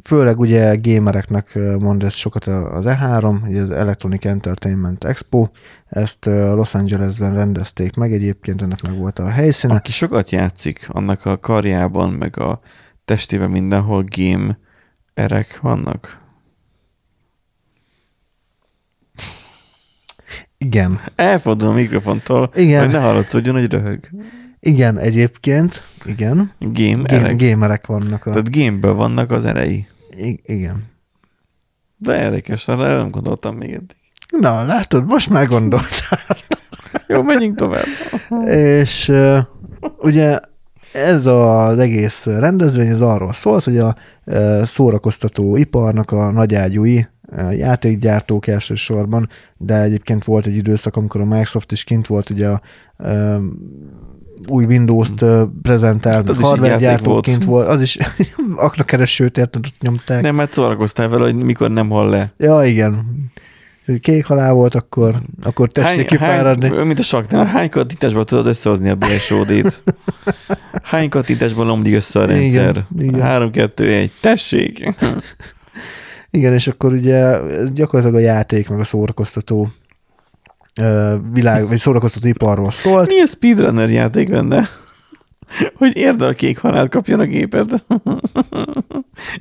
Főleg 0.04 0.40
ugye 0.40 0.76
gamereknek 0.82 1.60
mond 1.80 2.04
ez 2.04 2.14
sokat 2.14 2.46
az 2.48 2.86
E3, 2.88 3.48
ugye 3.48 3.62
az 3.62 3.70
Electronic 3.70 4.26
Entertainment 4.26 5.04
Expo, 5.04 5.48
ezt 5.90 6.26
Los 6.26 6.76
Angelesben 6.76 7.34
rendezték 7.34 7.96
meg, 7.96 8.14
egyébként 8.14 8.62
ennek 8.62 8.82
meg 8.82 8.98
volt 8.98 9.20
a 9.20 9.30
helyszíne. 9.30 9.74
Aki 9.74 9.92
sokat 9.92 10.30
játszik, 10.30 10.86
annak 10.90 11.26
a 11.26 11.40
karjában, 11.40 12.10
meg 12.10 12.40
a 12.40 12.60
testében 13.06 13.50
mindenhol 13.50 14.04
game 14.18 14.58
erek 15.14 15.60
vannak? 15.62 16.22
Igen. 20.64 21.00
Elfordul 21.16 21.70
a 21.70 21.74
mikrofontól, 21.74 22.52
Igen. 22.56 22.84
hogy 22.84 22.94
ne 22.94 23.00
hallatszódjon, 23.00 23.56
hogy 23.56 23.72
röhög. 23.72 24.10
Igen, 24.60 24.98
egyébként, 24.98 25.88
igen. 26.06 26.52
Game, 26.60 27.02
Game, 27.04 27.04
erek. 27.06 27.38
gamerek 27.38 27.86
vannak. 27.86 28.26
A... 28.26 28.30
Tehát 28.30 28.56
gameből 28.56 28.94
vannak 28.94 29.32
az 29.32 29.46
erei. 29.46 29.88
I- 30.18 30.42
igen. 30.44 30.92
De 31.98 32.22
érdekes, 32.24 32.68
erre 32.68 32.96
nem 32.96 33.10
gondoltam 33.10 33.56
még 33.56 33.70
eddig. 33.70 33.96
Na, 34.40 34.64
látod, 34.64 35.06
most 35.06 35.30
már 35.30 35.48
gondoltál. 35.48 36.20
Jó, 37.08 37.24
menjünk 37.24 37.56
tovább. 37.56 37.86
És 38.48 39.08
uh, 39.10 39.40
ugye 39.98 40.40
ez 40.94 41.26
az 41.26 41.78
egész 41.78 42.26
rendezvény 42.26 42.92
az 42.92 43.02
arról 43.02 43.34
szólt, 43.34 43.64
hogy 43.64 43.78
a 43.78 43.96
uh, 44.26 44.64
szórakoztató 44.64 45.56
iparnak 45.56 46.12
a 46.12 46.32
nagyágyúi 46.32 47.08
játékgyártók 47.52 48.48
elsősorban, 48.48 49.30
de 49.58 49.82
egyébként 49.82 50.24
volt 50.24 50.46
egy 50.46 50.56
időszak, 50.56 50.96
amikor 50.96 51.22
a 51.22 51.26
Microsoft 51.26 51.72
is 51.72 51.84
kint 51.84 52.08
volt 52.08 52.30
ugye 52.30 52.48
a 52.48 52.62
uh, 52.98 53.44
új 54.48 54.66
Windows-t 54.66 55.22
uh, 55.22 55.42
prezentált, 55.62 56.16
Hát 56.16 56.30
az 56.30 56.36
is 56.36 56.42
egy 56.42 56.48
hardware 56.48 56.72
játék 56.72 56.88
gyártók 56.88 57.26
volt. 57.26 57.44
volt, 57.44 57.68
az 57.68 57.82
is 57.82 57.98
aknakeresőt 58.56 59.38
érted, 59.38 59.66
ott 59.66 59.82
nyomták. 59.82 60.22
Nem, 60.22 60.36
mert 60.36 60.54
szórakoztál 60.54 61.08
vele, 61.10 61.24
hogy 61.24 61.44
mikor 61.44 61.72
nem 61.72 61.90
hall 61.90 62.10
le. 62.10 62.34
Ja, 62.38 62.64
igen. 62.64 63.06
Kék 64.00 64.26
halál 64.26 64.54
volt, 64.54 64.76
akkor, 64.76 65.22
akkor 65.42 65.68
tessék 65.72 66.08
kifáradni. 66.08 66.68
hány, 66.76 66.86
mint 66.86 67.00
a 67.00 67.04
saknál, 67.04 67.46
hány 67.46 67.70
kattintásban 67.70 68.26
tudod 68.26 68.48
összehozni 68.48 68.90
a 68.90 68.96
BSOD-t? 68.96 69.84
Hány 70.84 71.10
kattintásban 71.10 71.68
lomdik 71.68 71.96
össze 71.96 72.20
a 72.20 72.26
rendszer? 72.26 72.70
Igen, 72.70 73.08
igen. 73.08 73.22
3, 73.22 73.52
2, 73.52 73.92
1, 73.92 74.12
tessék! 74.22 74.94
Igen, 76.36 76.54
és 76.54 76.68
akkor 76.68 76.94
ugye 76.94 77.38
gyakorlatilag 77.74 78.22
a 78.22 78.26
játék, 78.26 78.70
meg 78.70 78.80
a 78.80 78.84
szórakoztató 78.84 79.68
világ, 81.34 81.68
vagy 81.68 81.78
szórakoztató 81.78 82.28
iparról 82.28 82.72
szólt. 82.72 83.08
Milyen 83.08 83.26
speedrunner 83.26 83.90
játék 83.90 84.30
lenne? 84.30 84.68
Hogy 85.78 85.98
érd 85.98 86.22
a 86.22 86.34
kék 86.34 86.58
halált 86.58 86.90
kapjon 86.90 87.20
a 87.20 87.26
géped. 87.26 87.72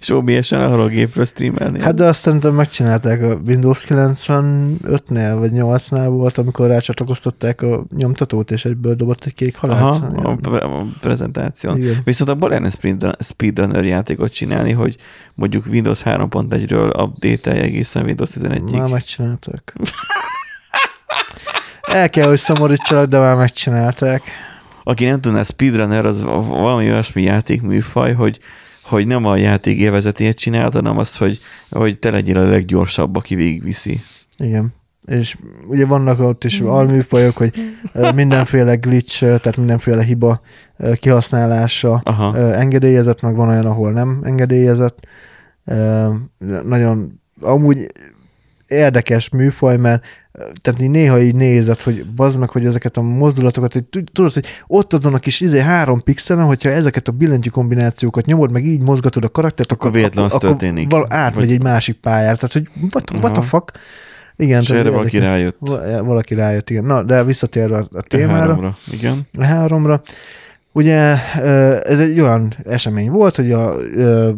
És 0.00 0.10
OBS-en 0.10 0.60
arról 0.60 0.84
a 0.84 0.88
gépről 0.88 1.24
streamelni. 1.24 1.80
Hát 1.80 1.94
de 1.94 2.04
azt 2.04 2.20
szerintem 2.20 2.54
megcsinálták 2.54 3.22
a 3.22 3.34
Windows 3.46 3.84
95-nél, 3.88 5.34
vagy 5.38 5.50
8-nál 5.54 6.06
volt, 6.08 6.38
amikor 6.38 6.66
rácsatlakoztatták 6.66 7.62
a 7.62 7.84
nyomtatót, 7.96 8.50
és 8.50 8.64
egyből 8.64 8.94
dobott 8.94 9.24
egy 9.24 9.34
kék 9.34 9.56
halált. 9.56 9.80
Aha, 9.80 10.28
a, 10.30 10.36
pre- 10.36 10.62
a 10.62 10.86
prezentáción. 11.00 11.76
Igen. 11.76 11.96
Viszont 12.04 12.30
abban 12.30 12.70
speedrun- 12.70 13.22
speedrunner 13.22 13.84
játékot 13.84 14.32
csinálni, 14.32 14.72
hogy 14.72 14.96
mondjuk 15.34 15.66
Windows 15.66 16.02
3.1-ről 16.04 17.02
update 17.02 17.52
egészen 17.52 18.04
Windows 18.04 18.30
11-ig. 18.34 18.78
Már 18.78 18.88
megcsinálták. 18.88 19.74
El 21.82 22.10
kell, 22.10 22.28
hogy 22.28 22.38
szomorítsalak, 22.38 23.06
de 23.06 23.18
már 23.18 23.36
megcsinálták. 23.36 24.22
Aki 24.84 25.04
nem 25.04 25.20
tudná, 25.20 25.42
speedrunner 25.42 26.06
az 26.06 26.22
valami 26.22 26.90
olyasmi 26.90 27.22
játékműfaj, 27.22 28.12
hogy, 28.12 28.40
hogy 28.82 29.06
nem 29.06 29.24
a 29.24 29.36
játék 29.36 29.78
élvezetét 29.78 30.36
csinálod, 30.36 30.72
hanem 30.72 30.98
azt, 30.98 31.16
hogy, 31.16 31.40
hogy 31.70 31.98
te 31.98 32.10
legyél 32.10 32.38
a 32.38 32.48
leggyorsabb, 32.48 33.16
aki 33.16 33.34
végigviszi. 33.34 34.00
Igen. 34.36 34.74
És 35.06 35.36
ugye 35.66 35.86
vannak 35.86 36.20
ott 36.20 36.44
is 36.44 36.60
alműfajok, 36.60 37.36
hogy 37.36 37.76
mindenféle 38.14 38.74
glitch, 38.74 39.18
tehát 39.18 39.56
mindenféle 39.56 40.02
hiba 40.02 40.40
kihasználása 40.94 42.00
Aha. 42.04 42.36
engedélyezett, 42.36 43.20
meg 43.20 43.34
van 43.34 43.48
olyan, 43.48 43.66
ahol 43.66 43.92
nem 43.92 44.20
engedélyezett. 44.24 45.06
Nagyon 46.64 47.20
amúgy 47.40 47.86
érdekes 48.66 49.28
műfaj, 49.28 49.76
mert 49.76 50.04
tehát 50.62 50.80
így 50.80 50.90
néha 50.90 51.20
így 51.20 51.34
nézed, 51.34 51.80
hogy 51.80 52.04
bazd 52.04 52.38
meg, 52.38 52.48
hogy 52.50 52.64
ezeket 52.64 52.96
a 52.96 53.02
mozdulatokat, 53.02 53.72
hogy 53.72 53.86
tud- 53.86 54.08
tudod, 54.12 54.32
hogy 54.32 54.46
ott 54.66 54.92
azon 54.92 55.14
a 55.14 55.18
kis 55.18 55.40
izé 55.40 55.60
három 55.60 56.02
pixelen, 56.02 56.44
hogyha 56.44 56.70
ezeket 56.70 57.08
a 57.08 57.12
billentyű 57.12 57.48
kombinációkat 57.48 58.24
nyomod, 58.26 58.52
meg 58.52 58.66
így 58.66 58.80
mozgatod 58.82 59.24
a 59.24 59.28
karaktert, 59.28 59.72
akkor, 59.72 59.96
az 59.96 60.16
akkor, 60.16 60.38
történik. 60.38 60.90
val- 60.90 61.12
átmegy 61.12 61.44
Vagy- 61.46 61.54
egy 61.54 61.62
másik 61.62 61.96
pályára. 61.96 62.36
Tehát, 62.36 62.52
hogy 62.52 62.68
what, 62.92 63.10
what 63.10 63.22
the 63.32 63.40
Aha. 63.40 63.42
fuck? 63.42 63.72
Igen, 64.36 64.60
És 64.60 64.70
erre 64.70 64.90
valaki 64.90 65.14
érdekes. 65.14 65.34
rájött. 65.36 65.56
Va- 65.58 66.00
Valaki 66.00 66.34
rájött, 66.34 66.70
igen. 66.70 66.84
Na, 66.84 67.02
de 67.02 67.24
visszatérve 67.24 67.76
a, 67.76 67.84
a 67.92 68.02
témára, 68.02 68.38
Háromra. 68.38 68.76
Igen. 68.92 69.20
a 69.38 69.44
háromra. 69.44 70.00
Ugye 70.72 71.16
ez 71.82 71.98
egy 72.00 72.20
olyan 72.20 72.54
esemény 72.64 73.10
volt, 73.10 73.36
hogy 73.36 73.52
a 73.52 73.74
ö, 73.94 74.30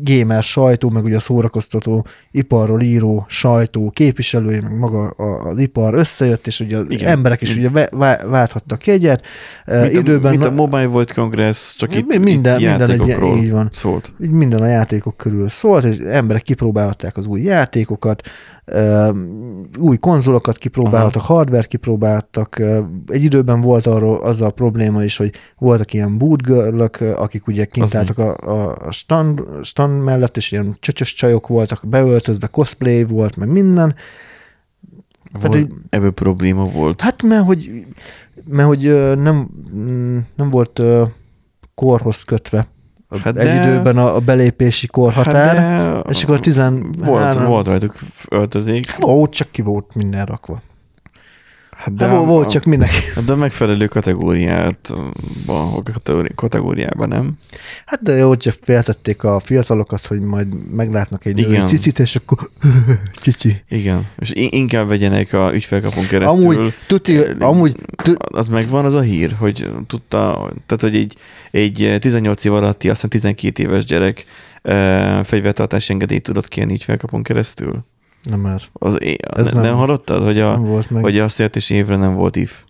gamer 0.00 0.42
sajtó, 0.42 0.90
meg 0.90 1.04
ugye 1.04 1.16
a 1.16 1.20
szórakoztató 1.20 2.06
iparról 2.30 2.80
író 2.80 3.24
sajtó 3.28 3.90
képviselői, 3.90 4.60
meg 4.60 4.78
maga 4.78 5.08
az 5.08 5.58
ipar 5.58 5.94
összejött, 5.94 6.46
és 6.46 6.60
ugye 6.60 6.76
az 6.78 6.90
Igen. 6.90 7.08
emberek 7.08 7.40
is 7.40 7.56
ugye 7.56 7.70
válthattak 8.26 8.86
jegyet. 8.86 9.26
Mint, 9.66 9.92
Időben 9.92 10.26
a, 10.26 10.30
mint 10.30 10.44
a 10.44 10.50
Mobile 10.50 10.86
World 10.86 11.12
Congress, 11.12 11.74
csak 11.76 11.96
itt, 11.96 12.06
Mi- 12.06 12.16
minden- 12.18 12.60
itt 12.60 12.66
minden 12.68 12.90
egy- 12.90 13.38
így 13.44 13.50
van. 13.50 13.70
szólt. 13.72 14.12
így 14.22 14.30
minden 14.30 14.60
a 14.60 14.66
játékok 14.66 15.16
körül 15.16 15.48
szólt, 15.48 15.84
és 15.84 15.96
emberek 15.96 16.42
kipróbálhatták 16.42 17.16
az 17.16 17.26
új 17.26 17.40
játékokat, 17.42 18.22
új 19.80 19.96
konzolokat 19.96 20.58
kipróbálhattak, 20.58 21.22
hardware 21.22 21.66
kipróbálhattak. 21.66 22.58
ö, 22.58 22.80
Egy 23.06 23.22
időben 23.22 23.60
volt 23.60 23.86
arról 23.86 24.16
az 24.22 24.40
a 24.40 24.50
probléma 24.50 25.02
is, 25.04 25.16
hogy 25.16 25.32
voltak 25.58 25.92
ilyen 25.92 26.18
bootgirlök, 26.18 27.00
akik 27.00 27.46
ugye 27.46 27.64
kint 27.64 27.86
Az 27.86 27.96
álltak 27.96 28.18
a, 28.18 28.36
a- 28.36 28.90
stand, 28.92 29.42
stand 29.62 30.02
mellett, 30.02 30.36
és 30.36 30.52
ilyen 30.52 30.76
csöcsös 30.80 31.14
csajok 31.14 31.46
voltak, 31.46 31.80
beöltözve, 31.88 32.46
cosplay 32.46 33.04
volt, 33.04 33.36
meg 33.36 33.48
minden. 33.48 33.94
Tehát, 35.32 35.48
Volt, 35.48 35.60
hogy- 35.60 35.72
ebből 35.90 36.10
probléma 36.10 36.64
volt. 36.64 37.00
Hát 37.00 37.22
mert 37.22 37.44
hogy, 37.44 37.86
mert, 38.48 38.68
hogy 38.68 38.82
nem, 39.18 39.48
mm, 39.74 40.18
nem 40.36 40.50
volt 40.50 40.82
korhoz 41.74 42.22
kötve 42.22 42.68
Hát 43.10 43.20
hát 43.20 43.38
egy 43.38 43.46
de- 43.46 43.62
időben 43.62 43.96
a, 43.96 44.14
a 44.14 44.20
belépési 44.20 44.86
korhatár. 44.86 45.56
Hát 45.56 46.04
de 46.04 46.10
és 46.10 46.22
akkor 46.24 46.40
13 46.40 46.90
volt, 46.98 47.34
volt 47.34 47.66
rajtuk 47.66 47.94
öltözék. 48.28 48.96
Ó, 49.06 49.28
csak 49.28 49.50
ki 49.50 49.62
volt 49.62 49.94
minden 49.94 50.24
rakva. 50.24 50.62
Hát 51.76 51.94
De 51.94 52.06
hát, 52.06 52.24
volt 52.24 52.50
csak 52.50 52.64
mindenki. 52.64 52.96
De 53.26 53.32
a 53.32 53.36
megfelelő 53.36 53.86
kategóriát, 53.86 54.92
a 55.46 55.82
kategóri- 55.82 56.34
kategóriában 56.34 57.08
nem. 57.08 57.38
Hát 57.86 58.02
de 58.02 58.12
jó, 58.14 58.28
hogy 58.28 58.58
féltették 58.62 59.24
a 59.24 59.38
fiatalokat, 59.40 60.06
hogy 60.06 60.20
majd 60.20 60.70
meglátnak 60.70 61.24
egy 61.24 61.38
Igen. 61.38 61.66
cicit, 61.66 61.98
és 61.98 62.16
akkor 62.16 62.50
cici. 63.20 63.62
Igen. 63.68 64.06
És 64.18 64.32
inkább 64.34 64.88
vegyenek 64.88 65.32
a 65.32 65.50
ügyfélkapon 65.54 66.06
keresztül. 66.06 66.44
Amúgy, 66.44 66.74
tuti, 66.86 67.18
amúgy, 67.38 67.76
tu, 68.02 68.12
Az 68.18 68.48
megvan 68.48 68.84
az 68.84 68.94
a 68.94 69.00
hír, 69.00 69.34
hogy 69.38 69.70
tudta, 69.86 70.52
tehát, 70.66 70.82
hogy 70.82 70.96
egy, 70.96 71.16
egy 71.50 71.96
18 72.00 72.44
év 72.44 72.52
alatti, 72.52 72.90
aztán 72.90 73.10
12 73.10 73.62
éves 73.62 73.84
gyerek 73.84 74.24
uh, 74.62 75.24
fegyvertartási 75.24 75.92
engedélyt 75.92 76.22
tudott 76.22 76.48
kérni 76.48 76.72
ügyfélkapon 76.72 77.22
keresztül. 77.22 77.84
Nem 78.26 78.40
már, 78.40 78.62
Az, 78.72 79.00
Ez 79.00 79.46
ne, 79.46 79.52
nem- 79.52 79.62
nem 79.62 79.76
hallottad, 79.76 80.22
hogy, 80.22 80.38
a, 80.40 80.50
nem 80.52 80.64
volt 80.64 80.90
meg. 80.90 81.02
hogy 81.02 81.18
a 81.18 81.28
születési 81.28 81.74
évre 81.74 81.96
nem 81.96 82.14
volt 82.14 82.36
if? 82.36 82.62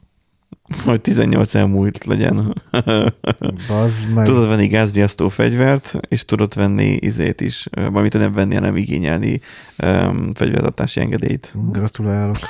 Hogy 0.85 1.01
18 1.01 1.55
elmúlt 1.55 2.05
legyen. 2.05 2.63
Bazd 3.69 4.09
meg. 4.15 4.25
tudod 4.25 4.49
venni 4.49 4.67
gázriasztó 4.67 5.29
fegyvert, 5.29 5.99
és 6.09 6.25
tudod 6.25 6.55
venni 6.55 6.85
izét 7.01 7.41
is, 7.41 7.67
valamit 7.71 8.13
nem 8.19 8.33
venni, 8.33 8.55
hanem 8.55 8.77
igényelni 8.77 9.41
um, 9.85 10.35
fegyvertartási 10.35 11.01
engedélyt. 11.01 11.55
Gratulálok. 11.71 12.37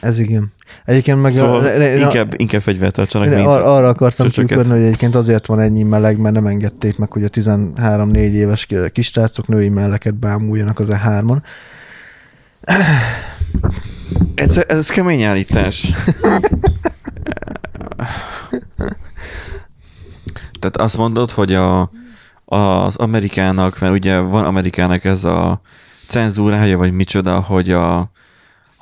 Ez 0.00 0.18
igen. 0.18 0.52
Egyébként 0.84 1.22
meg 1.22 1.32
Szóval 1.32 1.64
a, 1.64 1.76
ne, 1.76 1.96
inkább, 1.96 2.34
inkább 2.36 2.60
fegyvertartsanak, 2.60 3.28
Én 3.28 3.34
mint 3.34 3.46
ar- 3.46 3.64
arra 3.64 3.88
akartam 3.88 4.28
kiukadni, 4.28 4.70
hogy 4.72 4.82
egyébként 4.82 5.14
azért 5.14 5.46
van 5.46 5.60
ennyi 5.60 5.82
meleg, 5.82 6.18
mert 6.18 6.34
nem 6.34 6.46
engedték 6.46 6.98
meg, 6.98 7.12
hogy 7.12 7.24
a 7.24 7.28
13-4 7.28 8.14
éves 8.16 8.66
kisrácok 8.92 9.46
női 9.48 9.68
melleket 9.68 10.14
bámuljanak 10.14 10.78
az 10.78 10.88
E3-on. 10.90 11.42
Ez, 14.34 14.64
ez 14.68 14.90
kemény 14.90 15.22
állítás. 15.22 15.92
Tehát 20.58 20.76
azt 20.76 20.96
mondod, 20.96 21.30
hogy 21.30 21.54
a, 21.54 21.90
az 22.44 22.96
Amerikának, 22.96 23.80
mert 23.80 23.92
ugye 23.92 24.18
van 24.18 24.44
Amerikának 24.44 25.04
ez 25.04 25.24
a 25.24 25.60
cenzúrája, 26.06 26.76
vagy 26.76 26.92
micsoda, 26.92 27.40
hogy 27.40 27.70
a 27.70 28.10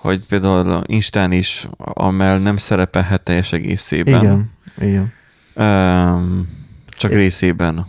hogy 0.06 0.26
például 0.26 0.82
Instán 0.86 1.32
is, 1.32 1.68
amel 1.78 2.38
nem 2.38 2.56
szerepelhet 2.56 3.22
teljes 3.22 3.52
egészében. 3.52 4.22
Igen, 4.22 4.50
igen. 4.78 5.12
Um, 5.54 6.48
csak 6.88 7.12
részében. 7.12 7.86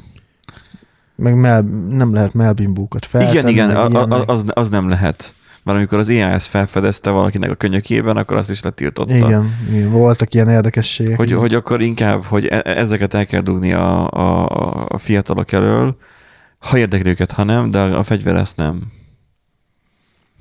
Meg 1.15 1.36
mel, 1.36 1.61
nem 1.89 2.13
lehet 2.13 2.34
melbimbókat 2.34 3.05
feltenni. 3.05 3.32
igen, 3.32 3.47
igen, 3.47 3.70
a, 3.70 4.01
a, 4.01 4.24
az, 4.26 4.43
az 4.47 4.70
nem 4.70 4.89
lehet. 4.89 5.34
Mert 5.63 5.78
amikor 5.78 5.97
az 5.97 6.09
ezt 6.09 6.47
felfedezte 6.47 7.09
valakinek 7.09 7.51
a 7.51 7.55
könyökében, 7.55 8.18
akkor 8.18 8.38
azt 8.38 8.49
is 8.49 8.61
letiltotta. 8.61 9.15
Igen, 9.15 9.55
igen, 9.72 9.91
voltak 9.91 10.34
ilyen 10.34 10.49
érdekességek. 10.49 11.18
Hogy, 11.18 11.32
hogy 11.32 11.53
akkor 11.53 11.82
inkább, 11.82 12.24
hogy 12.24 12.45
e- 12.45 12.61
ezeket 12.63 13.13
el 13.13 13.26
kell 13.26 13.41
dugni 13.41 13.74
a, 13.74 14.09
a, 14.09 14.86
a 14.88 14.97
fiatalok 14.97 15.51
elől, 15.51 15.97
ha 16.59 16.78
érdekli 16.78 17.09
őket, 17.09 17.32
ha 17.32 17.43
nem, 17.43 17.72
de 17.72 17.80
a 17.80 18.03
fegyver 18.03 18.36
ezt 18.36 18.57
nem. 18.57 18.82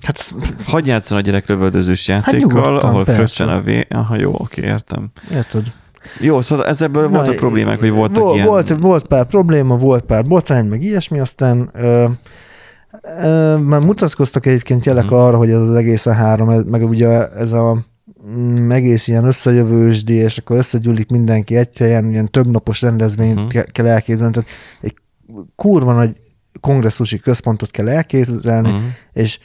Hát, 0.03 0.35
Hagyj 0.67 0.89
játszani 0.89 1.21
a 1.21 1.23
gyerek 1.23 1.49
lövöldözős 1.49 2.11
Hát 2.11 2.25
játékkal, 2.33 2.49
nyugodtan, 2.63 2.91
ahol 2.91 3.05
fröccsen 3.05 3.49
a 3.49 3.61
vé... 3.61 3.87
Aha, 3.91 4.17
jó, 4.17 4.33
oké, 4.35 4.63
értem. 4.63 5.11
érted? 5.33 5.73
Jó, 6.21 6.41
szóval 6.41 6.67
ezebből 6.67 7.09
voltak 7.09 7.33
Na, 7.33 7.39
problémák, 7.39 7.79
hogy 7.79 7.91
voltak 7.91 8.23
volt, 8.23 8.35
ilyen... 8.35 8.47
Volt, 8.47 8.69
volt 8.79 9.07
pár 9.07 9.25
probléma, 9.27 9.77
volt 9.77 10.05
pár 10.05 10.25
botrány, 10.25 10.67
meg 10.67 10.83
ilyesmi, 10.83 11.19
aztán 11.19 11.71
ö, 11.75 12.07
ö, 13.23 13.57
már 13.59 13.81
mutatkoztak 13.81 14.47
egyébként 14.47 14.85
jelek 14.85 15.05
Mhm. 15.05 15.15
arra, 15.15 15.37
hogy 15.37 15.51
ez 15.51 15.57
az 15.61 15.75
egész 15.75 16.07
a 16.07 16.13
három, 16.13 16.49
ez- 16.49 16.63
meg 16.65 16.83
ugye 16.89 17.29
ez 17.29 17.53
a 17.53 17.79
mm, 18.29 18.71
egész 18.71 19.09
ilyen 19.09 19.25
összejövősdi, 19.25 20.15
és 20.15 20.39
akkor 20.39 20.57
összegyűlik 20.57 21.11
mindenki 21.11 21.57
egy 21.57 21.79
helyen, 21.79 22.11
ilyen 22.11 22.31
több 22.31 22.47
napos 22.51 22.81
rendezvényt 22.83 23.53
ke- 23.53 23.73
kell 23.73 23.87
elképzelni, 23.87 24.33
tehát 24.33 24.49
egy 24.81 24.95
kurva 25.57 25.93
nagy 25.93 26.13
kongresszusi 26.61 27.19
központot 27.19 27.71
kell 27.71 27.89
elképzelni, 27.89 28.71
Mhm. 28.71 28.81
és 29.13 29.39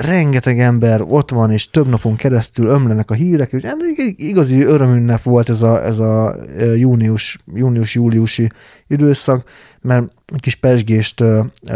rengeteg 0.00 0.60
ember 0.60 1.00
ott 1.06 1.30
van, 1.30 1.50
és 1.50 1.70
több 1.70 1.88
napon 1.88 2.16
keresztül 2.16 2.66
ömlenek 2.66 3.10
a 3.10 3.14
hírek, 3.14 3.52
és 3.52 3.62
elég 3.62 4.14
igazi 4.16 4.62
örömünnep 4.62 5.22
volt 5.22 5.48
ez 5.48 5.62
a, 5.62 5.84
ez 5.84 5.98
a 5.98 6.36
június, 6.76 7.38
június-júliusi 7.54 8.48
időszak, 8.86 9.50
mert 9.80 10.04
egy 10.26 10.40
kis 10.40 10.54
pesgést 10.54 11.24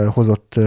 hozott 0.06 0.60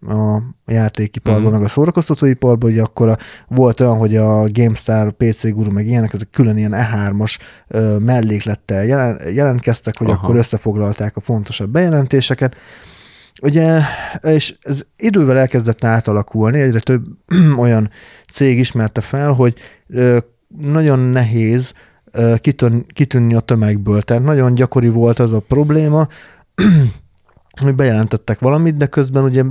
a 0.00 0.42
játékiparban, 0.66 1.42
Mhm. 1.42 1.52
meg 1.52 1.62
a 1.62 1.68
szórakoztatóiparban, 1.68 2.70
hogy 2.70 2.78
akkor 2.78 3.08
a, 3.08 3.16
volt 3.48 3.80
olyan, 3.80 3.96
hogy 3.96 4.16
a 4.16 4.48
GameStar, 4.50 5.12
PC 5.12 5.52
Guru, 5.52 5.70
meg 5.70 5.86
ilyenek, 5.86 6.12
ezek 6.12 6.30
külön 6.30 6.56
ilyen 6.56 6.74
E3-as 6.74 7.38
ö, 7.68 7.98
melléklettel 7.98 8.84
jelen, 8.84 9.20
jelentkeztek, 9.34 9.98
hogy 9.98 10.10
Aha. 10.10 10.24
akkor 10.24 10.36
összefoglalták 10.36 11.16
a 11.16 11.20
fontosabb 11.20 11.70
bejelentéseket, 11.70 12.56
Ugye, 13.42 13.80
és 14.20 14.56
ez 14.62 14.82
idővel 14.96 15.38
elkezdett 15.38 15.84
átalakulni, 15.84 16.60
egyre 16.60 16.80
több 16.80 17.04
olyan 17.58 17.90
cég 18.32 18.58
ismerte 18.58 19.00
fel, 19.00 19.32
hogy 19.32 19.54
nagyon 20.58 20.98
nehéz 20.98 21.74
kitűnni 22.92 23.34
a 23.34 23.40
tömegből. 23.40 24.02
Tehát 24.02 24.22
nagyon 24.22 24.54
gyakori 24.54 24.88
volt 24.88 25.18
az 25.18 25.32
a 25.32 25.40
probléma, 25.40 26.06
hogy 27.64 27.74
bejelentettek 27.74 28.38
valamit, 28.38 28.76
de 28.76 28.86
közben 28.86 29.24
ugye 29.24 29.42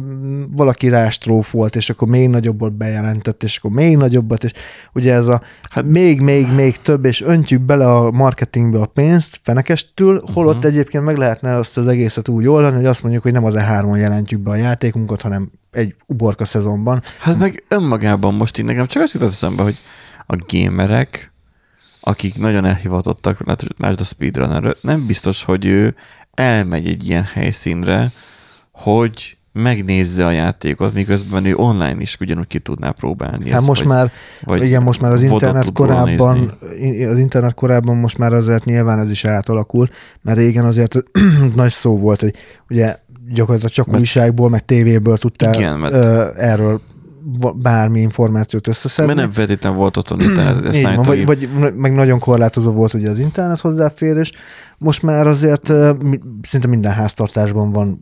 valaki 0.56 0.90
rástrófolt, 0.90 1.76
és 1.76 1.90
akkor 1.90 2.08
még 2.08 2.30
nagyobbat 2.30 2.74
bejelentett, 2.74 3.44
és 3.44 3.58
akkor 3.58 3.72
még 3.72 3.98
nagyobbat, 3.98 4.44
és 4.44 4.52
ugye 4.94 5.14
ez 5.14 5.28
a 5.28 5.42
hát 5.70 5.86
még, 5.86 6.22
még, 6.22 6.48
még 6.48 6.78
több, 6.78 7.06
és 7.06 7.22
öntjük 7.22 7.62
bele 7.62 7.92
a 7.92 8.12
marketingbe 8.12 8.80
a 8.80 8.86
pénzt 8.86 9.40
fenekestül, 9.44 10.24
holott 10.34 10.56
uh-huh. 10.56 10.72
egyébként 10.72 11.04
meg 11.04 11.18
lehetne 11.18 11.56
azt 11.56 11.78
az 11.78 11.88
egészet 11.88 12.28
úgy 12.28 12.48
oldani, 12.48 12.76
hogy 12.76 12.86
azt 12.86 13.02
mondjuk, 13.02 13.24
hogy 13.24 13.32
nem 13.32 13.46
az 13.46 13.56
E3-on 13.58 13.98
jelentjük 13.98 14.40
be 14.40 14.52
a 14.52 14.56
játékunkat, 14.56 15.22
hanem 15.22 15.52
egy 15.72 15.96
uborka 16.08 16.46
szezonban. 16.46 17.02
Hát 17.20 17.38
meg 17.38 17.66
önmagában 17.68 18.34
most 18.34 18.58
így 18.58 18.66
nekem 18.66 18.86
csak 18.86 19.04
azt 19.04 19.14
jutott 19.14 19.30
eszembe, 19.30 19.64
hogy 19.64 19.78
a 20.28 20.36
gamerek, 20.48 21.34
akik 22.02 22.38
nagyon 22.38 22.66
elhivatottak, 22.66 23.46
lát- 23.46 23.78
lásd 23.78 24.00
a 24.00 24.04
speedrunner 24.04 24.76
nem 24.82 25.06
biztos, 25.06 25.44
hogy 25.44 25.66
ő 25.66 25.96
elmegy 26.38 26.88
egy 26.88 27.08
ilyen 27.08 27.24
helyszínre, 27.34 28.12
hogy 28.72 29.38
megnézze 29.54 30.26
a 30.26 30.32
játékot, 30.32 30.94
miközben 30.94 31.46
ő 31.46 31.56
online 31.56 31.96
is 32.00 32.18
ugyanúgy 32.20 32.48
ki 32.48 32.60
tudná 32.60 32.92
próbálni. 32.92 33.50
Hát 33.50 33.58
ezt, 33.58 33.68
most 33.68 33.82
vagy- 33.84 33.90
már, 33.90 34.12
vagy 34.44 34.64
igen, 34.64 34.84
most 34.84 35.02
már 35.02 35.12
az 35.12 35.22
internet 35.22 35.72
korábban, 35.72 36.58
nézni. 36.78 37.04
az 37.06 37.18
internet 37.18 37.54
korábban 37.54 37.96
most 37.98 38.18
már 38.18 38.34
azért 38.34 38.66
nyilván 38.66 39.00
ez 39.00 39.12
is 39.12 39.26
átalakul, 39.26 39.90
mert 40.22 40.38
régen 40.38 40.66
azért 40.66 40.96
nagy 41.56 41.72
szó 41.72 41.98
volt, 41.98 42.22
hogy 42.22 42.34
ugye 42.70 42.96
gyakorlatilag 43.34 43.72
csak 43.74 43.86
Mert- 43.86 44.00
újságból, 44.00 44.50
meg 44.50 44.66
tévéből 44.66 45.18
tudtál 45.18 45.54
Igen, 45.54 45.80
mert- 45.80 45.94
ö, 45.94 46.28
erről 46.38 46.82
bármi 47.56 48.00
információt 48.00 48.68
összeszedni. 48.68 49.14
Mert 49.14 49.26
nem 49.26 49.36
feltétlenül 49.36 49.78
volt 49.78 49.98
otthon 49.98 50.22
internet, 50.22 50.82
van, 50.96 51.04
vagy, 51.04 51.26
vagy 51.26 51.50
meg 51.76 51.94
nagyon 51.94 52.20
korlátozó 52.20 52.72
volt 52.72 52.94
ugye 52.94 53.10
az 53.10 53.20
internet 53.20 53.60
hozzáférés. 53.60 54.32
Most 54.78 55.02
már 55.02 55.28
azért 55.28 55.74
szinte 56.42 56.68
minden 56.68 56.94
háztartásban 56.94 57.72
van 57.72 58.00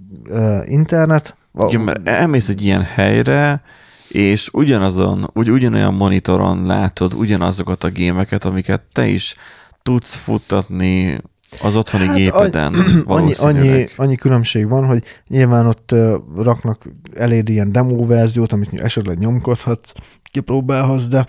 internet. 0.66 1.38
Igen, 1.68 1.82
mert 1.82 2.08
elmész 2.08 2.50
egy 2.50 2.62
ilyen 2.62 2.82
helyre, 2.82 3.62
és 4.08 4.50
ugyanazon, 4.54 5.30
úgy, 5.34 5.52
ugyanolyan 5.52 5.94
monitoron 5.94 6.66
látod 6.66 7.14
ugyanazokat 7.14 7.84
a 7.84 7.90
gémeket, 7.90 8.46
amiket 8.46 8.82
te 8.94 9.08
is 9.08 9.36
tudsz 9.84 10.16
futtatni 10.16 11.22
az 11.62 11.76
otthoni 11.76 12.06
hát, 12.06 12.16
gépeden. 12.16 12.74
annyi, 13.06 13.34
annyi, 13.38 13.88
annyi 13.96 14.16
különbség 14.16 14.70
van, 14.70 14.86
hogy 14.86 15.04
nyilván 15.28 15.66
ott 15.68 15.96
raknak 16.38 16.86
eléd 17.14 17.50
ilyen 17.50 17.72
demo 17.72 18.06
verziót, 18.06 18.54
amit 18.54 18.82
esetleg 18.82 19.18
nyomkodhatsz, 19.18 19.92
kipróbálhatsz, 20.32 21.08
de 21.08 21.26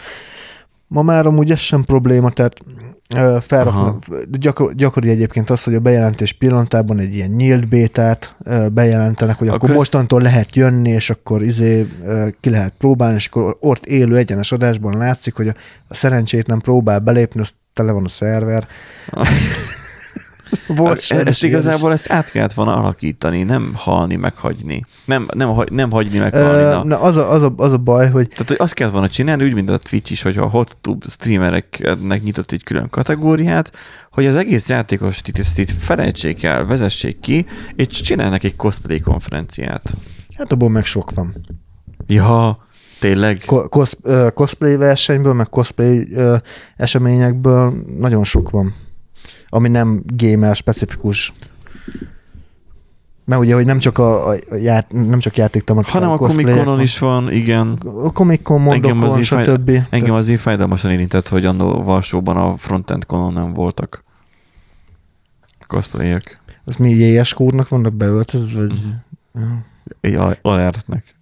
ma 0.89 1.03
már 1.03 1.27
amúgy 1.27 1.51
ez 1.51 1.59
sem 1.59 1.85
probléma, 1.85 2.31
tehát 2.31 2.61
felraknak, 3.41 4.05
gyakor, 4.31 4.75
gyakori 4.75 5.09
egyébként 5.09 5.51
az, 5.51 5.63
hogy 5.63 5.75
a 5.75 5.81
bejelentés 5.81 6.33
pillanatában 6.33 6.99
egy 6.99 7.15
ilyen 7.15 7.31
nyílt 7.31 7.69
bétát 7.69 8.37
bejelentenek, 8.73 9.39
hogy 9.39 9.49
akkor, 9.49 9.63
Akkor 9.63 9.77
mostantól 9.77 10.21
lehet 10.21 10.57
jönni, 10.57 10.91
és 10.91 11.11
akkor 11.11 11.43
izé 11.43 11.87
ki 12.41 12.51
lehet 12.51 12.73
próbálni, 12.79 13.15
és 13.15 13.27
akkor 13.27 13.57
ott 13.61 13.87
élő 13.87 14.17
egyenes 14.17 14.53
adásban 14.53 14.97
látszik, 14.97 15.35
hogy 15.35 15.49
a, 15.49 15.55
a 15.89 15.95
szerencsét 15.95 16.47
nem 16.47 16.61
próbál 16.61 16.99
belépni, 16.99 17.41
az 17.41 17.55
tele 17.73 17.93
van 17.93 18.05
a 18.05 18.09
szerver. 18.09 18.67
Volt 19.11 19.29
E- 20.69 20.97
sajnos 20.99 21.29
ezt 21.29 21.43
igazából 21.43 21.93
ezt 21.93 22.11
át 22.11 22.31
kellett 22.31 22.53
volna 22.53 22.75
alakítani, 22.77 23.43
nem 23.43 23.73
halni, 23.75 24.17
meghagyni. 24.17 24.85
Nem, 25.05 25.27
nem, 25.35 25.55
nem 25.71 25.91
hagyni, 25.91 26.19
meghalni. 26.19 26.63
Ö, 26.63 26.71
Na. 26.71 26.85
na 26.85 27.01
az, 27.01 27.17
a, 27.17 27.31
az, 27.31 27.43
a, 27.43 27.53
az 27.57 27.73
a 27.73 27.79
baj, 27.79 28.11
hogy 28.11 28.29
Tehát, 28.29 28.49
hogy 28.49 28.57
azt 28.61 28.75
kellett 28.75 28.93
volna 28.93 29.09
csinálni, 29.09 29.45
úgy, 29.45 29.55
mint 29.55 29.71
a 29.71 29.77
Twitch 29.79 30.13
is, 30.13 30.23
hogyha 30.23 30.45
a 30.45 30.49
hot-tube 30.49 31.07
streamereknek 31.09 32.23
nyitott 32.23 32.53
egy 32.53 32.63
külön 32.63 32.89
kategóriát, 32.91 33.73
hogy 34.11 34.27
az 34.27 34.37
egész 34.37 34.69
játékos 34.69 35.21
itt, 35.57 35.71
felejtsék 35.79 36.43
el, 36.43 36.65
vezessék 36.67 37.21
ki, 37.21 37.47
és 37.75 37.87
csinálnak 37.87 38.45
egy 38.45 38.57
cosplay 38.57 39.01
konferenciát. 39.01 39.97
hát 40.39 40.53
abból 40.53 40.71
meg 40.71 40.85
sok 40.85 41.15
van. 41.15 41.45
Ja, 42.07 42.67
tényleg? 43.01 43.43
Ko- 43.47 43.69
Cos, 43.69 43.93
ö, 44.03 44.29
cosplay 44.35 44.77
versenyből, 44.77 45.33
meg 45.33 45.49
cosplay 45.49 46.09
eseményekből 46.77 47.75
nagyon 47.99 48.25
sok 48.25 48.51
van, 48.51 48.75
ami 49.49 49.69
nem 49.69 50.03
gamer 50.17 50.57
specifikus. 50.57 51.33
Mert 53.25 53.41
ugye, 53.41 53.55
hogy 53.55 53.65
nem 53.65 53.79
csak 53.79 53.99
a, 53.99 54.29
a 54.29 54.37
ját, 54.55 54.93
nem 54.93 55.19
csak 55.19 55.37
játéktematika, 55.37 55.93
Hanem 55.99 56.11
a 56.11 56.17
Comic-Conon 56.17 56.65
van. 56.65 56.81
is 56.81 56.99
van, 56.99 57.33
igen. 57.33 57.73
A 57.83 58.13
Comic-Con, 58.13 58.61
Engem 58.73 58.91
az 58.97 59.01
mondokon, 59.01 59.19
így 59.19 59.27
fáj- 59.27 59.47
stb. 59.49 59.71
Engem 59.91 60.15
azért 60.15 60.41
fájdalmasan 60.41 60.91
érintett, 60.91 61.29
hogy 61.29 61.45
annó 61.45 61.83
Varsóban 61.83 62.37
a 62.37 62.57
Frontend 62.57 63.05
Conon 63.07 63.33
nem 63.33 63.53
voltak 63.53 64.05
cosplayek. 65.67 66.41
Az 66.65 66.75
mi 66.77 66.91
JS 66.91 67.35
kódnak 67.35 67.69
vannak 67.69 67.95
beöltözve? 67.95 68.59
Vagy... 68.61 68.83
Ja. 70.01 70.23
Al- 70.23 70.39
alertnek. 70.43 71.15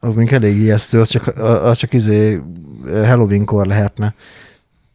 Az 0.00 0.14
még 0.14 0.32
elég 0.32 0.56
ijesztő, 0.56 1.00
az 1.00 1.08
csak, 1.08 1.26
az 1.36 1.78
csak 1.78 1.92
izé 1.92 2.40
Halloween-kor 2.84 3.66
lehetne. 3.66 4.14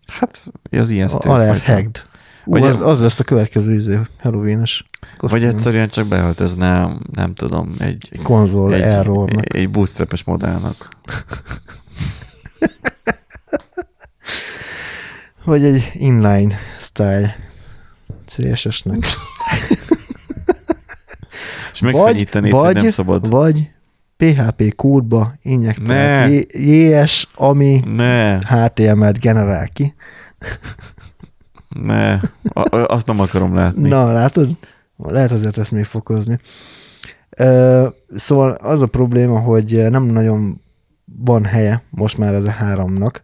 Hát, 0.07 0.43
az 0.71 0.89
ijesztő. 0.89 1.29
Alert 1.29 1.63
hacked. 1.65 2.03
Ú, 2.45 2.51
Vagy- 2.51 2.63
az, 2.63 2.81
az 2.81 2.99
lesz 2.99 3.19
a 3.19 3.23
következő 3.23 3.73
izé, 3.75 3.99
Halloween-es 4.19 4.85
Vagy 5.01 5.09
kosztüm. 5.17 5.49
egyszerűen 5.49 5.89
csak 5.89 6.07
beöltözném, 6.07 6.99
nem 7.13 7.33
tudom, 7.33 7.75
egy, 7.79 8.07
Egy 8.11 8.21
konzol 8.21 8.73
egy, 8.73 8.81
errornak. 8.81 9.55
egy 9.55 9.69
bootstrapes 9.69 10.23
modellnak. 10.23 10.89
Vagy 15.45 15.63
egy 15.65 15.91
inline 15.93 16.55
style 16.79 17.35
CSS-nek. 18.25 18.97
És 21.73 21.79
megfenyítenéd, 21.79 22.53
hogy 22.53 22.73
nem 22.75 22.89
szabad. 22.89 23.29
vagy 23.29 23.71
PHP 24.17 24.75
kódba 24.75 25.33
injektált 25.41 26.45
JS, 26.53 27.27
ami 27.35 27.79
Ne, 27.85 28.37
HTML-t 28.37 29.19
generál 29.19 29.67
ki. 29.73 29.93
Ne, 31.81 32.19
azt 32.85 33.07
nem 33.07 33.19
akarom 33.19 33.55
látni. 33.55 33.89
Na, 33.89 34.11
látod? 34.11 34.49
Lehet 34.97 35.31
azért 35.31 35.57
ezt 35.57 35.71
még 35.71 35.83
fokozni. 35.83 36.39
Szóval 38.15 38.51
az 38.51 38.81
a 38.81 38.85
probléma, 38.87 39.39
hogy 39.39 39.85
nem 39.89 40.03
nagyon 40.03 40.61
van 41.05 41.45
helye 41.45 41.83
most 41.89 42.17
már 42.17 42.33
ez 42.33 42.45
a 42.45 42.49
háromnak. 42.51 43.23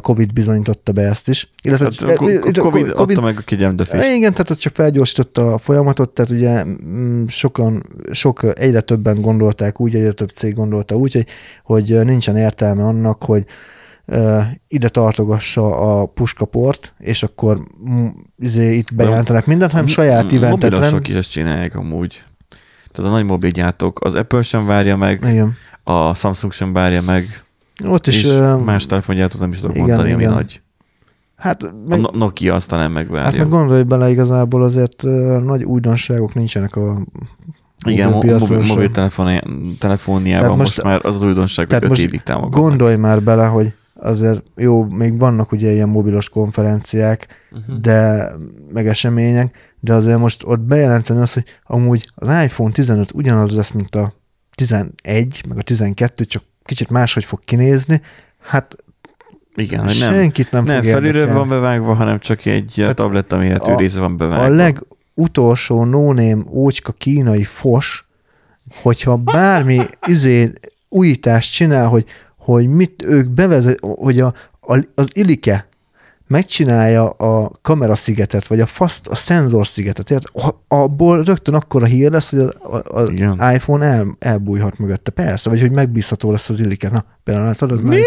Covid 0.00 0.32
bizonyította 0.32 0.92
be 0.92 1.02
ezt 1.02 1.28
is. 1.28 1.50
Illetve, 1.62 1.90
Hát, 2.06 2.16
ko- 2.16 2.58
Covid 2.58 2.92
adta 2.96 3.20
meg 3.20 3.36
a 3.38 3.42
kegyelmdöfést. 3.44 4.14
igen, 4.14 4.32
tehát 4.32 4.50
ez 4.50 4.56
csak 4.56 4.74
felgyorsította 4.74 5.52
a 5.52 5.58
folyamatot, 5.58 6.10
tehát 6.10 6.30
ugye 6.30 6.64
mm, 6.64 7.26
sokan, 7.26 7.82
sok, 8.10 8.58
egyre 8.58 8.80
többen 8.80 9.20
gondolták 9.20 9.80
úgy, 9.80 9.94
egyre 9.94 10.12
több 10.12 10.30
cég 10.30 10.54
gondolta 10.54 10.94
úgy, 10.94 11.12
hogy, 11.12 11.26
hogy 11.64 12.04
nincsen 12.04 12.36
értelme 12.36 12.84
annak, 12.84 13.24
hogy 13.24 13.44
ide 14.68 14.88
tartogassa 14.88 15.76
a 16.00 16.06
puskaport, 16.06 16.94
és 16.98 17.22
akkor 17.22 17.60
izé, 18.38 18.74
itt 18.76 18.94
bejelentenek 18.94 19.46
mindent, 19.46 19.70
hanem 19.70 19.86
saját 19.86 20.32
eventet 20.32 20.50
Mobilosok 20.50 20.92
rend. 20.92 21.08
is 21.08 21.14
ezt 21.14 21.30
csinálják 21.30 21.76
amúgy. 21.76 22.22
Tehát 22.92 23.10
a 23.10 23.14
nagy 23.14 23.24
mobilgyártók, 23.24 24.04
az 24.04 24.14
Apple 24.14 24.42
sem 24.42 24.66
várja 24.66 24.96
meg, 24.96 25.24
Igen. 25.28 25.54
a 25.84 26.14
Samsung 26.14 26.52
sem 26.52 26.72
várja 26.72 27.02
meg, 27.02 27.42
Ott 27.86 28.06
is, 28.06 28.22
és 28.22 28.28
ö, 28.28 28.56
más 28.56 28.86
telefongyártót 28.86 29.40
nem 29.40 29.50
is 29.52 29.60
tudok 29.60 29.74
igen, 29.76 29.86
mondani, 29.88 30.12
ami 30.12 30.22
igen. 30.22 30.34
nagy. 30.34 30.60
hát, 31.36 31.62
A 31.62 31.74
meg, 31.88 32.00
No- 32.00 32.14
Nokia 32.14 32.54
aztán 32.54 32.78
nem 32.78 32.94
hát 32.94 33.04
megvárja. 33.04 33.38
meg 33.38 33.48
gondolj 33.48 33.82
bele, 33.82 34.10
igazából 34.10 34.62
azért 34.62 35.02
nagy 35.44 35.64
újdonságok 35.64 36.34
nincsenek 36.34 36.76
a 36.76 37.00
Igen, 37.88 38.10
mobil, 38.10 38.38
telefóniában 39.78 40.42
Tehát 40.42 40.58
most, 40.58 40.58
most- 40.76 40.82
már 40.82 41.00
az 41.04 41.14
az 41.14 41.22
újdonság, 41.22 41.56
hogy 41.58 41.66
tehát 41.66 41.82
5 41.82 41.88
most 41.90 42.00
évig 42.00 42.22
támogatnak. 42.22 42.60
Gondolj 42.60 42.96
már 42.96 43.22
bele, 43.22 43.46
hogy 43.46 43.74
azért 44.04 44.42
jó, 44.56 44.84
még 44.84 45.18
vannak 45.18 45.52
ugye 45.52 45.72
ilyen 45.72 45.88
mobilos 45.88 46.28
konferenciák, 46.28 47.42
Uh-huh. 47.54 47.80
de 47.80 48.30
meg 48.72 48.86
események, 48.86 49.56
de 49.80 49.92
azért 49.92 50.18
most 50.18 50.42
ott 50.46 50.60
bejelenteni 50.60 51.20
azt, 51.20 51.34
hogy 51.34 51.44
amúgy 51.62 52.04
az 52.14 52.28
iPhone 52.44 52.72
15 52.72 53.12
ugyanaz 53.14 53.50
lesz, 53.50 53.70
mint 53.70 53.94
a 53.94 54.14
11, 54.56 55.44
meg 55.48 55.58
a 55.58 55.62
12, 55.62 56.24
csak 56.24 56.42
kicsit 56.64 56.90
máshogy 56.90 57.24
fog 57.24 57.40
kinézni, 57.44 58.00
hát 58.40 58.76
Igen, 59.54 59.78
hogy 59.80 59.96
nem, 60.00 60.10
senkit 60.10 60.50
nem, 60.50 60.64
nem 60.64 60.82
fog 60.82 60.92
felülről 60.92 61.32
van 61.32 61.48
bevágva, 61.48 61.94
hanem 61.94 62.18
csak 62.18 62.44
egy 62.44 62.72
Tehát 62.76 62.94
tabletta 62.94 63.36
méretű 63.36 63.74
része 63.74 64.00
van 64.00 64.16
bevágva. 64.16 64.44
A 64.44 64.48
legutolsó 64.48 65.84
no 65.84 66.12
ócska 66.50 66.92
kínai 66.92 67.44
fos, 67.44 68.06
hogyha 68.82 69.16
bármi 69.16 69.84
izé 70.06 70.52
újítást 70.88 71.52
csinál, 71.52 71.86
hogy, 71.88 72.04
hogy 72.44 72.66
mit 72.66 73.04
ők 73.06 73.28
bevezet, 73.28 73.78
hogy 73.80 74.20
a, 74.20 74.34
a, 74.60 74.86
az 74.94 75.08
Ilike 75.12 75.68
megcsinálja 76.26 77.08
a 77.08 77.50
kameraszigetet, 77.62 78.46
vagy 78.46 78.60
a 78.60 78.66
fast, 78.66 79.06
a 79.06 79.14
szenzorszigetet, 79.14 80.10
érted? 80.10 80.30
Abból 80.68 81.22
rögtön 81.22 81.54
akkor 81.54 81.82
a 81.82 81.86
hír 81.86 82.10
lesz, 82.10 82.30
hogy 82.30 82.38
a, 82.38 82.76
a, 82.76 83.00
a 83.00 83.10
Igen. 83.10 83.54
iPhone 83.54 83.86
el, 83.86 84.16
elbújhat 84.18 84.78
mögötte. 84.78 85.10
Persze, 85.10 85.50
vagy 85.50 85.60
hogy 85.60 85.70
megbízható 85.70 86.30
lesz 86.30 86.48
az 86.48 86.60
Ilike. 86.60 86.88
Na, 86.88 87.04
például 87.24 87.46
látod, 87.46 87.72
az 87.72 87.80
Mi? 87.80 88.00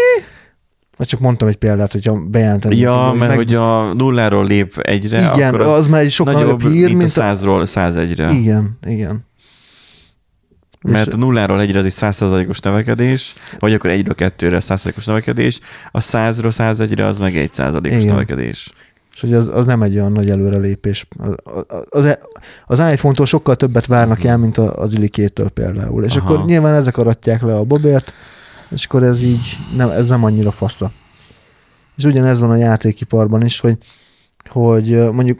Már, 0.98 1.08
csak 1.08 1.20
mondtam 1.20 1.48
egy 1.48 1.56
példát, 1.56 1.92
hogyha 1.92 2.26
bejelentenem. 2.28 2.78
Ja, 2.78 3.14
mert 3.18 3.34
hogy 3.34 3.54
a 3.54 3.92
nulláról 3.92 4.44
lép 4.44 4.78
egyre, 4.78 5.32
igen, 5.34 5.54
akkor 5.54 5.60
az, 5.60 5.78
az, 5.78 5.88
már 5.88 6.00
egy 6.00 6.10
sokkal 6.10 6.32
nagyobb, 6.32 6.62
hír, 6.62 6.84
mint, 6.84 6.88
mint 6.88 7.02
a 7.02 7.08
százról 7.08 7.62
101-re. 7.66 8.30
Igen, 8.32 8.78
igen. 8.86 9.26
Mert 10.80 11.14
a 11.14 11.16
nulláról 11.16 11.60
egyre 11.60 11.78
az 11.78 11.84
egy 11.84 11.94
100%-os 11.96 12.60
növekedés, 12.60 13.34
vagy 13.58 13.72
akkor 13.72 13.90
egyről 13.90 14.14
kettőre 14.14 14.58
100%-os 14.60 15.04
növekedés, 15.04 15.60
a 15.90 16.00
100-ról 16.00 16.54
101-re 16.56 17.06
az 17.06 17.18
meg 17.18 17.36
egy 17.36 17.52
százalékos 17.52 18.04
növekedés. 18.04 18.70
És 19.14 19.20
hogy 19.20 19.34
az, 19.34 19.48
az 19.52 19.66
nem 19.66 19.82
egy 19.82 19.94
olyan 19.96 20.12
nagy 20.12 20.30
előrelépés. 20.30 21.06
Az, 21.16 21.34
az, 21.88 22.18
az 22.66 22.92
iPhone-tól 22.92 23.26
sokkal 23.26 23.56
többet 23.56 23.86
várnak 23.86 24.24
el, 24.24 24.36
mint 24.36 24.58
az 24.58 24.92
Ilikétől 24.92 25.48
például. 25.48 26.04
És 26.04 26.16
Aha. 26.16 26.32
akkor 26.32 26.44
nyilván 26.44 26.74
ezek 26.74 26.96
aratják 26.96 27.42
le 27.42 27.54
a 27.54 27.64
bobért, 27.64 28.12
és 28.70 28.84
akkor 28.84 29.02
ez 29.02 29.22
így, 29.22 29.56
nem, 29.76 29.90
ez 29.90 30.08
nem 30.08 30.24
annyira 30.24 30.50
fasza. 30.50 30.92
És 31.96 32.04
ugyanez 32.04 32.40
van 32.40 32.50
a 32.50 32.56
játékiparban 32.56 33.44
is, 33.44 33.60
hogy, 33.60 33.76
hogy 34.48 35.12
mondjuk 35.12 35.38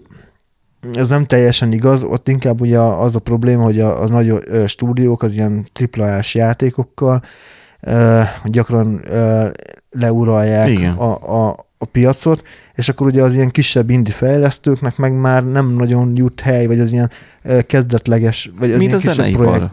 ez 0.92 1.08
nem 1.08 1.24
teljesen 1.24 1.72
igaz, 1.72 2.02
ott 2.02 2.28
inkább 2.28 2.60
ugye 2.60 2.78
az 2.78 3.14
a 3.14 3.18
probléma, 3.18 3.62
hogy 3.62 3.80
a, 3.80 4.02
a 4.02 4.08
nagy 4.08 4.34
stúdiók 4.66 5.22
az 5.22 5.34
ilyen 5.34 5.68
triplás 5.72 6.34
játékokkal 6.34 7.22
ö, 7.80 8.20
gyakran 8.44 9.00
ö, 9.04 9.48
leuralják 9.90 10.68
Igen. 10.68 10.94
a, 10.94 11.46
a, 11.48 11.66
a 11.78 11.84
piacot, 11.84 12.42
és 12.74 12.88
akkor 12.88 13.06
ugye 13.06 13.22
az 13.22 13.32
ilyen 13.32 13.50
kisebb 13.50 13.90
indie 13.90 14.14
fejlesztőknek 14.14 14.96
meg 14.96 15.12
már 15.12 15.44
nem 15.44 15.66
nagyon 15.68 16.16
jut 16.16 16.40
hely, 16.40 16.66
vagy 16.66 16.80
az 16.80 16.92
ilyen 16.92 17.10
kezdetleges, 17.66 18.50
vagy 18.58 18.70
az 18.70 18.76
Mint 18.78 18.88
ilyen 18.92 19.06
a 19.06 19.12
zeneipar. 19.12 19.44
projekt, 19.46 19.72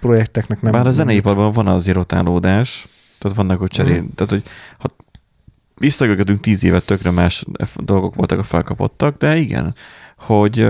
projekteknek 0.00 0.60
nem. 0.60 0.72
Bár 0.72 0.86
a 0.86 0.90
zeneiparban 0.90 1.52
van 1.52 1.66
azért 1.66 1.96
rotálódás, 1.96 2.88
tehát 3.18 3.36
vannak 3.36 3.60
ott 3.60 3.70
cserél, 3.70 4.00
Mhm. 4.00 4.10
tehát 4.14 4.32
hogy 4.32 4.42
ha 4.78 4.88
visszagörgetünk 5.76 6.40
tíz 6.40 6.64
évet, 6.64 6.84
tökre 6.86 7.10
más 7.10 7.44
dolgok 7.76 8.14
voltak 8.14 8.38
a 8.38 8.42
felkapottak, 8.42 9.16
de 9.16 9.36
igen, 9.36 9.74
hogy 10.20 10.66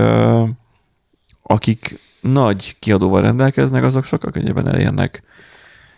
akik 1.43 1.99
nagy 2.21 2.75
kiadóval 2.79 3.21
rendelkeznek, 3.21 3.83
azok 3.83 4.05
sokkal 4.05 4.31
könnyebben 4.31 4.67
elérnek. 4.67 5.23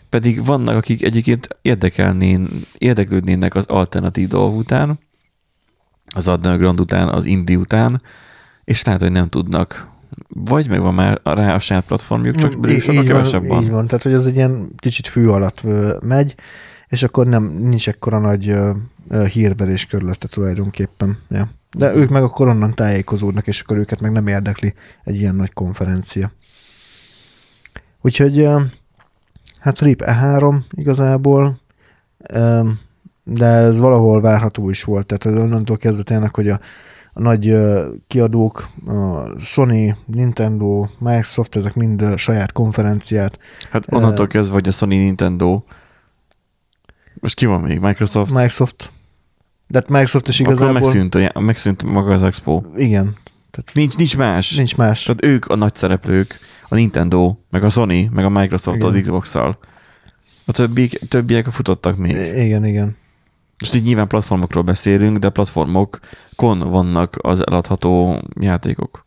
Pedig 0.09 0.45
vannak, 0.45 0.75
akik 0.75 1.03
egyébként 1.03 1.47
érdekelnén, 1.61 2.47
érdeklődnének 2.77 3.55
az 3.55 3.65
alternatív 3.65 4.27
dolgok 4.27 4.59
után, 4.59 4.99
az 6.15 6.27
underground 6.27 6.79
után, 6.79 7.07
az 7.07 7.25
indie 7.25 7.57
után, 7.57 8.01
és 8.63 8.83
lehet, 8.83 9.01
hogy 9.01 9.11
nem 9.11 9.29
tudnak. 9.29 9.91
Vagy 10.27 10.69
megvan 10.69 10.93
már 10.93 11.21
rá 11.23 11.55
a 11.55 11.59
saját 11.59 11.85
platformjuk, 11.85 12.35
csak 12.35 12.51
sokkal 12.51 12.69
így, 12.69 13.03
kevesebb 13.03 13.41
van, 13.41 13.49
van. 13.49 13.63
így 13.63 13.69
van, 13.69 13.87
tehát 13.87 14.03
hogy 14.03 14.13
ez 14.13 14.25
egy 14.25 14.35
ilyen 14.35 14.71
kicsit 14.77 15.07
fű 15.07 15.27
alatt 15.27 15.63
megy, 16.01 16.35
és 16.93 17.03
akkor 17.03 17.27
nem, 17.27 17.43
nincs 17.43 17.87
ekkora 17.87 18.19
nagy 18.19 18.49
ö, 18.49 18.71
ö, 19.07 19.25
hírverés 19.25 19.85
körülötte 19.85 20.27
tulajdonképpen. 20.27 21.17
Ja. 21.29 21.49
De 21.77 21.95
ők 21.95 22.09
meg 22.09 22.23
akkor 22.23 22.47
onnan 22.47 22.75
tájékozódnak, 22.75 23.47
és 23.47 23.61
akkor 23.61 23.77
őket 23.77 24.01
meg 24.01 24.11
nem 24.11 24.27
érdekli 24.27 24.73
egy 25.03 25.15
ilyen 25.15 25.35
nagy 25.35 25.53
konferencia. 25.53 26.31
Úgyhogy 28.01 28.41
ö, 28.41 28.61
hát 29.59 29.79
RIP 29.79 30.03
E3 30.05 30.59
igazából, 30.71 31.59
de 33.23 33.45
ez 33.45 33.79
valahol 33.79 34.21
várható 34.21 34.69
is 34.69 34.83
volt, 34.83 35.05
tehát 35.05 35.39
onnantól 35.39 35.77
kezdve 35.77 36.03
tényleg, 36.03 36.35
hogy 36.35 36.49
a, 36.49 36.59
a 37.13 37.21
nagy 37.21 37.55
kiadók, 38.07 38.69
a 38.87 39.39
Sony, 39.39 39.95
Nintendo, 40.05 40.85
Microsoft, 40.99 41.55
ezek 41.55 41.75
mind 41.75 42.01
ö, 42.01 42.15
saját 42.17 42.51
konferenciát. 42.51 43.39
Hát 43.71 43.93
onnantól 43.93 44.27
kezdve, 44.27 44.53
hogy 44.53 44.67
a 44.67 44.71
Sony 44.71 44.89
Nintendo, 44.89 45.61
most 47.19 47.35
ki 47.35 47.45
van 47.45 47.61
még? 47.61 47.79
Microsoft? 47.79 48.31
Microsoft. 48.31 48.91
De 49.67 49.79
hát 49.79 49.89
Microsoft 49.89 50.27
is 50.27 50.39
Akkor 50.39 50.53
igazából... 50.53 50.79
megszűnt, 50.81 51.15
a, 51.15 51.39
megszűnt 51.39 51.83
maga 51.83 52.13
az 52.13 52.23
Expo. 52.23 52.61
Igen, 52.75 53.17
Nincs, 53.73 53.95
nincs 53.95 54.17
más. 54.17 54.55
nincs 54.55 54.77
más. 54.77 55.03
Tehát 55.03 55.25
ők 55.25 55.45
a 55.45 55.55
nagy 55.55 55.75
szereplők, 55.75 56.39
a 56.69 56.75
Nintendo, 56.75 57.35
meg 57.49 57.63
a 57.63 57.69
Sony, 57.69 58.09
meg 58.13 58.25
a 58.25 58.29
Microsoft 58.29 58.77
Igen. 58.77 58.89
az 58.89 58.99
Xbox-szal. 59.01 59.57
A 60.45 60.51
többiek, 60.51 60.91
többiek 61.07 61.45
futottak 61.45 61.97
még. 61.97 62.11
Igen, 62.35 62.65
igen. 62.65 62.95
Most 63.59 63.75
így 63.75 63.83
nyilván 63.83 64.07
platformokról 64.07 64.63
beszélünk, 64.63 65.17
de 65.17 65.29
platformokon 65.29 66.59
vannak 66.59 67.17
az 67.21 67.47
eladható 67.47 68.21
játékok. 68.39 69.02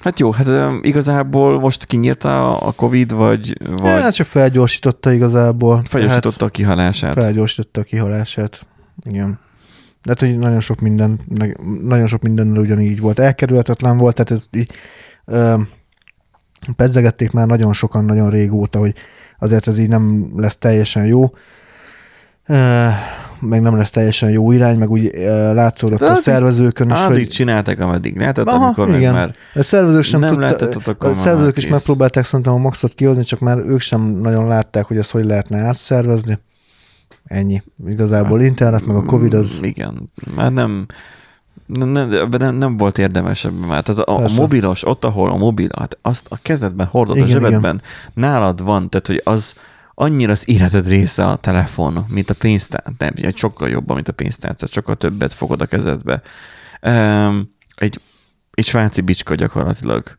Hát 0.00 0.18
jó, 0.18 0.30
hát 0.30 0.46
igazából 0.82 1.60
most 1.60 1.84
kinyírta 1.84 2.58
a 2.58 2.72
Covid, 2.72 3.12
vagy, 3.12 3.56
vagy 3.76 4.00
Hát 4.02 4.14
csak 4.14 4.26
felgyorsította 4.26 5.12
igazából. 5.12 5.82
felgyorsította 5.88 6.44
a 6.44 6.48
kihalását. 6.48 7.12
Felgyorsította 7.14 7.80
a 7.80 7.84
kihalását. 7.84 8.66
Igen. 9.02 9.38
De 10.02 10.08
hát, 10.08 10.20
hogy 10.20 10.38
nagyon 10.38 10.60
sok 10.60 10.80
minden, 10.80 11.20
nagyon 11.82 12.06
sok 12.06 12.22
mindennel 12.22 12.60
ugyanígy 12.60 13.00
volt. 13.00 13.18
Elkerülhetetlen 13.18 13.96
volt, 13.96 14.14
tehát 14.14 14.30
ez 14.30 14.44
így, 14.60 14.70
ö, 15.24 15.60
pedzegették 16.76 17.30
már 17.30 17.46
nagyon 17.46 17.72
sokan, 17.72 18.04
nagyon 18.04 18.30
régóta, 18.30 18.78
hogy 18.78 18.94
azért 19.38 19.68
ez 19.68 19.78
így 19.78 19.88
nem 19.88 20.32
lesz 20.36 20.56
teljesen 20.56 21.06
jó. 21.06 21.24
Ö, 22.46 22.86
meg 23.40 23.60
nem 23.60 23.76
lesz 23.76 23.90
teljesen 23.90 24.30
jó 24.30 24.52
irány, 24.52 24.78
meg 24.78 24.90
úgy 24.90 25.10
látszódott 25.52 26.00
a 26.00 26.14
szervezőkön 26.14 26.90
is, 26.90 26.98
Addig 26.98 27.16
hogy 27.16 27.28
csináltak, 27.28 27.80
ameddig 27.80 28.16
lehetett, 28.16 28.48
Aha, 28.48 28.64
amikor 28.64 28.86
meg 28.88 29.00
igen. 29.00 29.12
már 29.12 29.34
a 29.54 29.62
szervezők 29.62 30.02
sem 30.02 30.20
nem 30.20 30.38
lehetett, 30.38 30.86
akkor 30.86 31.10
a 31.10 31.14
szervezők 31.14 31.56
is 31.56 31.62
kész. 31.62 31.72
megpróbálták 31.72 32.24
szerintem 32.24 32.54
a 32.54 32.58
maxot 32.58 32.94
kihozni, 32.94 33.24
csak 33.24 33.40
már 33.40 33.58
ők 33.58 33.80
sem 33.80 34.00
nagyon 34.00 34.46
látták, 34.46 34.84
hogy 34.84 34.96
ezt 34.96 35.10
hogy 35.10 35.24
lehetne 35.24 35.58
átszervezni. 35.58 36.38
Ennyi. 37.24 37.62
Igazából 37.86 38.40
internet, 38.40 38.86
meg 38.86 38.96
a 38.96 39.02
Covid 39.02 39.34
az... 39.34 39.60
Mm, 39.60 39.66
Igen, 39.66 40.10
már 40.34 40.52
nem, 40.52 40.86
nem, 41.66 42.10
nem, 42.38 42.54
nem, 42.54 42.76
volt 42.76 42.98
érdemes 42.98 43.44
ebben 43.44 43.68
már. 43.68 43.82
Tehát 43.82 44.00
a, 44.00 44.24
a 44.24 44.28
mobilos, 44.36 44.86
ott, 44.86 45.04
ahol 45.04 45.30
a 45.30 45.36
mobil, 45.36 45.68
hát 45.78 45.98
azt 46.02 46.26
a 46.28 46.38
kezedben 46.42 46.86
hordod, 46.86 47.16
Igen, 47.16 47.28
a 47.28 47.30
zsebedben, 47.30 47.82
nálad 48.14 48.62
van, 48.62 48.90
tehát 48.90 49.06
hogy 49.06 49.20
az 49.24 49.54
annyira 50.00 50.32
az 50.32 50.48
életed 50.48 50.86
része 50.86 51.26
a 51.26 51.36
telefon, 51.36 52.04
mint 52.08 52.30
a 52.30 52.34
pénztár, 52.34 52.82
nem, 52.98 53.12
egy 53.14 53.36
sokkal 53.36 53.68
jobban, 53.68 53.94
mint 53.94 54.08
a 54.08 54.12
pénztárca, 54.12 54.66
sokkal 54.66 54.96
többet 54.96 55.32
fogod 55.32 55.60
a 55.60 55.66
kezedbe. 55.66 56.22
Um, 56.82 57.54
egy, 57.74 58.00
egy 58.50 58.66
svájci 58.66 59.00
bicska 59.00 59.34
gyakorlatilag. 59.34 60.16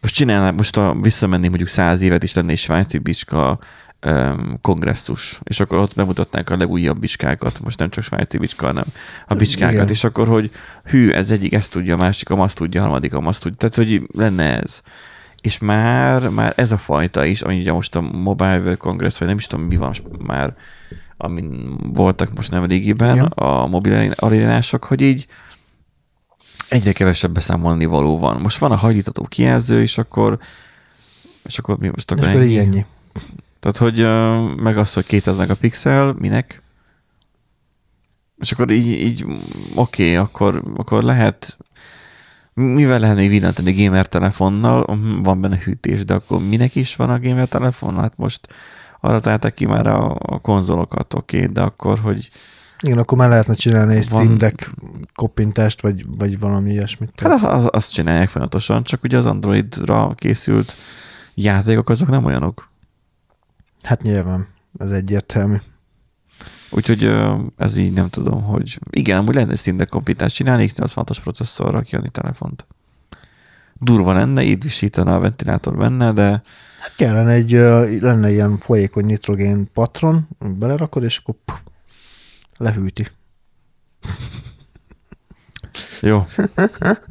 Most 0.00 0.14
csinálnál, 0.14 0.52
most 0.52 0.76
ha 0.76 1.00
visszamennénk 1.00 1.48
mondjuk 1.48 1.68
száz 1.68 2.02
évet 2.02 2.22
is 2.22 2.34
lenne 2.34 2.50
egy 2.50 2.58
svájci 2.58 2.98
bicska, 2.98 3.58
um, 4.06 4.58
kongresszus, 4.60 5.40
és 5.42 5.60
akkor 5.60 5.78
ott 5.78 5.94
bemutatnák 5.94 6.50
a 6.50 6.56
legújabb 6.56 6.98
bicskákat, 6.98 7.60
most 7.60 7.78
nem 7.78 7.90
csak 7.90 8.04
svájci 8.04 8.38
bicska, 8.38 8.66
hanem 8.66 8.86
a 9.26 9.34
bicskákat, 9.34 9.74
Igen. 9.74 9.88
és 9.88 10.04
akkor, 10.04 10.26
hogy 10.26 10.50
hű, 10.84 11.10
ez 11.10 11.30
egyik 11.30 11.52
ezt 11.52 11.70
tudja, 11.70 11.94
a 11.94 11.98
másik 11.98 12.30
azt 12.30 12.56
tudja, 12.56 12.80
a 12.80 12.82
harmadik 12.82 13.14
azt 13.14 13.42
tudja, 13.42 13.58
tehát, 13.58 13.74
hogy 13.74 14.02
lenne 14.12 14.60
ez. 14.60 14.80
És 15.46 15.58
már, 15.58 16.28
már 16.28 16.52
ez 16.56 16.72
a 16.72 16.76
fajta 16.76 17.24
is, 17.24 17.42
ami 17.42 17.58
ugye 17.58 17.72
most 17.72 17.96
a 17.96 18.00
Mobile 18.00 18.58
World 18.58 18.76
Congress, 18.76 19.18
vagy 19.18 19.28
nem 19.28 19.36
is 19.36 19.46
tudom, 19.46 19.64
mi 19.64 19.76
van 19.76 19.92
már, 20.18 20.56
amin 21.16 21.78
voltak 21.92 22.34
most 22.34 22.50
nem 22.50 22.64
régiben 22.64 23.14
Igen. 23.14 23.26
a 23.26 23.66
mobil 23.66 24.12
arénások, 24.16 24.84
hogy 24.84 25.00
így 25.00 25.26
egyre 26.68 26.92
kevesebb 26.92 27.32
beszámolni 27.32 27.84
való 27.84 28.18
van. 28.18 28.40
Most 28.40 28.58
van 28.58 28.72
a 28.72 28.76
hajlítató 28.76 29.22
kijelző, 29.22 29.80
és 29.82 29.98
akkor 29.98 30.38
és 31.44 31.58
akkor 31.58 31.78
mi 31.78 31.88
most 31.88 32.10
És 32.10 32.26
akkor 32.26 32.42
így 32.42 32.56
ennyi? 32.56 32.66
ennyi. 32.66 32.84
Tehát, 33.60 33.76
hogy 33.76 33.98
meg 34.62 34.78
az, 34.78 34.92
hogy 34.92 35.06
200 35.06 35.36
megapixel, 35.36 36.16
minek? 36.18 36.62
És 38.38 38.52
akkor 38.52 38.70
így, 38.70 38.86
így 38.86 39.24
oké, 39.24 40.02
okay, 40.02 40.16
akkor, 40.16 40.62
akkor 40.76 41.02
lehet, 41.02 41.58
mivel 42.56 42.98
lehetne 42.98 43.28
villantani 43.28 43.84
gamer 43.84 44.06
telefonnal, 44.06 44.84
Mhm, 44.94 45.22
van 45.22 45.40
benne 45.40 45.58
hűtés, 45.64 46.04
de 46.04 46.14
akkor 46.14 46.40
minek 46.48 46.74
is 46.74 46.96
van 46.96 47.10
a 47.10 47.20
gamer 47.20 47.48
telefon? 47.48 47.94
Hát 47.94 48.12
most 48.16 48.48
arra 49.00 49.20
találták 49.20 49.54
ki 49.54 49.66
már 49.66 49.86
a, 49.86 50.16
a 50.18 50.38
konzolokat, 50.38 51.14
oké, 51.14 51.36
okay, 51.40 51.52
de 51.52 51.60
akkor, 51.60 51.98
hogy 51.98 52.30
Igen, 52.82 52.98
akkor 52.98 53.18
már 53.18 53.28
lehetne 53.28 53.54
csinálni 53.54 53.94
egy 53.94 54.04
Steam 54.04 54.36
Deck 54.36 54.70
koppintást, 55.14 55.80
vagy, 55.80 56.04
vagy 56.18 56.38
valami 56.38 56.70
ilyesmit. 56.70 57.20
hát 57.20 57.42
az, 57.42 57.68
azt 57.70 57.92
csinálják 57.92 58.28
folyamatosan, 58.28 58.82
csak 58.82 59.02
ugye 59.02 59.18
az 59.18 59.26
Androidra 59.26 60.12
készült 60.14 60.74
játékok 61.34 61.88
azok 61.88 62.08
nem 62.08 62.24
olyanok. 62.24 62.68
Hát 63.82 64.02
nyilván, 64.02 64.48
ez 64.78 64.90
egyértelmű. 64.90 65.56
Úgyhogy 66.70 67.12
ez 67.56 67.76
így 67.76 67.92
nem 67.92 68.08
tudom, 68.08 68.42
hogy 68.42 68.78
igen, 68.90 69.18
amúgy 69.18 69.34
lenne 69.34 69.56
szinte 69.56 69.84
kompitás 69.84 70.32
csinálni, 70.32 70.68
X86-os 70.72 71.18
processzorral 71.22 71.82
kiadni 71.82 72.08
telefont. 72.08 72.66
Durva 73.80 74.12
lenne, 74.12 74.42
édvisítene 74.42 75.14
a 75.14 75.18
ventilátor 75.18 75.76
benne, 75.76 76.12
de 76.12 76.42
Hát 76.80 76.94
kellene 76.96 77.30
egy, 77.30 77.50
lenne 78.00 78.30
ilyen 78.30 78.58
folyékony 78.58 79.04
nitrogén 79.04 79.70
patron, 79.72 80.28
belerakod, 80.38 81.02
és 81.02 81.18
akkor 81.18 81.34
puh, 81.44 81.56
lehűti. 82.56 83.06
jó. 86.00 86.26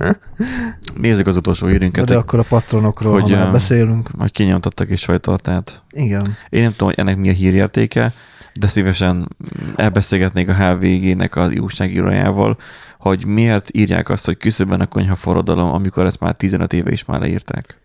Nézzük 1.01 1.27
az 1.27 1.35
utolsó 1.35 1.67
hírünket, 1.67 2.05
de 2.05 2.13
hogy, 2.13 2.21
akkor 2.21 2.39
a 2.39 2.45
patronokról, 2.49 3.21
hogy, 3.21 3.31
ha 3.31 3.37
már 3.37 3.51
beszélünk. 3.51 4.09
hogy 4.17 4.31
kinyomtattak 4.31 4.89
is 4.89 5.01
sajtortát. 5.01 5.83
Igen. 5.91 6.35
Én 6.49 6.61
nem 6.61 6.71
tudom, 6.71 6.87
hogy 6.87 6.99
ennek 6.99 7.17
mi 7.17 7.29
a 7.29 7.33
hírértéke, 7.33 8.13
de 8.53 8.67
szívesen 8.67 9.35
elbeszélgetnék 9.75 10.49
a 10.49 10.53
HVG-nek 10.53 11.35
az 11.35 11.59
újságírójával, 11.59 12.57
hogy 12.99 13.25
miért 13.25 13.77
írják 13.77 14.09
azt, 14.09 14.25
hogy 14.25 14.37
küszöbben 14.37 14.81
a 14.81 14.85
konyha 14.85 15.15
forradalom, 15.15 15.73
amikor 15.73 16.05
ezt 16.05 16.19
már 16.19 16.33
15 16.33 16.73
éve 16.73 16.91
is 16.91 17.05
már 17.05 17.19
leírták. 17.19 17.79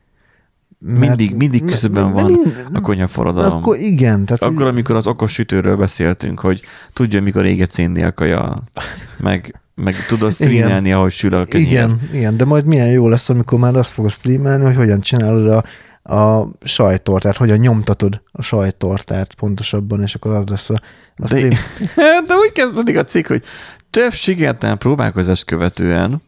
Mindig- 0.85 1.35
mindig 1.35 1.65
küszöbben 1.65 2.13
van 2.13 2.25
mind- 2.25 2.67
A 2.73 2.81
konyha 2.81 3.09
forradalom. 3.09 3.57
Akkor 3.59 3.77
igen. 3.77 4.25
Tehát, 4.25 4.43
Akkor, 4.43 4.67
amikor 4.67 4.97
az 4.97 5.07
okos 5.07 5.33
sütőről 5.33 5.77
beszéltünk, 5.77 6.41
hogy 6.41 6.63
tudja, 6.93 7.23
mikor 7.23 7.45
éget 7.45 7.71
széndélkaja, 7.71 8.57
meg, 9.19 9.61
meg 9.75 9.95
tudod 10.09 10.33
streamelni, 10.33 10.93
ahogy 10.93 11.13
sül 11.13 11.35
a 11.35 11.45
kenyér. 11.45 11.67
Igen, 11.67 12.01
igen, 12.13 12.37
de 12.37 12.45
majd 12.45 12.65
milyen 12.67 12.89
jó 12.91 13.09
lesz, 13.09 13.29
amikor 13.29 13.59
már 13.59 13.77
azt 13.77 13.93
fogod 13.93 14.11
streamelni, 14.11 14.65
hogy 14.65 14.77
hogyan 14.77 15.01
csinálod 15.01 15.49
a, 15.49 15.65
a 16.15 16.49
sajtortát, 16.65 17.37
hogyan 17.37 17.59
nyomtatod 17.59 18.23
a 18.33 18.43
sajtortát 18.43 19.35
pontosabban, 19.35 20.03
és 20.03 20.15
akkor 20.15 20.31
az 20.31 20.45
lesz 20.47 20.71
a, 20.71 20.81
a 21.17 21.27
De, 21.29 21.49
de 22.27 22.35
úgy 22.35 22.53
kezdődik 22.53 22.97
a 22.99 23.05
cikk, 23.05 23.27
hogy 23.27 23.43
több 23.91 24.13
sikertelen 24.13 24.79
próbálkozást 24.79 25.45
követően, 25.45 26.23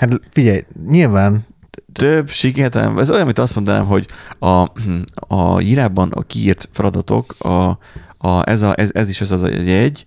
Hát 0.00 0.20
figyelj, 0.30 0.64
nyilván 0.88 1.46
több 1.98 2.30
sikertelen, 2.30 2.98
ez 2.98 3.10
olyan, 3.10 3.22
amit 3.22 3.38
azt 3.38 3.54
mondanám, 3.54 3.86
hogy 3.86 4.06
a, 4.38 4.66
a 5.36 5.60
írában 5.60 6.10
a 6.12 6.22
kiírt 6.22 6.68
feladatok, 6.72 7.34
a, 7.38 7.78
a, 8.18 8.50
ez, 8.50 8.62
a, 8.62 8.72
ez, 8.76 8.90
ez 8.92 9.08
is 9.08 9.20
az 9.20 9.30
az 9.30 9.42
a 9.42 9.48
jegy, 9.48 10.04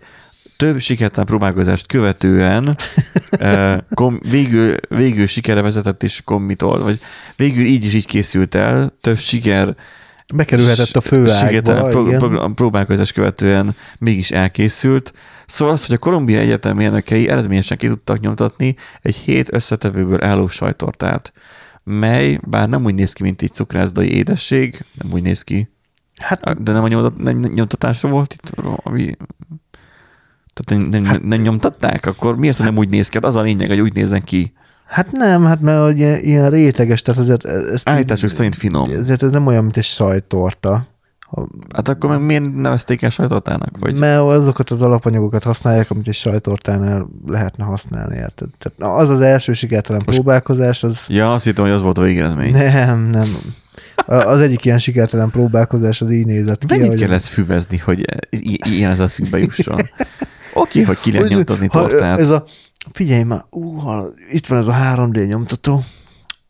több 0.58 0.80
sikertelen 0.80 1.28
próbálkozást 1.28 1.88
követően 1.88 2.78
kom, 3.94 4.20
végül, 4.30 4.76
végül 4.89 5.28
sikerre 5.28 5.62
vezetett 5.62 6.04
és 6.04 6.22
kommitol, 6.26 6.84
vagy 6.84 7.00
végül 7.36 7.66
így 7.66 7.86
is 7.86 7.94
így 7.94 8.06
készült 8.06 8.56
el, 8.56 8.94
több 9.02 9.20
siker 9.20 9.76
bekerülhetett 10.34 10.96
a 10.96 11.02
főágba. 11.02 11.89
pró- 11.89 12.16
pró- 12.18 12.54
próbálkozás 12.54 13.12
követően 13.12 13.76
mégis 14.00 14.32
elkészült. 14.32 15.14
Szóval 15.46 15.74
az, 15.74 15.86
hogy 15.86 15.96
a 15.96 16.00
Kolumbia 16.00 16.39
Egyetem 16.39 16.76
mérnökei 16.76 17.30
eredményesen 17.30 17.78
ki 17.78 17.88
tudtak 17.88 18.20
nyomtatni 18.20 18.76
egy 19.02 19.16
hét 19.16 19.54
összetevőből 19.54 20.24
álló 20.24 20.48
sajtortát, 20.48 21.34
mely 21.84 22.40
bár 22.44 22.70
nem 22.70 22.86
úgy 22.86 22.96
néz 22.96 23.14
ki, 23.14 23.24
mint 23.24 23.42
egy 23.42 23.52
cukrászdai 23.52 24.16
édesség, 24.16 24.86
nem 24.94 25.12
úgy 25.14 25.22
néz 25.22 25.42
ki, 25.42 25.70
Hát 26.22 26.64
de 26.64 26.72
nem 26.72 26.84
a 26.84 26.88
nyomtat, 26.88 27.18
nem, 27.18 27.38
nyomtatásra 27.38 28.10
volt 28.10 28.34
itt, 28.34 28.50
ami... 28.84 29.16
Tehát 30.54 30.82
nem, 30.82 30.82
nem, 30.82 31.06
hát, 31.06 31.24
nem 31.24 31.42
nyomtatták? 31.42 32.06
Akkor 32.06 32.38
mi 32.38 32.50
az, 32.50 32.58
hogy 32.58 32.66
nem 32.66 32.78
úgy 32.78 32.90
néz 32.90 33.10
ki? 33.10 33.18
Hát 33.18 33.26
az 33.26 33.36
a 33.36 33.42
lényeg, 33.42 33.70
hogy 33.70 33.80
úgy 33.80 33.94
nézzen 33.94 34.24
ki. 34.24 34.54
Hát 34.86 35.12
nem, 35.12 35.46
hát 35.46 35.62
mert 35.62 35.92
ugye 35.94 36.20
ilyen 36.20 36.50
réteges, 36.50 37.02
tehát 37.02 37.22
azért 37.22 37.46
ezt 37.46 37.90
Állításuk 37.90 38.30
szerint 38.30 38.56
finom. 38.56 38.90
ezért 38.90 39.24
ez 39.24 39.32
nem 39.32 39.48
olyan, 39.48 39.64
mint 39.64 39.78
egy 39.78 39.84
sajtorta. 39.84 40.88
Hát 41.74 41.90
akkor 41.90 42.10
meg 42.10 42.22
miért 42.26 42.54
nevezték 42.56 43.02
el 43.02 43.10
sajtortának? 43.10 43.78
Vagy... 43.80 44.00
Mert 44.00 44.20
azokat 44.22 44.70
az 44.70 44.82
alapanyagokat 44.82 45.44
használják, 45.44 45.92
amit 45.92 46.08
egy 46.08 46.14
sajtortánál 46.14 47.10
lehetne 47.26 47.64
használni, 47.64 48.16
érted? 48.16 48.48
Tehát 48.58 48.94
az 49.00 49.10
az 49.10 49.20
első 49.22 49.54
sikertelen 49.54 50.02
Most- 50.06 50.18
próbálkozás, 50.18 50.84
az 50.84 51.06
Ja, 51.10 51.34
azt 51.34 51.44
hittem, 51.46 51.64
hogy 51.64 51.74
az 51.74 51.82
volt 51.82 51.98
a 51.98 52.02
végeredmény. 52.02 52.52
nem, 52.52 53.04
nem. 53.04 53.28
Az 54.06 54.40
egyik 54.40 54.66
ilyen 54.66 54.78
sikertelen 54.80 55.30
próbálkozás 55.30 56.02
az 56.02 56.12
így 56.12 56.26
nézett 56.26 56.66
ki. 56.66 56.74
Mennyit 56.76 56.88
hogy- 56.92 57.00
kell 57.00 57.12
ezt 57.12 57.28
füvezni, 57.28 57.78
hogy 57.78 58.06
ilyen 58.70 58.92
ez 58.92 59.00
a 59.00 59.08
szükbe 59.08 59.38
jusson? 59.38 59.80
Oké, 60.54 60.82
hogy 60.82 61.00
ki 61.00 61.12
lehet 61.12 61.30
nyomtatni 61.30 61.68
tortát. 61.68 62.20
Ez 62.20 62.30
a, 62.30 62.44
figyelj 62.92 63.24
már, 63.24 63.46
ú, 63.50 63.80
itt 64.32 64.48
van 64.48 64.58
ez 64.60 64.68
a 64.68 64.74
3D 64.96 65.28
nyomtató, 65.28 65.84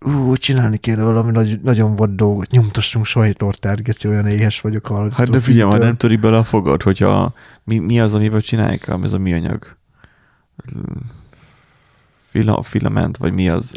ú, 0.05 0.35
csinálni 0.35 0.77
kéne 0.77 1.03
valami 1.03 1.31
nagy, 1.31 1.59
nagyon 1.61 1.95
vad 1.95 2.09
dolgot, 2.09 2.51
nyomtassunk 2.51 3.05
sajtortát, 3.05 3.83
geci, 3.83 4.07
olyan 4.07 4.27
éhes 4.27 4.61
vagyok. 4.61 4.85
Hallod, 4.85 5.13
Hát 5.13 5.29
de 5.29 5.39
figyelj, 5.39 5.69
fűtől. 5.71 5.85
nem 5.85 5.95
töri 5.95 6.15
bele 6.15 6.37
a 6.37 6.43
fogad, 6.43 6.81
hogyha 6.81 7.33
mi, 7.63 7.77
mi 7.77 7.99
az, 7.99 8.13
amiből 8.13 8.41
csinálják, 8.41 8.87
ami 8.87 9.05
ez 9.05 9.13
a 9.13 9.17
műanyag? 9.17 9.77
Fila, 12.29 12.61
filament, 12.61 13.17
vagy 13.17 13.33
mi 13.33 13.49
az? 13.49 13.71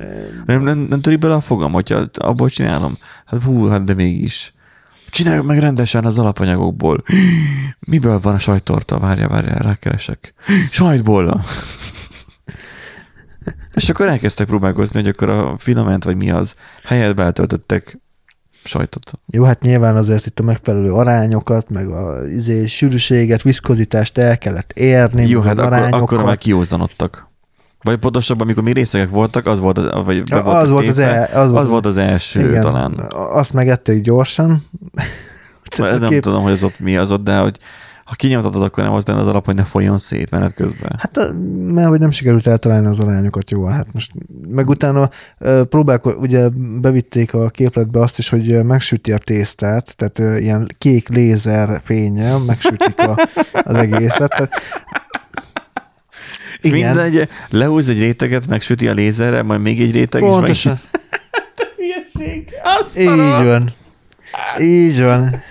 Nem, 0.47 0.63
nem, 0.63 0.79
nem 0.79 1.01
töri 1.01 1.17
bele 1.17 1.35
a 1.35 1.41
fogam, 1.41 1.73
hogyha 1.73 2.05
abból 2.15 2.49
csinálom. 2.49 2.99
Hát 3.27 3.43
hú, 3.43 3.67
hát 3.67 3.85
de 3.85 3.95
mégis. 3.95 4.53
Csináljuk 5.11 5.47
meg 5.47 5.59
rendesen 5.59 6.05
az 6.05 6.19
alapanyagokból. 6.19 7.03
Miből 7.81 8.21
van 8.21 8.35
a 8.35 8.39
sajtorta? 8.39 8.99
Várja, 8.99 9.29
várja, 9.29 9.57
rákeresek. 9.59 10.35
Sajtból. 10.71 11.45
És 13.75 13.89
akkor 13.89 14.09
elkezdtek 14.09 14.47
próbálkozni, 14.47 15.01
hogy 15.01 15.09
akkor 15.09 15.29
a 15.29 15.55
filament, 15.59 16.05
vagy 16.05 16.17
mi 16.17 16.31
az, 16.31 16.55
helyet 16.85 17.15
beletöltöttek 17.15 17.99
sajtot. 18.65 19.13
Jó, 19.27 19.45
hát 19.45 19.61
nyilván 19.61 19.97
azért 19.97 20.27
itt 20.27 20.41
a 20.41 20.43
megfelelő 20.43 20.93
arányokat, 20.93 21.71
meg 21.71 21.89
a 21.89 22.27
izé, 22.29 22.67
sűrűséget, 22.67 23.43
viszkozitást 23.43 24.19
el 24.19 24.39
kellett 24.39 24.73
érni. 24.73 25.27
Jó, 25.27 25.41
hát 25.41 25.59
akkor, 25.59 26.01
akkor 26.01 26.23
már 26.23 26.39
kiózanodtak. 26.39 27.33
Vagy 27.83 27.97
pontosabban, 27.97 28.43
amikor 28.43 28.63
még 28.63 28.75
részegek 28.75 29.09
voltak, 29.09 29.47
az 29.47 29.59
volt 29.59 29.79
az, 29.79 30.05
vagy 30.05 30.23
be 30.23 30.41
az, 30.43 30.69
volt 30.69 30.89
az, 30.89 30.99
el, 30.99 31.29
az, 31.33 31.53
az 31.53 31.67
volt 31.67 31.87
az 31.87 31.97
első 31.97 32.49
igen, 32.49 32.61
talán. 32.61 33.09
Azt 33.11 33.53
megették 33.53 34.03
gyorsan. 34.03 34.67
Nem 35.79 36.21
tudom, 36.21 36.43
hogy 36.43 36.53
az 36.53 36.63
ott 36.63 36.79
mi 36.79 36.97
az 36.97 37.11
ott, 37.11 37.25
de 37.25 37.39
hogy 37.39 37.59
ha 38.05 38.15
kinyomtatod, 38.15 38.63
akkor 38.63 38.85
nem 38.85 38.93
az 38.93 39.07
lenne 39.07 39.21
az 39.21 39.27
alap, 39.27 39.45
hogy 39.45 39.55
ne 39.55 39.65
folyjon 39.65 39.99
szét 39.99 40.31
menet 40.31 40.55
közben. 40.55 40.97
Hát, 40.99 41.33
mert 41.55 41.89
hogy 41.89 42.01
nem 42.01 42.11
sikerült 42.11 42.47
eltalálni 42.47 42.87
az 42.87 42.99
arányokat 42.99 43.51
jól, 43.51 43.71
hát 43.71 43.87
most 43.93 44.13
meg 44.49 44.69
utána 44.69 45.11
próbálko, 45.69 46.11
ugye 46.11 46.49
bevitték 46.81 47.35
a 47.35 47.49
képletbe 47.49 48.01
azt 48.01 48.19
is, 48.19 48.29
hogy 48.29 48.65
megsüti 48.65 49.13
a 49.13 49.19
tésztát, 49.19 49.97
tehát 49.97 50.41
ilyen 50.41 50.69
kék 50.79 51.09
lézer 51.09 51.81
fénye, 51.85 52.37
megsütik 52.37 52.99
a, 52.99 53.29
az 53.53 53.75
egészet. 53.75 54.29
Tehát, 54.29 54.55
És 56.61 56.71
igen, 56.71 56.97
mindegy, 56.97 57.29
lehúz 57.51 57.89
egy 57.89 58.01
réteget, 58.01 58.47
megsüti 58.47 58.89
a 58.89 58.93
lézerre, 58.93 59.43
majd 59.43 59.61
még 59.61 59.81
egy 59.81 59.93
réteg, 59.93 60.21
pontosan. 60.21 60.81
és 61.77 62.13
meg... 62.15 62.53
Így 62.97 63.45
van. 63.45 63.73
Így 64.59 65.03
van. 65.03 65.43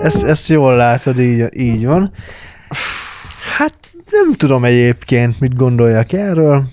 Ezt, 0.00 0.22
ezt 0.22 0.48
jól 0.48 0.76
látod, 0.76 1.18
így, 1.18 1.56
így 1.56 1.84
van. 1.86 2.12
Hát 3.56 3.74
nem 4.10 4.32
tudom 4.32 4.64
egyébként, 4.64 5.40
mit 5.40 5.56
gondoljak 5.56 6.12
erről. 6.12 6.64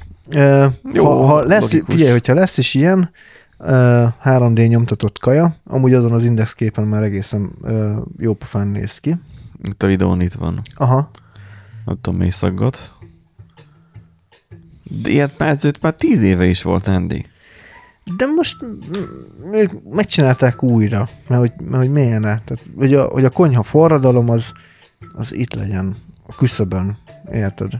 Jó, 0.94 1.06
ha, 1.06 1.26
ha 1.26 1.42
lesz, 1.44 1.72
logikus. 1.72 1.94
figyelj, 1.96 2.12
hogyha 2.12 2.34
lesz 2.34 2.58
is 2.58 2.74
ilyen, 2.74 3.12
Ö, 3.64 4.06
3D 4.24 4.68
nyomtatott 4.68 5.20
kaja, 5.20 5.56
amúgy 5.66 5.94
azon 5.94 6.12
az 6.12 6.24
index 6.24 6.54
képen 6.54 6.84
már 6.84 7.04
egészen 7.04 7.52
jó 8.18 8.34
pofán 8.34 8.68
néz 8.68 8.98
ki. 8.98 9.16
Itt 9.64 9.84
a 9.84 9.88
videón 9.88 10.22
itt 10.22 10.34
van. 10.34 10.62
Aha, 10.76 11.12
Nem 11.86 11.98
tudom, 12.02 12.20
mi 12.20 12.30
szaggat. 12.30 12.92
De 14.84 15.10
ilyet 15.10 15.38
már, 15.38 15.50
ez 15.50 15.62
már 15.82 15.96
tíz 15.96 16.22
éve 16.22 16.46
is 16.46 16.62
volt, 16.62 16.88
Andy. 16.88 17.26
De 18.18 18.26
most 18.26 18.58
ők 19.52 19.72
megcsinálták 19.90 20.64
újra, 20.64 21.10
mert 21.28 21.42
hogy, 21.42 21.52
mert 21.64 21.84
hogy 21.84 21.92
milyen 21.92 22.22
Tehát, 22.22 22.60
hogy 22.76 22.94
a, 22.94 23.04
hogy 23.04 23.26
a 23.26 23.30
konyha 23.30 23.64
forradalom 23.64 24.30
az, 24.30 24.54
az 25.14 25.36
itt 25.36 25.54
legyen, 25.54 25.96
a 26.28 26.36
küszöbön, 26.36 26.98
érted? 27.32 27.72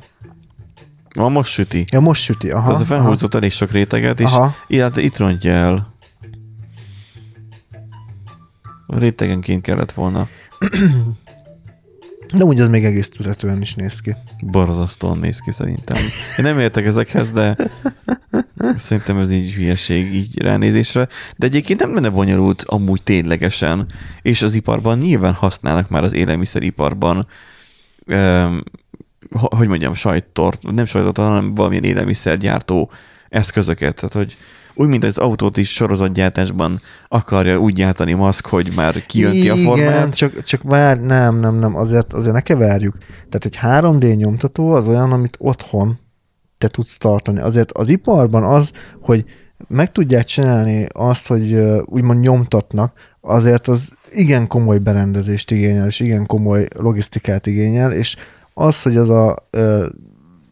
Ma 1.16 1.30
most 1.30 1.52
süti. 1.52 1.86
Ja, 1.92 2.00
most 2.00 2.22
süti, 2.22 2.52
aha. 2.52 2.72
Tehát 2.72 2.88
felhúzott 2.88 3.34
elég 3.34 3.52
sok 3.52 3.72
réteget, 3.72 4.20
és 4.20 4.32
Aha. 4.32 4.56
ilyet, 4.68 4.98
itt 4.98 5.18
rontja 5.18 5.52
el. 5.52 5.94
Rétegenként 8.88 9.62
kellett 9.62 9.92
volna. 9.92 10.28
De 12.34 12.44
úgy 12.44 12.60
az 12.60 12.68
még 12.68 12.86
egész 12.86 13.10
tületően 13.10 13.62
is 13.62 13.76
néz 13.76 14.00
ki. 14.00 14.16
Borzasztóan 14.42 15.18
néz 15.18 15.40
ki 15.40 15.52
szerintem. 15.52 15.98
Én 16.38 16.46
nem 16.46 16.60
értek 16.60 16.86
ezekhez, 16.86 17.32
de 17.32 17.56
szerintem 18.76 19.18
ez 19.18 19.32
így 19.32 19.54
hülyeség 19.54 20.14
így 20.14 20.42
ránézésre. 20.42 21.08
De 21.38 21.46
egyébként 21.46 21.80
nem 21.80 21.94
lenne 21.94 22.10
bonyolult 22.10 22.64
amúgy 22.68 23.04
ténylegesen. 23.04 23.86
És 24.22 24.42
az 24.42 24.54
iparban 24.54 24.98
nyilván 24.98 25.34
használnak 25.34 25.90
már 25.90 26.04
az 26.04 26.14
élelmiszeriparban 26.14 27.28
öm, 28.06 28.64
ho- 29.38 29.54
hogy 29.54 29.68
mondjam, 29.68 29.94
sajttort, 29.94 30.72
nem 30.72 30.86
sajtot, 30.86 31.18
hanem 31.18 31.56
valamilyen 31.56 31.84
élelmiszergyártó 31.84 32.92
eszközöket. 33.30 33.96
Tehát, 33.96 34.14
hogy 34.14 34.38
úgy, 34.74 34.88
mint 34.88 35.04
az 35.04 35.18
autót 35.18 35.58
is 35.58 35.74
sorozatgyártásban 35.74 36.80
akarja 37.08 37.58
úgy 37.58 37.74
gyártani 37.74 38.14
maszk, 38.14 38.46
hogy 38.46 38.72
már 38.76 39.02
kijönti 39.02 39.50
a 39.50 39.54
Igen, 39.54 39.66
formát. 39.66 40.16
csak, 40.16 40.44
csak 40.44 40.62
vár, 40.64 41.00
nem, 41.00 41.40
nem, 41.40 41.56
nem, 41.56 41.76
azért, 41.76 42.14
azért 42.14 42.34
ne 42.34 42.42
keverjük. 42.42 42.98
Tehát 43.30 43.46
egy 43.46 43.58
3D 43.62 44.16
nyomtató 44.16 44.70
az 44.74 44.88
olyan, 44.88 45.12
amit 45.12 45.38
otthon 45.40 46.00
te 46.62 46.68
tudsz 46.68 46.98
tartani. 46.98 47.40
Azért 47.40 47.72
az 47.72 47.90
iparban 47.90 48.44
az, 48.44 48.72
hogy 49.02 49.26
meg 49.68 49.92
tudják 49.92 50.24
csinálni 50.24 50.88
azt, 50.94 51.28
hogy 51.28 51.54
úgymond 51.86 52.20
nyomtatnak, 52.20 52.94
azért 53.22 53.68
az 53.68 53.94
igen 54.12 54.48
komoly 54.48 54.78
berendezést 54.78 55.52
igényel, 55.52 55.86
és 55.86 56.00
igen 56.00 56.26
komoly 56.26 56.68
logisztikát 56.76 57.48
igényel, 57.48 57.92
és 57.92 58.16
az, 58.54 58.82
hogy 58.82 58.98
az 58.98 59.10
a, 59.10 59.36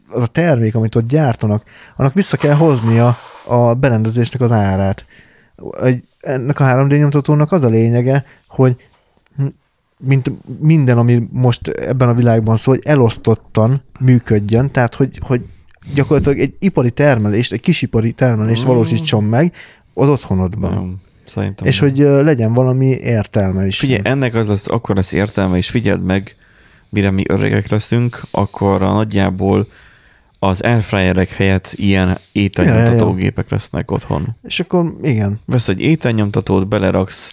az 0.08 0.22
a 0.22 0.26
termék, 0.26 0.74
amit 0.74 0.94
ott 0.94 1.08
gyártanak, 1.08 1.62
annak 1.96 2.12
vissza 2.12 2.36
kell 2.36 2.54
hoznia 2.54 3.16
a 3.46 3.74
berendezésnek 3.74 4.40
az 4.40 4.52
árát. 4.52 5.04
Ennek 6.20 6.60
a 6.60 6.64
3D 6.64 6.98
nyomtatónak 6.98 7.52
az 7.52 7.62
a 7.62 7.68
lényege, 7.68 8.24
hogy 8.48 8.76
mint 9.98 10.32
minden, 10.58 10.98
ami 10.98 11.28
most 11.32 11.68
ebben 11.68 12.08
a 12.08 12.14
világban 12.14 12.56
szól, 12.56 12.74
hogy 12.74 12.84
elosztottan 12.86 13.82
működjön, 13.98 14.70
tehát 14.70 14.94
hogy, 14.94 15.18
hogy 15.26 15.44
gyakorlatilag 15.94 16.38
egy 16.38 16.54
ipari 16.58 16.90
termelést, 16.90 17.52
egy 17.52 17.60
kisipari 17.60 18.12
termelést 18.12 18.64
Mm. 18.64 18.66
valósítson 18.66 19.24
meg 19.24 19.52
az 19.94 20.08
otthonodban. 20.08 20.72
Nem, 20.74 20.96
szerintem 21.24 21.66
És 21.66 21.80
nem. 21.80 21.88
hogy 21.90 21.98
legyen 21.98 22.52
valami 22.54 22.86
értelme 22.86 23.66
is. 23.66 23.78
Figyelj, 23.78 24.00
ennek 24.04 24.34
az 24.34 24.48
lesz, 24.48 24.68
akkor 24.68 24.96
lesz 24.96 25.12
értelme, 25.12 25.56
és 25.56 25.70
figyeld 25.70 26.02
meg, 26.04 26.36
mire 26.88 27.10
mi 27.10 27.22
öregek 27.28 27.68
leszünk, 27.70 28.20
akkor 28.30 28.82
a 28.82 28.92
nagyjából 28.92 29.66
az 30.38 30.60
airfryerek 30.60 31.28
helyett 31.30 31.72
ilyen 31.76 32.18
ételnyomtatógépek 32.32 33.50
lesznek 33.50 33.90
otthon. 33.90 34.36
És 34.42 34.60
akkor 34.60 34.94
igen. 35.02 35.40
Vesz 35.46 35.68
egy 35.68 35.80
ételnyomtatót, 35.80 36.68
beleraksz 36.68 37.32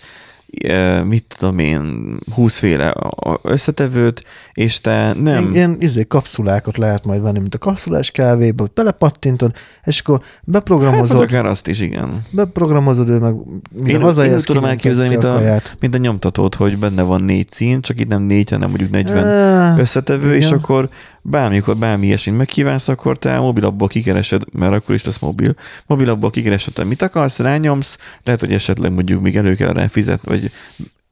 mit 1.05 1.35
tudom 1.37 1.59
én, 1.59 2.17
20 2.33 2.57
féle 2.59 2.87
a- 2.89 3.39
összetevőt, 3.43 4.23
és 4.53 4.81
te 4.81 5.13
nem... 5.21 5.53
Ilyen 5.53 5.75
izé, 5.79 6.03
kapszulákat 6.07 6.77
lehet 6.77 7.05
majd 7.05 7.21
venni, 7.21 7.39
mint 7.39 7.55
a 7.55 7.57
kapszulás 7.57 8.11
kávéba, 8.11 8.61
hogy 8.61 8.71
belepattintod, 8.73 9.51
és 9.83 9.99
akkor 9.99 10.19
Hát 10.19 10.41
beprogramozod, 10.43 11.21
akár 11.21 11.45
azt 11.45 11.67
is, 11.67 11.79
igen. 11.79 12.25
beprogramozod, 12.31 13.09
ő 13.09 13.17
meg 13.19 13.33
minden 13.73 13.89
Én, 13.89 13.95
én 13.95 14.01
hazaérsz, 14.01 14.35
úgy 14.37 14.43
tudom 14.43 14.65
elképzelni, 14.65 15.09
mint 15.09 15.23
a, 15.23 15.33
kaját. 15.33 15.75
mint 15.79 15.95
a 15.95 15.97
nyomtatót, 15.97 16.55
hogy 16.55 16.77
benne 16.77 17.01
van 17.01 17.23
négy 17.23 17.49
szín, 17.49 17.81
csak 17.81 17.99
itt 17.99 18.07
nem 18.07 18.23
négy, 18.23 18.49
hanem 18.49 18.69
mondjuk 18.69 18.91
40 18.91 19.25
Á, 19.27 19.77
összetevő, 19.77 20.35
és 20.35 20.45
igen. 20.45 20.57
akkor 20.57 20.89
bármikor 21.29 21.77
bármi 21.77 22.05
ilyesmit 22.05 22.37
megkívánsz, 22.37 22.87
akkor 22.87 23.17
te 23.17 23.39
mobilabból 23.39 23.87
kikeresed, 23.87 24.43
mert 24.51 24.73
akkor 24.73 24.95
is 24.95 25.05
lesz 25.05 25.19
mobil, 25.19 25.55
mobilabból 25.85 26.29
kikeresed, 26.29 26.77
hogy 26.77 26.87
mit 26.87 27.01
akarsz, 27.01 27.39
rányomsz, 27.39 27.97
lehet, 28.23 28.39
hogy 28.39 28.53
esetleg 28.53 28.91
mondjuk 28.91 29.21
még 29.21 29.35
elő 29.35 29.55
kell 29.55 29.73
rá 29.73 29.87
fizetni, 29.87 30.31
vagy 30.31 30.51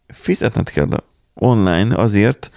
fizetned 0.07 0.69
kell 0.69 1.03
online 1.33 1.95
azért, 1.95 2.51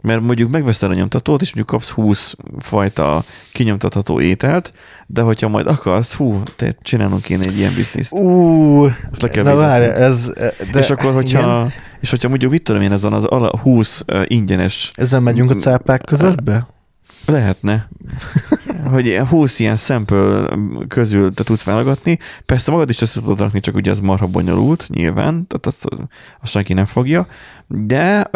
mert 0.00 0.20
mondjuk 0.20 0.50
megveszed 0.50 0.90
a 0.90 0.94
nyomtatót, 0.94 1.42
és 1.42 1.54
mondjuk 1.54 1.66
kapsz 1.66 1.90
20 1.90 2.34
fajta 2.58 3.24
kinyomtatható 3.52 4.20
ételt, 4.20 4.72
de 5.06 5.20
hogyha 5.20 5.48
majd 5.48 5.66
akarsz, 5.66 6.14
hú, 6.14 6.42
te 6.56 6.74
csinálunk 6.82 7.28
én 7.28 7.40
egy 7.40 7.58
ilyen 7.58 7.74
bizniszt. 7.74 8.12
Ú, 8.12 8.84
Ezt 9.10 9.22
le 9.22 9.28
kell 9.28 9.42
na 9.42 9.54
várj, 9.54 9.84
ez... 9.84 10.32
De, 10.72 10.78
és 10.78 10.90
akkor, 10.90 11.12
hogyha, 11.12 11.38
igen. 11.38 11.72
és 12.00 12.10
hogyha 12.10 12.28
mondjuk, 12.28 12.50
mit 12.50 12.62
tudom 12.62 12.82
én, 12.82 12.92
ezen 12.92 13.12
az 13.12 13.24
ala 13.24 13.58
20 13.58 14.04
uh, 14.06 14.22
ingyenes 14.26 14.90
Ezzel 14.94 15.20
megyünk 15.20 15.50
a 15.50 15.54
cápák 15.54 16.04
közöttbe? 16.04 16.66
Lehetne. 17.26 17.88
hogy 18.90 19.06
ilyen 19.06 19.26
20 19.26 19.58
ilyen 19.58 19.76
sample 19.76 20.48
közül 20.88 21.34
te 21.34 21.42
tudsz 21.42 21.62
válogatni. 21.62 22.18
Persze 22.46 22.70
magad 22.70 22.90
is 22.90 23.00
össze 23.00 23.20
tudod 23.20 23.38
rakni, 23.38 23.60
csak 23.60 23.74
ugye 23.74 23.90
az 23.90 24.00
marha 24.00 24.26
bonyolult, 24.26 24.86
nyilván, 24.88 25.46
tehát 25.46 25.66
azt, 25.66 25.88
azt 26.40 26.52
senki 26.52 26.72
nem 26.72 26.84
fogja. 26.84 27.26
De 27.74 28.28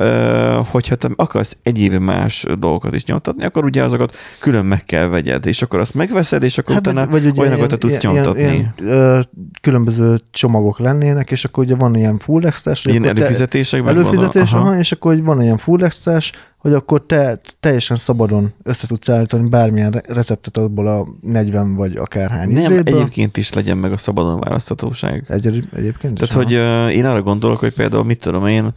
hogyha 0.70 0.94
te 0.94 1.08
akarsz 1.16 1.56
egyéb 1.62 1.92
más 1.94 2.44
dolgokat 2.58 2.94
is 2.94 3.04
nyomtatni, 3.04 3.44
akkor 3.44 3.64
ugye 3.64 3.82
azokat 3.82 4.16
külön 4.40 4.64
meg 4.64 4.84
kell 4.84 5.06
vegyed, 5.06 5.46
és 5.46 5.62
akkor 5.62 5.80
azt 5.80 5.94
megveszed, 5.94 6.42
és 6.42 6.58
akkor 6.58 6.74
hát, 6.74 6.86
utána 6.86 7.06
ugye 7.12 7.30
olyanokat 7.36 7.68
te 7.68 7.76
tudsz 7.76 8.02
ilyen, 8.02 8.14
nyomtatni. 8.14 8.40
Ilyen, 8.42 8.74
ilyen, 8.80 9.26
különböző 9.60 10.18
csomagok 10.30 10.78
lennének, 10.78 11.30
és 11.30 11.44
akkor 11.44 11.64
ugye 11.64 11.74
van 11.74 11.94
ilyen 11.94 12.18
full 12.18 12.44
extras, 12.46 12.84
Ilyen 12.84 13.04
előfizetésekben 13.04 13.96
Előfizetés, 13.96 14.50
van 14.50 14.60
a- 14.60 14.64
aha. 14.64 14.78
és 14.78 14.92
akkor 14.92 15.12
hogy 15.14 15.22
van 15.22 15.40
ilyen 15.42 15.56
full 15.58 15.82
extras, 15.84 16.32
hogy 16.58 16.72
akkor 16.72 17.02
te 17.06 17.40
teljesen 17.60 17.96
szabadon 17.96 18.52
össze 18.62 18.86
tudsz 18.86 19.08
állítani 19.08 19.48
bármilyen 19.48 19.90
re- 19.90 20.02
receptet 20.06 20.56
abból 20.56 20.86
a 20.86 21.06
40 21.20 21.74
vagy 21.74 21.96
akárhány 21.96 22.48
Nem, 22.50 22.62
izéből. 22.72 22.94
egyébként 22.94 23.36
is 23.36 23.52
legyen 23.52 23.76
meg 23.78 23.92
a 23.92 23.96
szabadon 23.96 24.40
választhatóság. 24.40 25.24
Egy, 25.28 25.46
egyébként 25.74 26.20
is, 26.20 26.28
Tehát, 26.28 26.44
hogy 26.44 26.54
aha. 26.54 26.64
ö, 26.64 26.88
én 26.88 27.04
arra 27.04 27.22
gondolok, 27.22 27.58
hogy 27.58 27.74
például, 27.74 28.04
mit 28.04 28.18
tudom 28.20 28.46
én, 28.46 28.72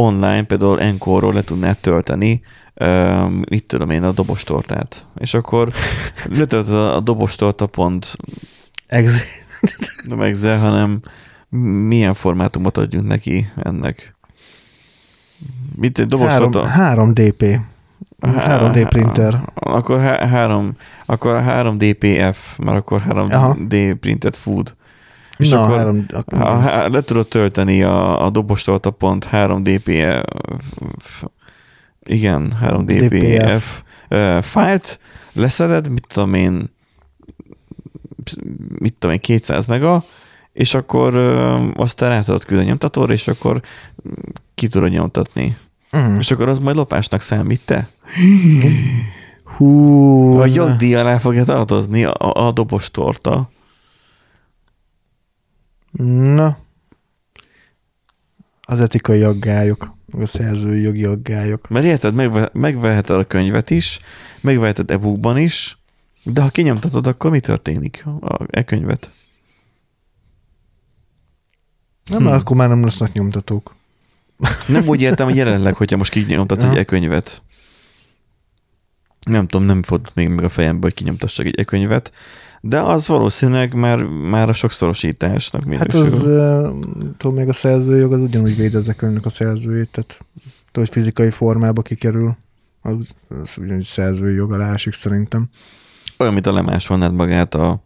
online 0.00 0.42
például 0.42 0.78
Encore-ról 0.80 1.32
le 1.32 1.42
tudnád 1.42 1.76
tölteni, 1.78 2.42
ö, 2.74 3.24
mit 3.48 3.64
tudom 3.66 3.90
én, 3.90 4.02
a 4.02 4.12
dobostortát. 4.12 5.06
És 5.18 5.34
akkor 5.34 5.68
letöltöd 6.38 6.74
a 6.74 7.00
dobostorta 7.00 7.66
pont, 7.66 8.16
Ex- 8.86 9.22
nem 10.08 10.20
Excel, 10.20 10.58
hanem 10.58 11.00
milyen 11.88 12.14
formátumot 12.14 12.78
adjunk 12.78 13.06
neki 13.06 13.50
ennek. 13.62 14.14
Mit 15.76 15.98
egy 15.98 16.06
dobostorta? 16.06 16.70
3DP. 16.76 17.60
3D 18.20 18.86
printer. 18.88 19.42
Akkor, 19.54 20.00
há- 20.00 20.28
három, 20.28 20.76
akkor 21.06 21.42
3DPF, 21.46 22.36
mert 22.58 22.76
akkor 22.78 23.02
3D 23.08 23.96
printed 24.00 24.34
food. 24.36 24.74
És 25.40 25.48
Na, 25.48 25.62
akkor 25.62 25.76
három, 25.76 26.06
akkor 26.12 26.38
Ha, 26.38 26.88
le 26.88 27.00
tudod 27.00 27.28
tölteni 27.28 27.82
a, 27.82 28.24
a 28.24 28.30
dobostolta 28.30 28.90
pont 28.90 29.28
3DPF, 29.32 30.24
igen, 32.02 32.52
3DPF 32.62 33.62
ö, 34.08 34.38
fájlt, 34.42 34.98
leszeded, 35.34 35.88
mit 35.88 36.06
tudom 36.08 36.34
én, 36.34 36.70
mit 38.78 38.94
tudom 38.94 39.14
én, 39.14 39.20
200 39.20 39.66
mega, 39.66 40.04
és 40.52 40.74
akkor 40.74 41.14
ö, 41.14 41.56
aztán 41.74 42.10
rá 42.10 42.22
tudod 42.22 42.44
küldeni 42.44 42.66
a 42.66 42.70
nyomtatóra, 42.70 43.12
és 43.12 43.28
akkor 43.28 43.60
ki 44.54 44.66
tudod 44.66 44.90
nyomtatni. 44.90 45.56
Mm. 45.96 46.18
És 46.18 46.30
akkor 46.30 46.48
az 46.48 46.58
majd 46.58 46.76
lopásnak 46.76 47.20
számít, 47.20 47.60
te? 47.64 47.88
Hú, 49.56 50.38
A 50.38 50.46
jogdíj 50.46 50.94
alá 50.94 51.18
fogja 51.18 51.44
tartozni 51.44 52.04
a, 52.04 52.46
a 52.46 52.52
dobostorta. 52.52 53.50
Na. 55.92 56.58
Az 58.62 58.80
etikai 58.80 59.22
aggályok, 59.22 59.96
a 60.20 60.26
szerzői 60.26 60.80
jogi 60.82 61.04
aggályok. 61.04 61.68
Mert 61.68 61.84
érted, 61.84 62.14
megve, 62.14 62.50
megveheted 62.52 63.16
a 63.16 63.24
könyvet 63.24 63.70
is, 63.70 63.98
megveheted 64.40 64.90
e-bookban 64.90 65.38
is, 65.38 65.78
de 66.22 66.40
ha 66.40 66.48
kinyomtatod, 66.48 67.06
akkor 67.06 67.30
mi 67.30 67.40
történik 67.40 68.04
a 68.20 68.46
e-könyvet? 68.50 69.10
Nem, 72.10 72.18
hmm. 72.18 72.26
akkor 72.26 72.56
már 72.56 72.68
nem 72.68 72.84
lesznek 72.84 73.12
nyomtatók. 73.12 73.74
Nem 74.66 74.88
úgy 74.88 75.00
értem, 75.00 75.26
hogy 75.26 75.36
jelenleg, 75.36 75.74
hogyha 75.74 75.96
most 75.96 76.12
kinyomtatsz 76.12 76.62
Ja. 76.62 76.70
egy 76.70 76.76
e-könyvet. 76.76 77.42
Nem 79.20 79.46
tudom, 79.46 79.66
nem 79.66 79.82
fordult 79.82 80.14
még 80.14 80.28
meg 80.28 80.44
a 80.44 80.48
fejembe, 80.48 80.82
hogy 80.82 80.94
kinyomtassak 80.94 81.46
egy 81.46 81.58
e-könyvet, 81.58 82.12
de 82.60 82.80
az 82.80 83.08
valószínűleg 83.08 83.74
már, 83.74 84.02
már 84.04 84.48
a 84.48 84.52
sokszorosításnak 84.52 85.74
Hát 85.74 85.92
minősül. 85.92 86.00
az, 86.00 86.26
uh, 86.26 86.80
tudom, 87.16 87.36
még 87.36 87.48
a 87.48 87.52
szerzőjog 87.52 88.12
az 88.12 88.20
ugyanúgy 88.20 88.56
véd 88.56 88.74
ezek 88.74 89.02
önnek 89.02 89.26
a 89.26 89.30
szerzőjét, 89.30 89.90
tehát 89.90 90.20
hogy 90.72 90.88
fizikai 90.88 91.30
formába 91.30 91.82
kikerül, 91.82 92.36
az, 92.82 92.96
az 93.42 93.54
ugyanúgy 93.58 93.82
szerzői 93.82 94.34
jog 94.34 94.52
alá 94.52 94.72
esik 94.72 94.92
szerintem. 94.92 95.48
Olyan, 96.18 96.32
mint 96.32 96.46
a 96.46 96.52
lemásolnád 96.52 97.14
magát 97.14 97.54
a, 97.54 97.82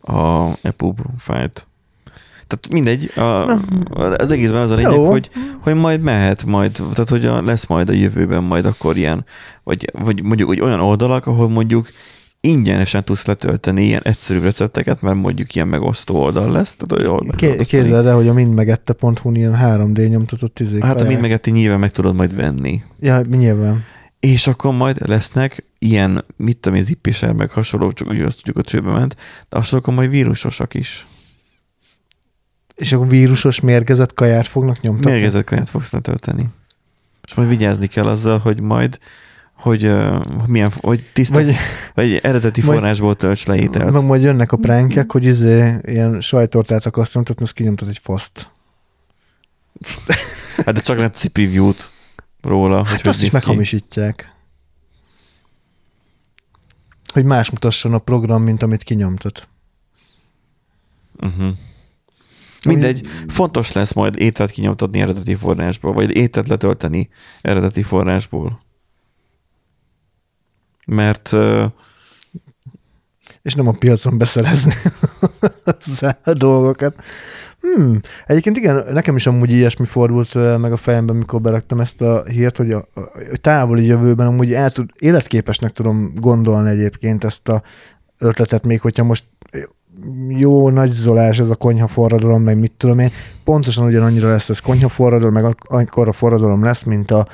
a 0.00 0.48
EPUB 0.62 1.00
fájlt. 1.18 1.68
Tehát 2.46 2.68
mindegy, 2.70 3.10
a, 3.16 3.46
az 4.16 4.30
egészben 4.30 4.60
az 4.60 4.70
a 4.70 4.74
lényeg, 4.74 4.92
Jó. 4.92 5.10
hogy, 5.10 5.30
hogy 5.60 5.74
majd 5.74 6.00
mehet 6.00 6.44
majd, 6.44 6.72
tehát 6.72 7.08
hogy 7.08 7.26
a, 7.26 7.42
lesz 7.42 7.66
majd 7.66 7.88
a 7.88 7.92
jövőben 7.92 8.42
majd 8.42 8.64
akkor 8.66 8.96
ilyen, 8.96 9.24
vagy, 9.62 9.90
vagy 9.92 10.22
mondjuk 10.22 10.48
hogy 10.48 10.60
olyan 10.60 10.80
oldalak, 10.80 11.26
ahol 11.26 11.48
mondjuk 11.48 11.88
ingyenesen 12.40 13.04
tudsz 13.04 13.26
letölteni 13.26 13.84
ilyen 13.84 14.02
egyszerű 14.04 14.40
recepteket, 14.40 15.00
mert 15.00 15.16
mondjuk 15.16 15.54
ilyen 15.54 15.68
megosztó 15.68 16.16
oldal 16.16 16.50
lesz. 16.50 16.76
Tehát, 16.76 17.02
hogy 17.04 17.14
oldal, 17.14 17.36
Ké- 17.36 17.66
Képzeld 17.66 18.06
el, 18.06 18.14
hogy 18.14 18.28
a 18.28 18.32
mindmegette.hu 18.32 19.32
ilyen 19.32 19.56
3D 19.60 20.08
nyomtatott 20.08 20.60
izék. 20.60 20.82
Hát 20.82 20.90
a 20.90 20.94
kaják. 20.94 21.08
mind 21.08 21.20
megetti 21.20 21.50
nyilván 21.50 21.78
meg 21.78 21.90
tudod 21.90 22.14
majd 22.14 22.36
venni. 22.36 22.82
Ja, 23.00 23.20
nyilván. 23.20 23.84
És 24.20 24.46
akkor 24.46 24.74
majd 24.74 25.08
lesznek 25.08 25.64
ilyen, 25.78 26.24
mit 26.36 26.58
tudom 26.58 26.78
én, 26.78 26.84
zippiser, 26.84 27.32
meg 27.32 27.50
hasonló, 27.50 27.92
csak 27.92 28.08
úgy 28.08 28.20
azt 28.20 28.36
tudjuk, 28.36 28.56
hogy 28.56 28.64
csőbe 28.64 28.90
ment, 28.90 29.16
de 29.48 29.60
akkor 29.70 29.94
majd 29.94 30.10
vírusosak 30.10 30.74
is. 30.74 31.06
És 32.74 32.92
akkor 32.92 33.08
vírusos 33.08 33.60
mérgezett 33.60 34.14
kaját 34.14 34.46
fognak 34.46 34.80
nyomtatni. 34.80 35.10
Mérgezett 35.10 35.44
kaját 35.44 35.68
fogsz 35.68 35.92
letölteni. 35.92 36.46
És 37.26 37.34
majd 37.34 37.48
vigyázni 37.48 37.86
kell 37.86 38.06
azzal, 38.06 38.38
hogy 38.38 38.60
majd, 38.60 38.98
hogy, 39.58 39.86
uh, 39.86 40.24
milyen, 40.46 40.72
hogy 40.80 41.10
tiszta, 41.12 41.34
vagy, 41.34 41.54
Vagy, 41.94 42.14
eredeti 42.22 42.62
majd- 42.62 42.78
forrásból 42.78 43.14
tölts 43.14 43.46
le 43.46 43.56
ételt. 43.56 43.92
meg 43.92 44.04
majd 44.04 44.22
jönnek 44.22 44.52
a 44.52 44.56
pránkek, 44.56 45.12
hogy 45.12 45.24
izé, 45.24 45.74
ilyen 45.82 46.20
sajtortát 46.20 46.86
akarsz 46.86 47.14
nyomtatni, 47.14 47.44
azt 47.44 47.52
kinyomtat 47.52 47.88
egy 47.88 47.98
faszt. 48.02 48.50
Hát 50.64 50.74
de 50.74 50.80
csak 50.80 50.98
reci 50.98 51.28
preview-t 51.28 51.90
róla. 52.42 52.84
Hát 52.84 53.00
hogy 53.00 53.08
azt 53.08 53.22
is 53.22 53.30
meghamisítják. 53.30 54.34
Hogy 57.12 57.24
más 57.24 57.50
mutasson 57.50 57.94
a 57.94 57.98
program, 57.98 58.42
mint 58.42 58.62
amit 58.62 58.82
kinyomtat. 58.82 59.48
Uh-huh. 61.20 61.54
Mindegy, 62.64 63.06
fontos 63.28 63.72
lesz 63.72 63.92
majd 63.92 64.16
ételt 64.16 64.50
kinyomtatni 64.50 65.00
eredeti 65.00 65.34
forrásból, 65.34 65.92
vagy 65.92 66.16
ételt 66.16 66.48
letölteni 66.48 67.08
eredeti 67.40 67.82
forrásból. 67.82 68.60
Mert 70.88 71.32
És 73.42 73.54
nem 73.54 73.68
a 73.68 73.72
piacon 73.72 74.18
beszerezni 74.18 74.72
a 76.24 76.32
dolgokat. 76.32 76.94
Hmm. 77.60 78.00
Egyébként 78.26 78.56
igen, 78.56 78.84
nekem 78.92 79.16
is 79.16 79.26
amúgy 79.26 79.50
ilyesmi 79.50 79.86
fordult 79.86 80.58
meg 80.58 80.72
a 80.72 80.76
fejemben, 80.76 81.16
mikor 81.16 81.40
beraktam 81.40 81.80
ezt 81.80 82.00
a 82.00 82.24
hírt, 82.24 82.56
hogy 82.56 82.70
a, 82.72 82.88
a 83.32 83.36
távoli 83.40 83.86
jövőben 83.86 84.26
amúgy 84.26 84.52
el 84.52 84.70
tud, 84.70 84.90
életképesnek 84.98 85.70
tudom 85.70 86.12
gondolni 86.14 86.70
egyébként 86.70 87.24
ezt 87.24 87.48
a 87.48 87.62
ötletet, 88.18 88.64
még 88.64 88.80
hogyha 88.80 89.04
most 89.04 89.24
jó 90.28 90.70
nagy 90.70 90.90
zolás 90.90 91.38
ez 91.38 91.50
a 91.50 91.56
konyha 91.56 91.86
forradalom, 91.86 92.42
meg 92.42 92.58
mit 92.58 92.72
tudom 92.72 92.98
én, 92.98 93.10
pontosan 93.44 93.86
ugyanannyira 93.86 94.28
lesz 94.28 94.48
ez 94.48 94.58
konyha 94.58 94.88
forradalom, 94.88 95.32
meg 95.32 95.44
ak- 95.44 95.68
akkor 95.68 96.08
a 96.08 96.12
forradalom 96.12 96.62
lesz, 96.62 96.82
mint 96.82 97.10
a 97.10 97.26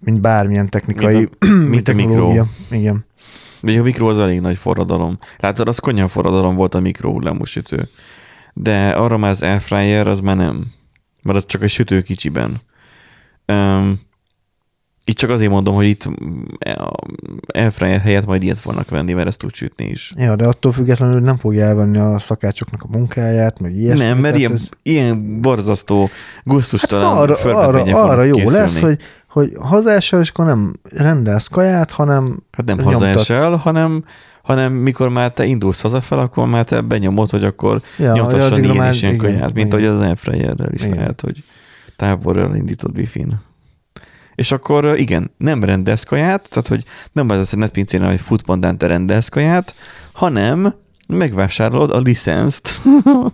mint 0.00 0.20
bármilyen 0.20 0.68
technikai 0.68 1.14
Mint 1.14 1.30
a- 1.38 1.46
mint 1.70 1.88
a 1.88 1.92
technológia. 1.92 2.46
Igen. 2.70 3.04
Ugye 3.62 3.80
a 3.80 3.82
mikro 3.82 4.08
az 4.08 4.18
elég 4.18 4.40
nagy 4.40 4.56
forradalom. 4.56 5.18
Látod, 5.38 5.68
az 5.68 5.78
konyha 5.78 6.08
forradalom 6.08 6.54
volt 6.54 6.74
a 6.74 6.80
mikrohullámú 6.80 7.44
sütő. 7.44 7.88
De 8.54 8.88
arra 8.88 9.16
már 9.16 9.30
az 9.30 9.42
airfryer 9.42 10.06
az 10.06 10.20
már 10.20 10.36
nem. 10.36 10.64
Mert 11.22 11.38
az 11.38 11.44
csak 11.46 11.62
egy 11.62 11.70
sütő 11.70 12.02
kicsiben. 12.02 12.56
Um, 13.46 14.00
itt 15.04 15.16
csak 15.16 15.30
azért 15.30 15.50
mondom, 15.50 15.74
hogy 15.74 15.86
itt 15.86 16.08
a 16.60 16.92
airfryer 17.54 18.00
helyett 18.00 18.26
majd 18.26 18.42
ilyet 18.42 18.58
fognak 18.58 18.90
venni, 18.90 19.12
mert 19.12 19.26
ezt 19.28 19.38
tud 19.38 19.54
sütni 19.54 19.84
is. 19.86 20.12
Ja, 20.16 20.36
de 20.36 20.46
attól 20.46 20.72
függetlenül 20.72 21.20
nem 21.20 21.36
fogja 21.36 21.64
elvenni 21.64 21.98
a 21.98 22.18
szakácsoknak 22.18 22.82
a 22.82 22.86
munkáját, 22.90 23.60
meg 23.60 23.74
ilyesmi. 23.76 24.04
nem, 24.04 24.18
mert 24.18 24.36
ilyen, 24.36 24.52
ez- 24.52 24.68
ilyen 24.82 25.40
borzasztó, 25.40 26.00
Hát 26.00 26.10
gusztustalan 26.44 27.16
arra, 27.16 27.34
földmedvények 27.34 27.94
arra, 27.94 28.04
arra 28.04 28.10
fognak 28.22 28.26
jó 28.26 28.34
készülni. 28.34 28.58
lesz, 28.58 28.80
hogy, 28.80 28.98
hogy 29.36 29.52
hazásel, 29.60 30.20
és 30.20 30.28
akkor 30.30 30.44
nem 30.44 30.72
rendelsz 30.90 31.48
kaját, 31.48 31.90
hanem 31.90 32.42
Hát 32.52 32.66
nem 32.66 32.76
nyomtatsz. 32.76 32.94
hazaesel, 33.00 33.56
hanem, 33.56 34.04
hanem 34.42 34.72
mikor 34.72 35.08
már 35.08 35.32
te 35.32 35.44
indulsz 35.44 35.80
hazafel, 35.80 36.18
akkor 36.18 36.46
már 36.46 36.64
te 36.64 36.80
benyomod, 36.80 37.30
hogy 37.30 37.44
akkor 37.44 37.80
Ja, 37.98 38.12
nyomtasson 38.12 38.52
addigra 38.52 38.72
ilyen 38.72 38.92
is 38.92 39.02
ilyen 39.02 39.14
igen, 39.14 39.26
kaját, 39.32 39.52
mint 39.52 39.66
igen. 39.72 39.84
ahogy 39.84 39.96
az 40.00 40.06
Airfryerrel 40.06 40.72
is 40.72 40.82
Igen. 40.82 40.96
lehet, 40.96 41.20
hogy 41.20 41.44
távolról 41.96 42.56
indítod 42.56 42.98
wifi-n. 42.98 43.40
És 44.34 44.52
akkor 44.52 44.98
igen, 44.98 45.30
nem 45.36 45.64
rendelsz 45.64 46.04
kaját, 46.04 46.48
tehát 46.48 46.68
hogy 46.68 46.84
nem 47.12 47.28
az, 47.28 47.50
hogy 47.50 47.58
netpincén, 47.58 48.00
vagy 48.00 48.20
futpandán 48.20 48.78
te 48.78 48.86
rendelsz 48.86 49.28
kaját, 49.28 49.74
hanem 50.12 50.74
megvásárolod 51.08 51.90
a 51.90 51.98
licenszt 51.98 52.80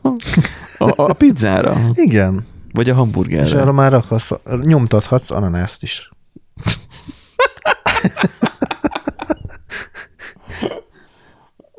a, 0.78 0.92
a 0.96 1.12
pizzára, 1.12 1.76
Igen. 1.94 2.50
Vagy 2.72 2.88
a 2.88 2.92
És 2.92 2.98
hamburgerre. 2.98 3.60
arra 3.60 3.72
már 3.72 3.92
rakhatsz, 3.92 4.30
nyomtathatsz 4.62 5.30
ananászt 5.30 5.82
is. 5.82 6.10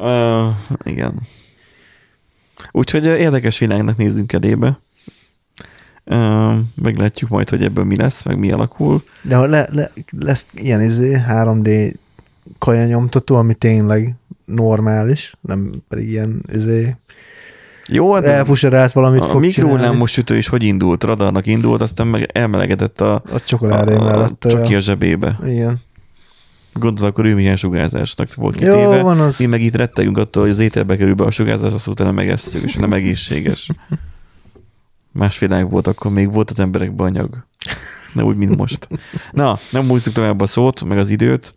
Uh, 0.04 0.48
igen. 0.84 1.22
Úgyhogy 2.72 3.06
érdekes 3.06 3.60
világnak 3.60 3.98
nézzünk 3.98 4.34
elébe. 4.34 4.80
Uh, 6.06 6.58
meglátjuk 6.76 7.30
majd, 7.30 7.50
hogy 7.50 7.64
ebből 7.64 7.84
mi 7.84 7.96
lesz, 7.96 8.24
meg 8.24 8.38
mi 8.38 8.52
alakul. 8.52 9.04
De 9.22 9.36
ha 9.36 9.46
le, 9.46 9.68
le, 9.72 9.92
lesz 10.18 10.48
ilyen 10.54 10.82
izé, 10.82 11.24
3D 11.28 11.94
kajanyomtató, 12.58 13.36
ami 13.36 13.54
tényleg 13.54 14.16
normális, 14.46 15.36
nem 15.42 15.72
pedig 15.90 16.10
ilyen 16.10 16.44
izé, 16.52 16.96
Jó, 17.88 18.14
hát 18.14 18.24
elfuserált 18.26 18.92
valamit 18.92 19.22
a 19.22 19.28
fog 19.28 19.40
mikrohullámos 19.40 20.12
sütő 20.12 20.38
is 20.38 20.48
hogy 20.48 20.64
indult? 20.64 21.04
Radarnak 21.04 21.46
indult, 21.48 21.82
aztán 21.82 22.08
meg 22.08 22.30
elmelegedett 22.34 23.02
a, 23.02 23.14
A 23.32 23.40
csokoládé 23.46 23.94
a, 23.94 24.00
a 24.00 24.04
mellett. 24.04 24.46
csoki 24.50 24.74
ö, 24.74 24.78
a 24.78 24.80
zsebébe. 24.80 25.40
Igen. 25.46 25.82
Gondolod, 26.74 27.10
akkor 27.10 27.26
ő 27.26 27.36
milyen 27.36 27.56
sugárzásnak 27.56 28.34
volt 28.34 28.62
Jó, 28.62 28.74
kitéve. 28.74 29.02
van 29.02 29.20
az. 29.20 29.40
Mi 29.40 29.46
meg 29.46 29.62
itt 29.62 29.76
rettegünk 29.76 30.18
attól, 30.18 30.44
hogy 30.44 30.52
az 30.52 30.60
ételbe 30.60 30.96
kerül 30.98 31.14
be 31.14 31.24
a 31.24 31.32
sugárzás, 31.32 31.74
azt 31.74 31.88
utána 31.88 32.12
megesszük, 32.12 32.64
és 32.64 32.76
nem 32.76 32.94
egészséges. 32.94 33.70
Más 35.12 35.40
világ 35.40 35.70
volt, 35.70 35.88
akkor 35.88 36.12
még 36.12 36.34
volt 36.34 36.50
az 36.50 36.60
emberekben 36.60 37.08
anyag. 37.08 37.46
Ne 38.14 38.24
úgy, 38.24 38.36
mint 38.36 38.56
most. 38.58 38.88
Na, 39.32 39.60
nem 39.72 39.88
húzzuk 39.88 40.14
tovább 40.14 40.42
a 40.42 40.46
szót, 40.46 40.84
meg 40.84 40.98
az 40.98 41.10
időt. 41.10 41.54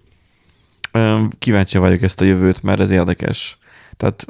Kíváncsi 1.38 1.78
várjuk 1.78 2.02
ezt 2.02 2.20
a 2.20 2.24
jövőt, 2.24 2.62
mert 2.62 2.80
ez 2.80 2.90
érdekes. 2.90 3.58
Tehát 3.96 4.26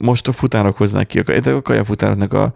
most 0.00 0.28
a 0.28 0.32
futárok 0.32 0.76
hozzák 0.76 1.06
ki, 1.06 1.18
a, 1.18 1.48
a 1.50 1.62
kajafutároknak 1.62 2.32
a, 2.32 2.52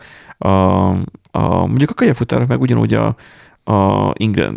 a, 0.48 0.88
a, 1.30 1.66
mondjuk 1.66 1.90
a 1.90 1.94
kajafutárok 1.94 2.48
meg 2.48 2.60
ugyanúgy 2.60 2.94
a, 2.94 3.16
a 3.64 4.10
ingre, 4.16 4.50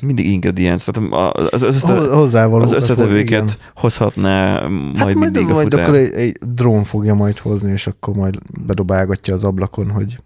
mindig 0.00 0.26
ingredients, 0.30 0.84
tehát 0.84 1.12
a- 1.12 1.32
az, 1.50 1.62
össze, 1.62 1.92
Ho- 1.94 2.12
Hozzávaló. 2.12 2.64
az 2.64 2.72
összetevőket 2.72 3.58
hozhatná 3.74 4.60
Hát 4.60 4.68
majd 4.70 4.94
majd, 4.96 5.16
mindig 5.16 5.48
a 5.48 5.52
majd 5.52 5.68
futár. 5.70 5.82
akkor 5.84 5.94
egy, 5.98 6.12
egy 6.12 6.36
drón 6.54 6.84
fogja 6.84 7.14
majd 7.14 7.38
hozni, 7.38 7.72
és 7.72 7.86
akkor 7.86 8.14
majd 8.14 8.38
bedobálgatja 8.64 9.34
az 9.34 9.44
ablakon, 9.44 9.90
hogy 9.90 10.18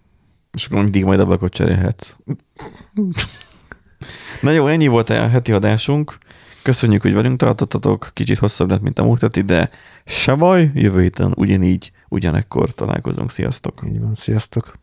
És 0.52 0.66
akkor 0.66 0.82
mindig 0.82 1.04
majd 1.04 1.20
ablakot 1.20 1.52
cserélhetsz. 1.52 2.16
Na 4.42 4.50
jó, 4.50 4.66
ennyi 4.66 4.86
volt 4.86 5.10
a 5.10 5.28
heti 5.28 5.52
adásunk. 5.52 6.16
Köszönjük, 6.62 7.02
hogy 7.02 7.12
velünk 7.12 7.38
tartottatok. 7.38 8.10
Kicsit 8.12 8.38
hosszabb 8.38 8.70
lett, 8.70 8.80
mint 8.80 8.98
a 8.98 9.04
múlt 9.04 9.40
de 9.44 9.70
se 10.04 10.34
baj, 10.34 10.70
jövő 10.74 11.00
héten 11.00 11.32
ugyanígy, 11.36 11.92
ugyanekkor 12.08 12.74
találkozunk. 12.74 13.30
Sziasztok! 13.30 13.80
így 13.86 14.00
van. 14.00 14.14
Sziasztok! 14.14 14.81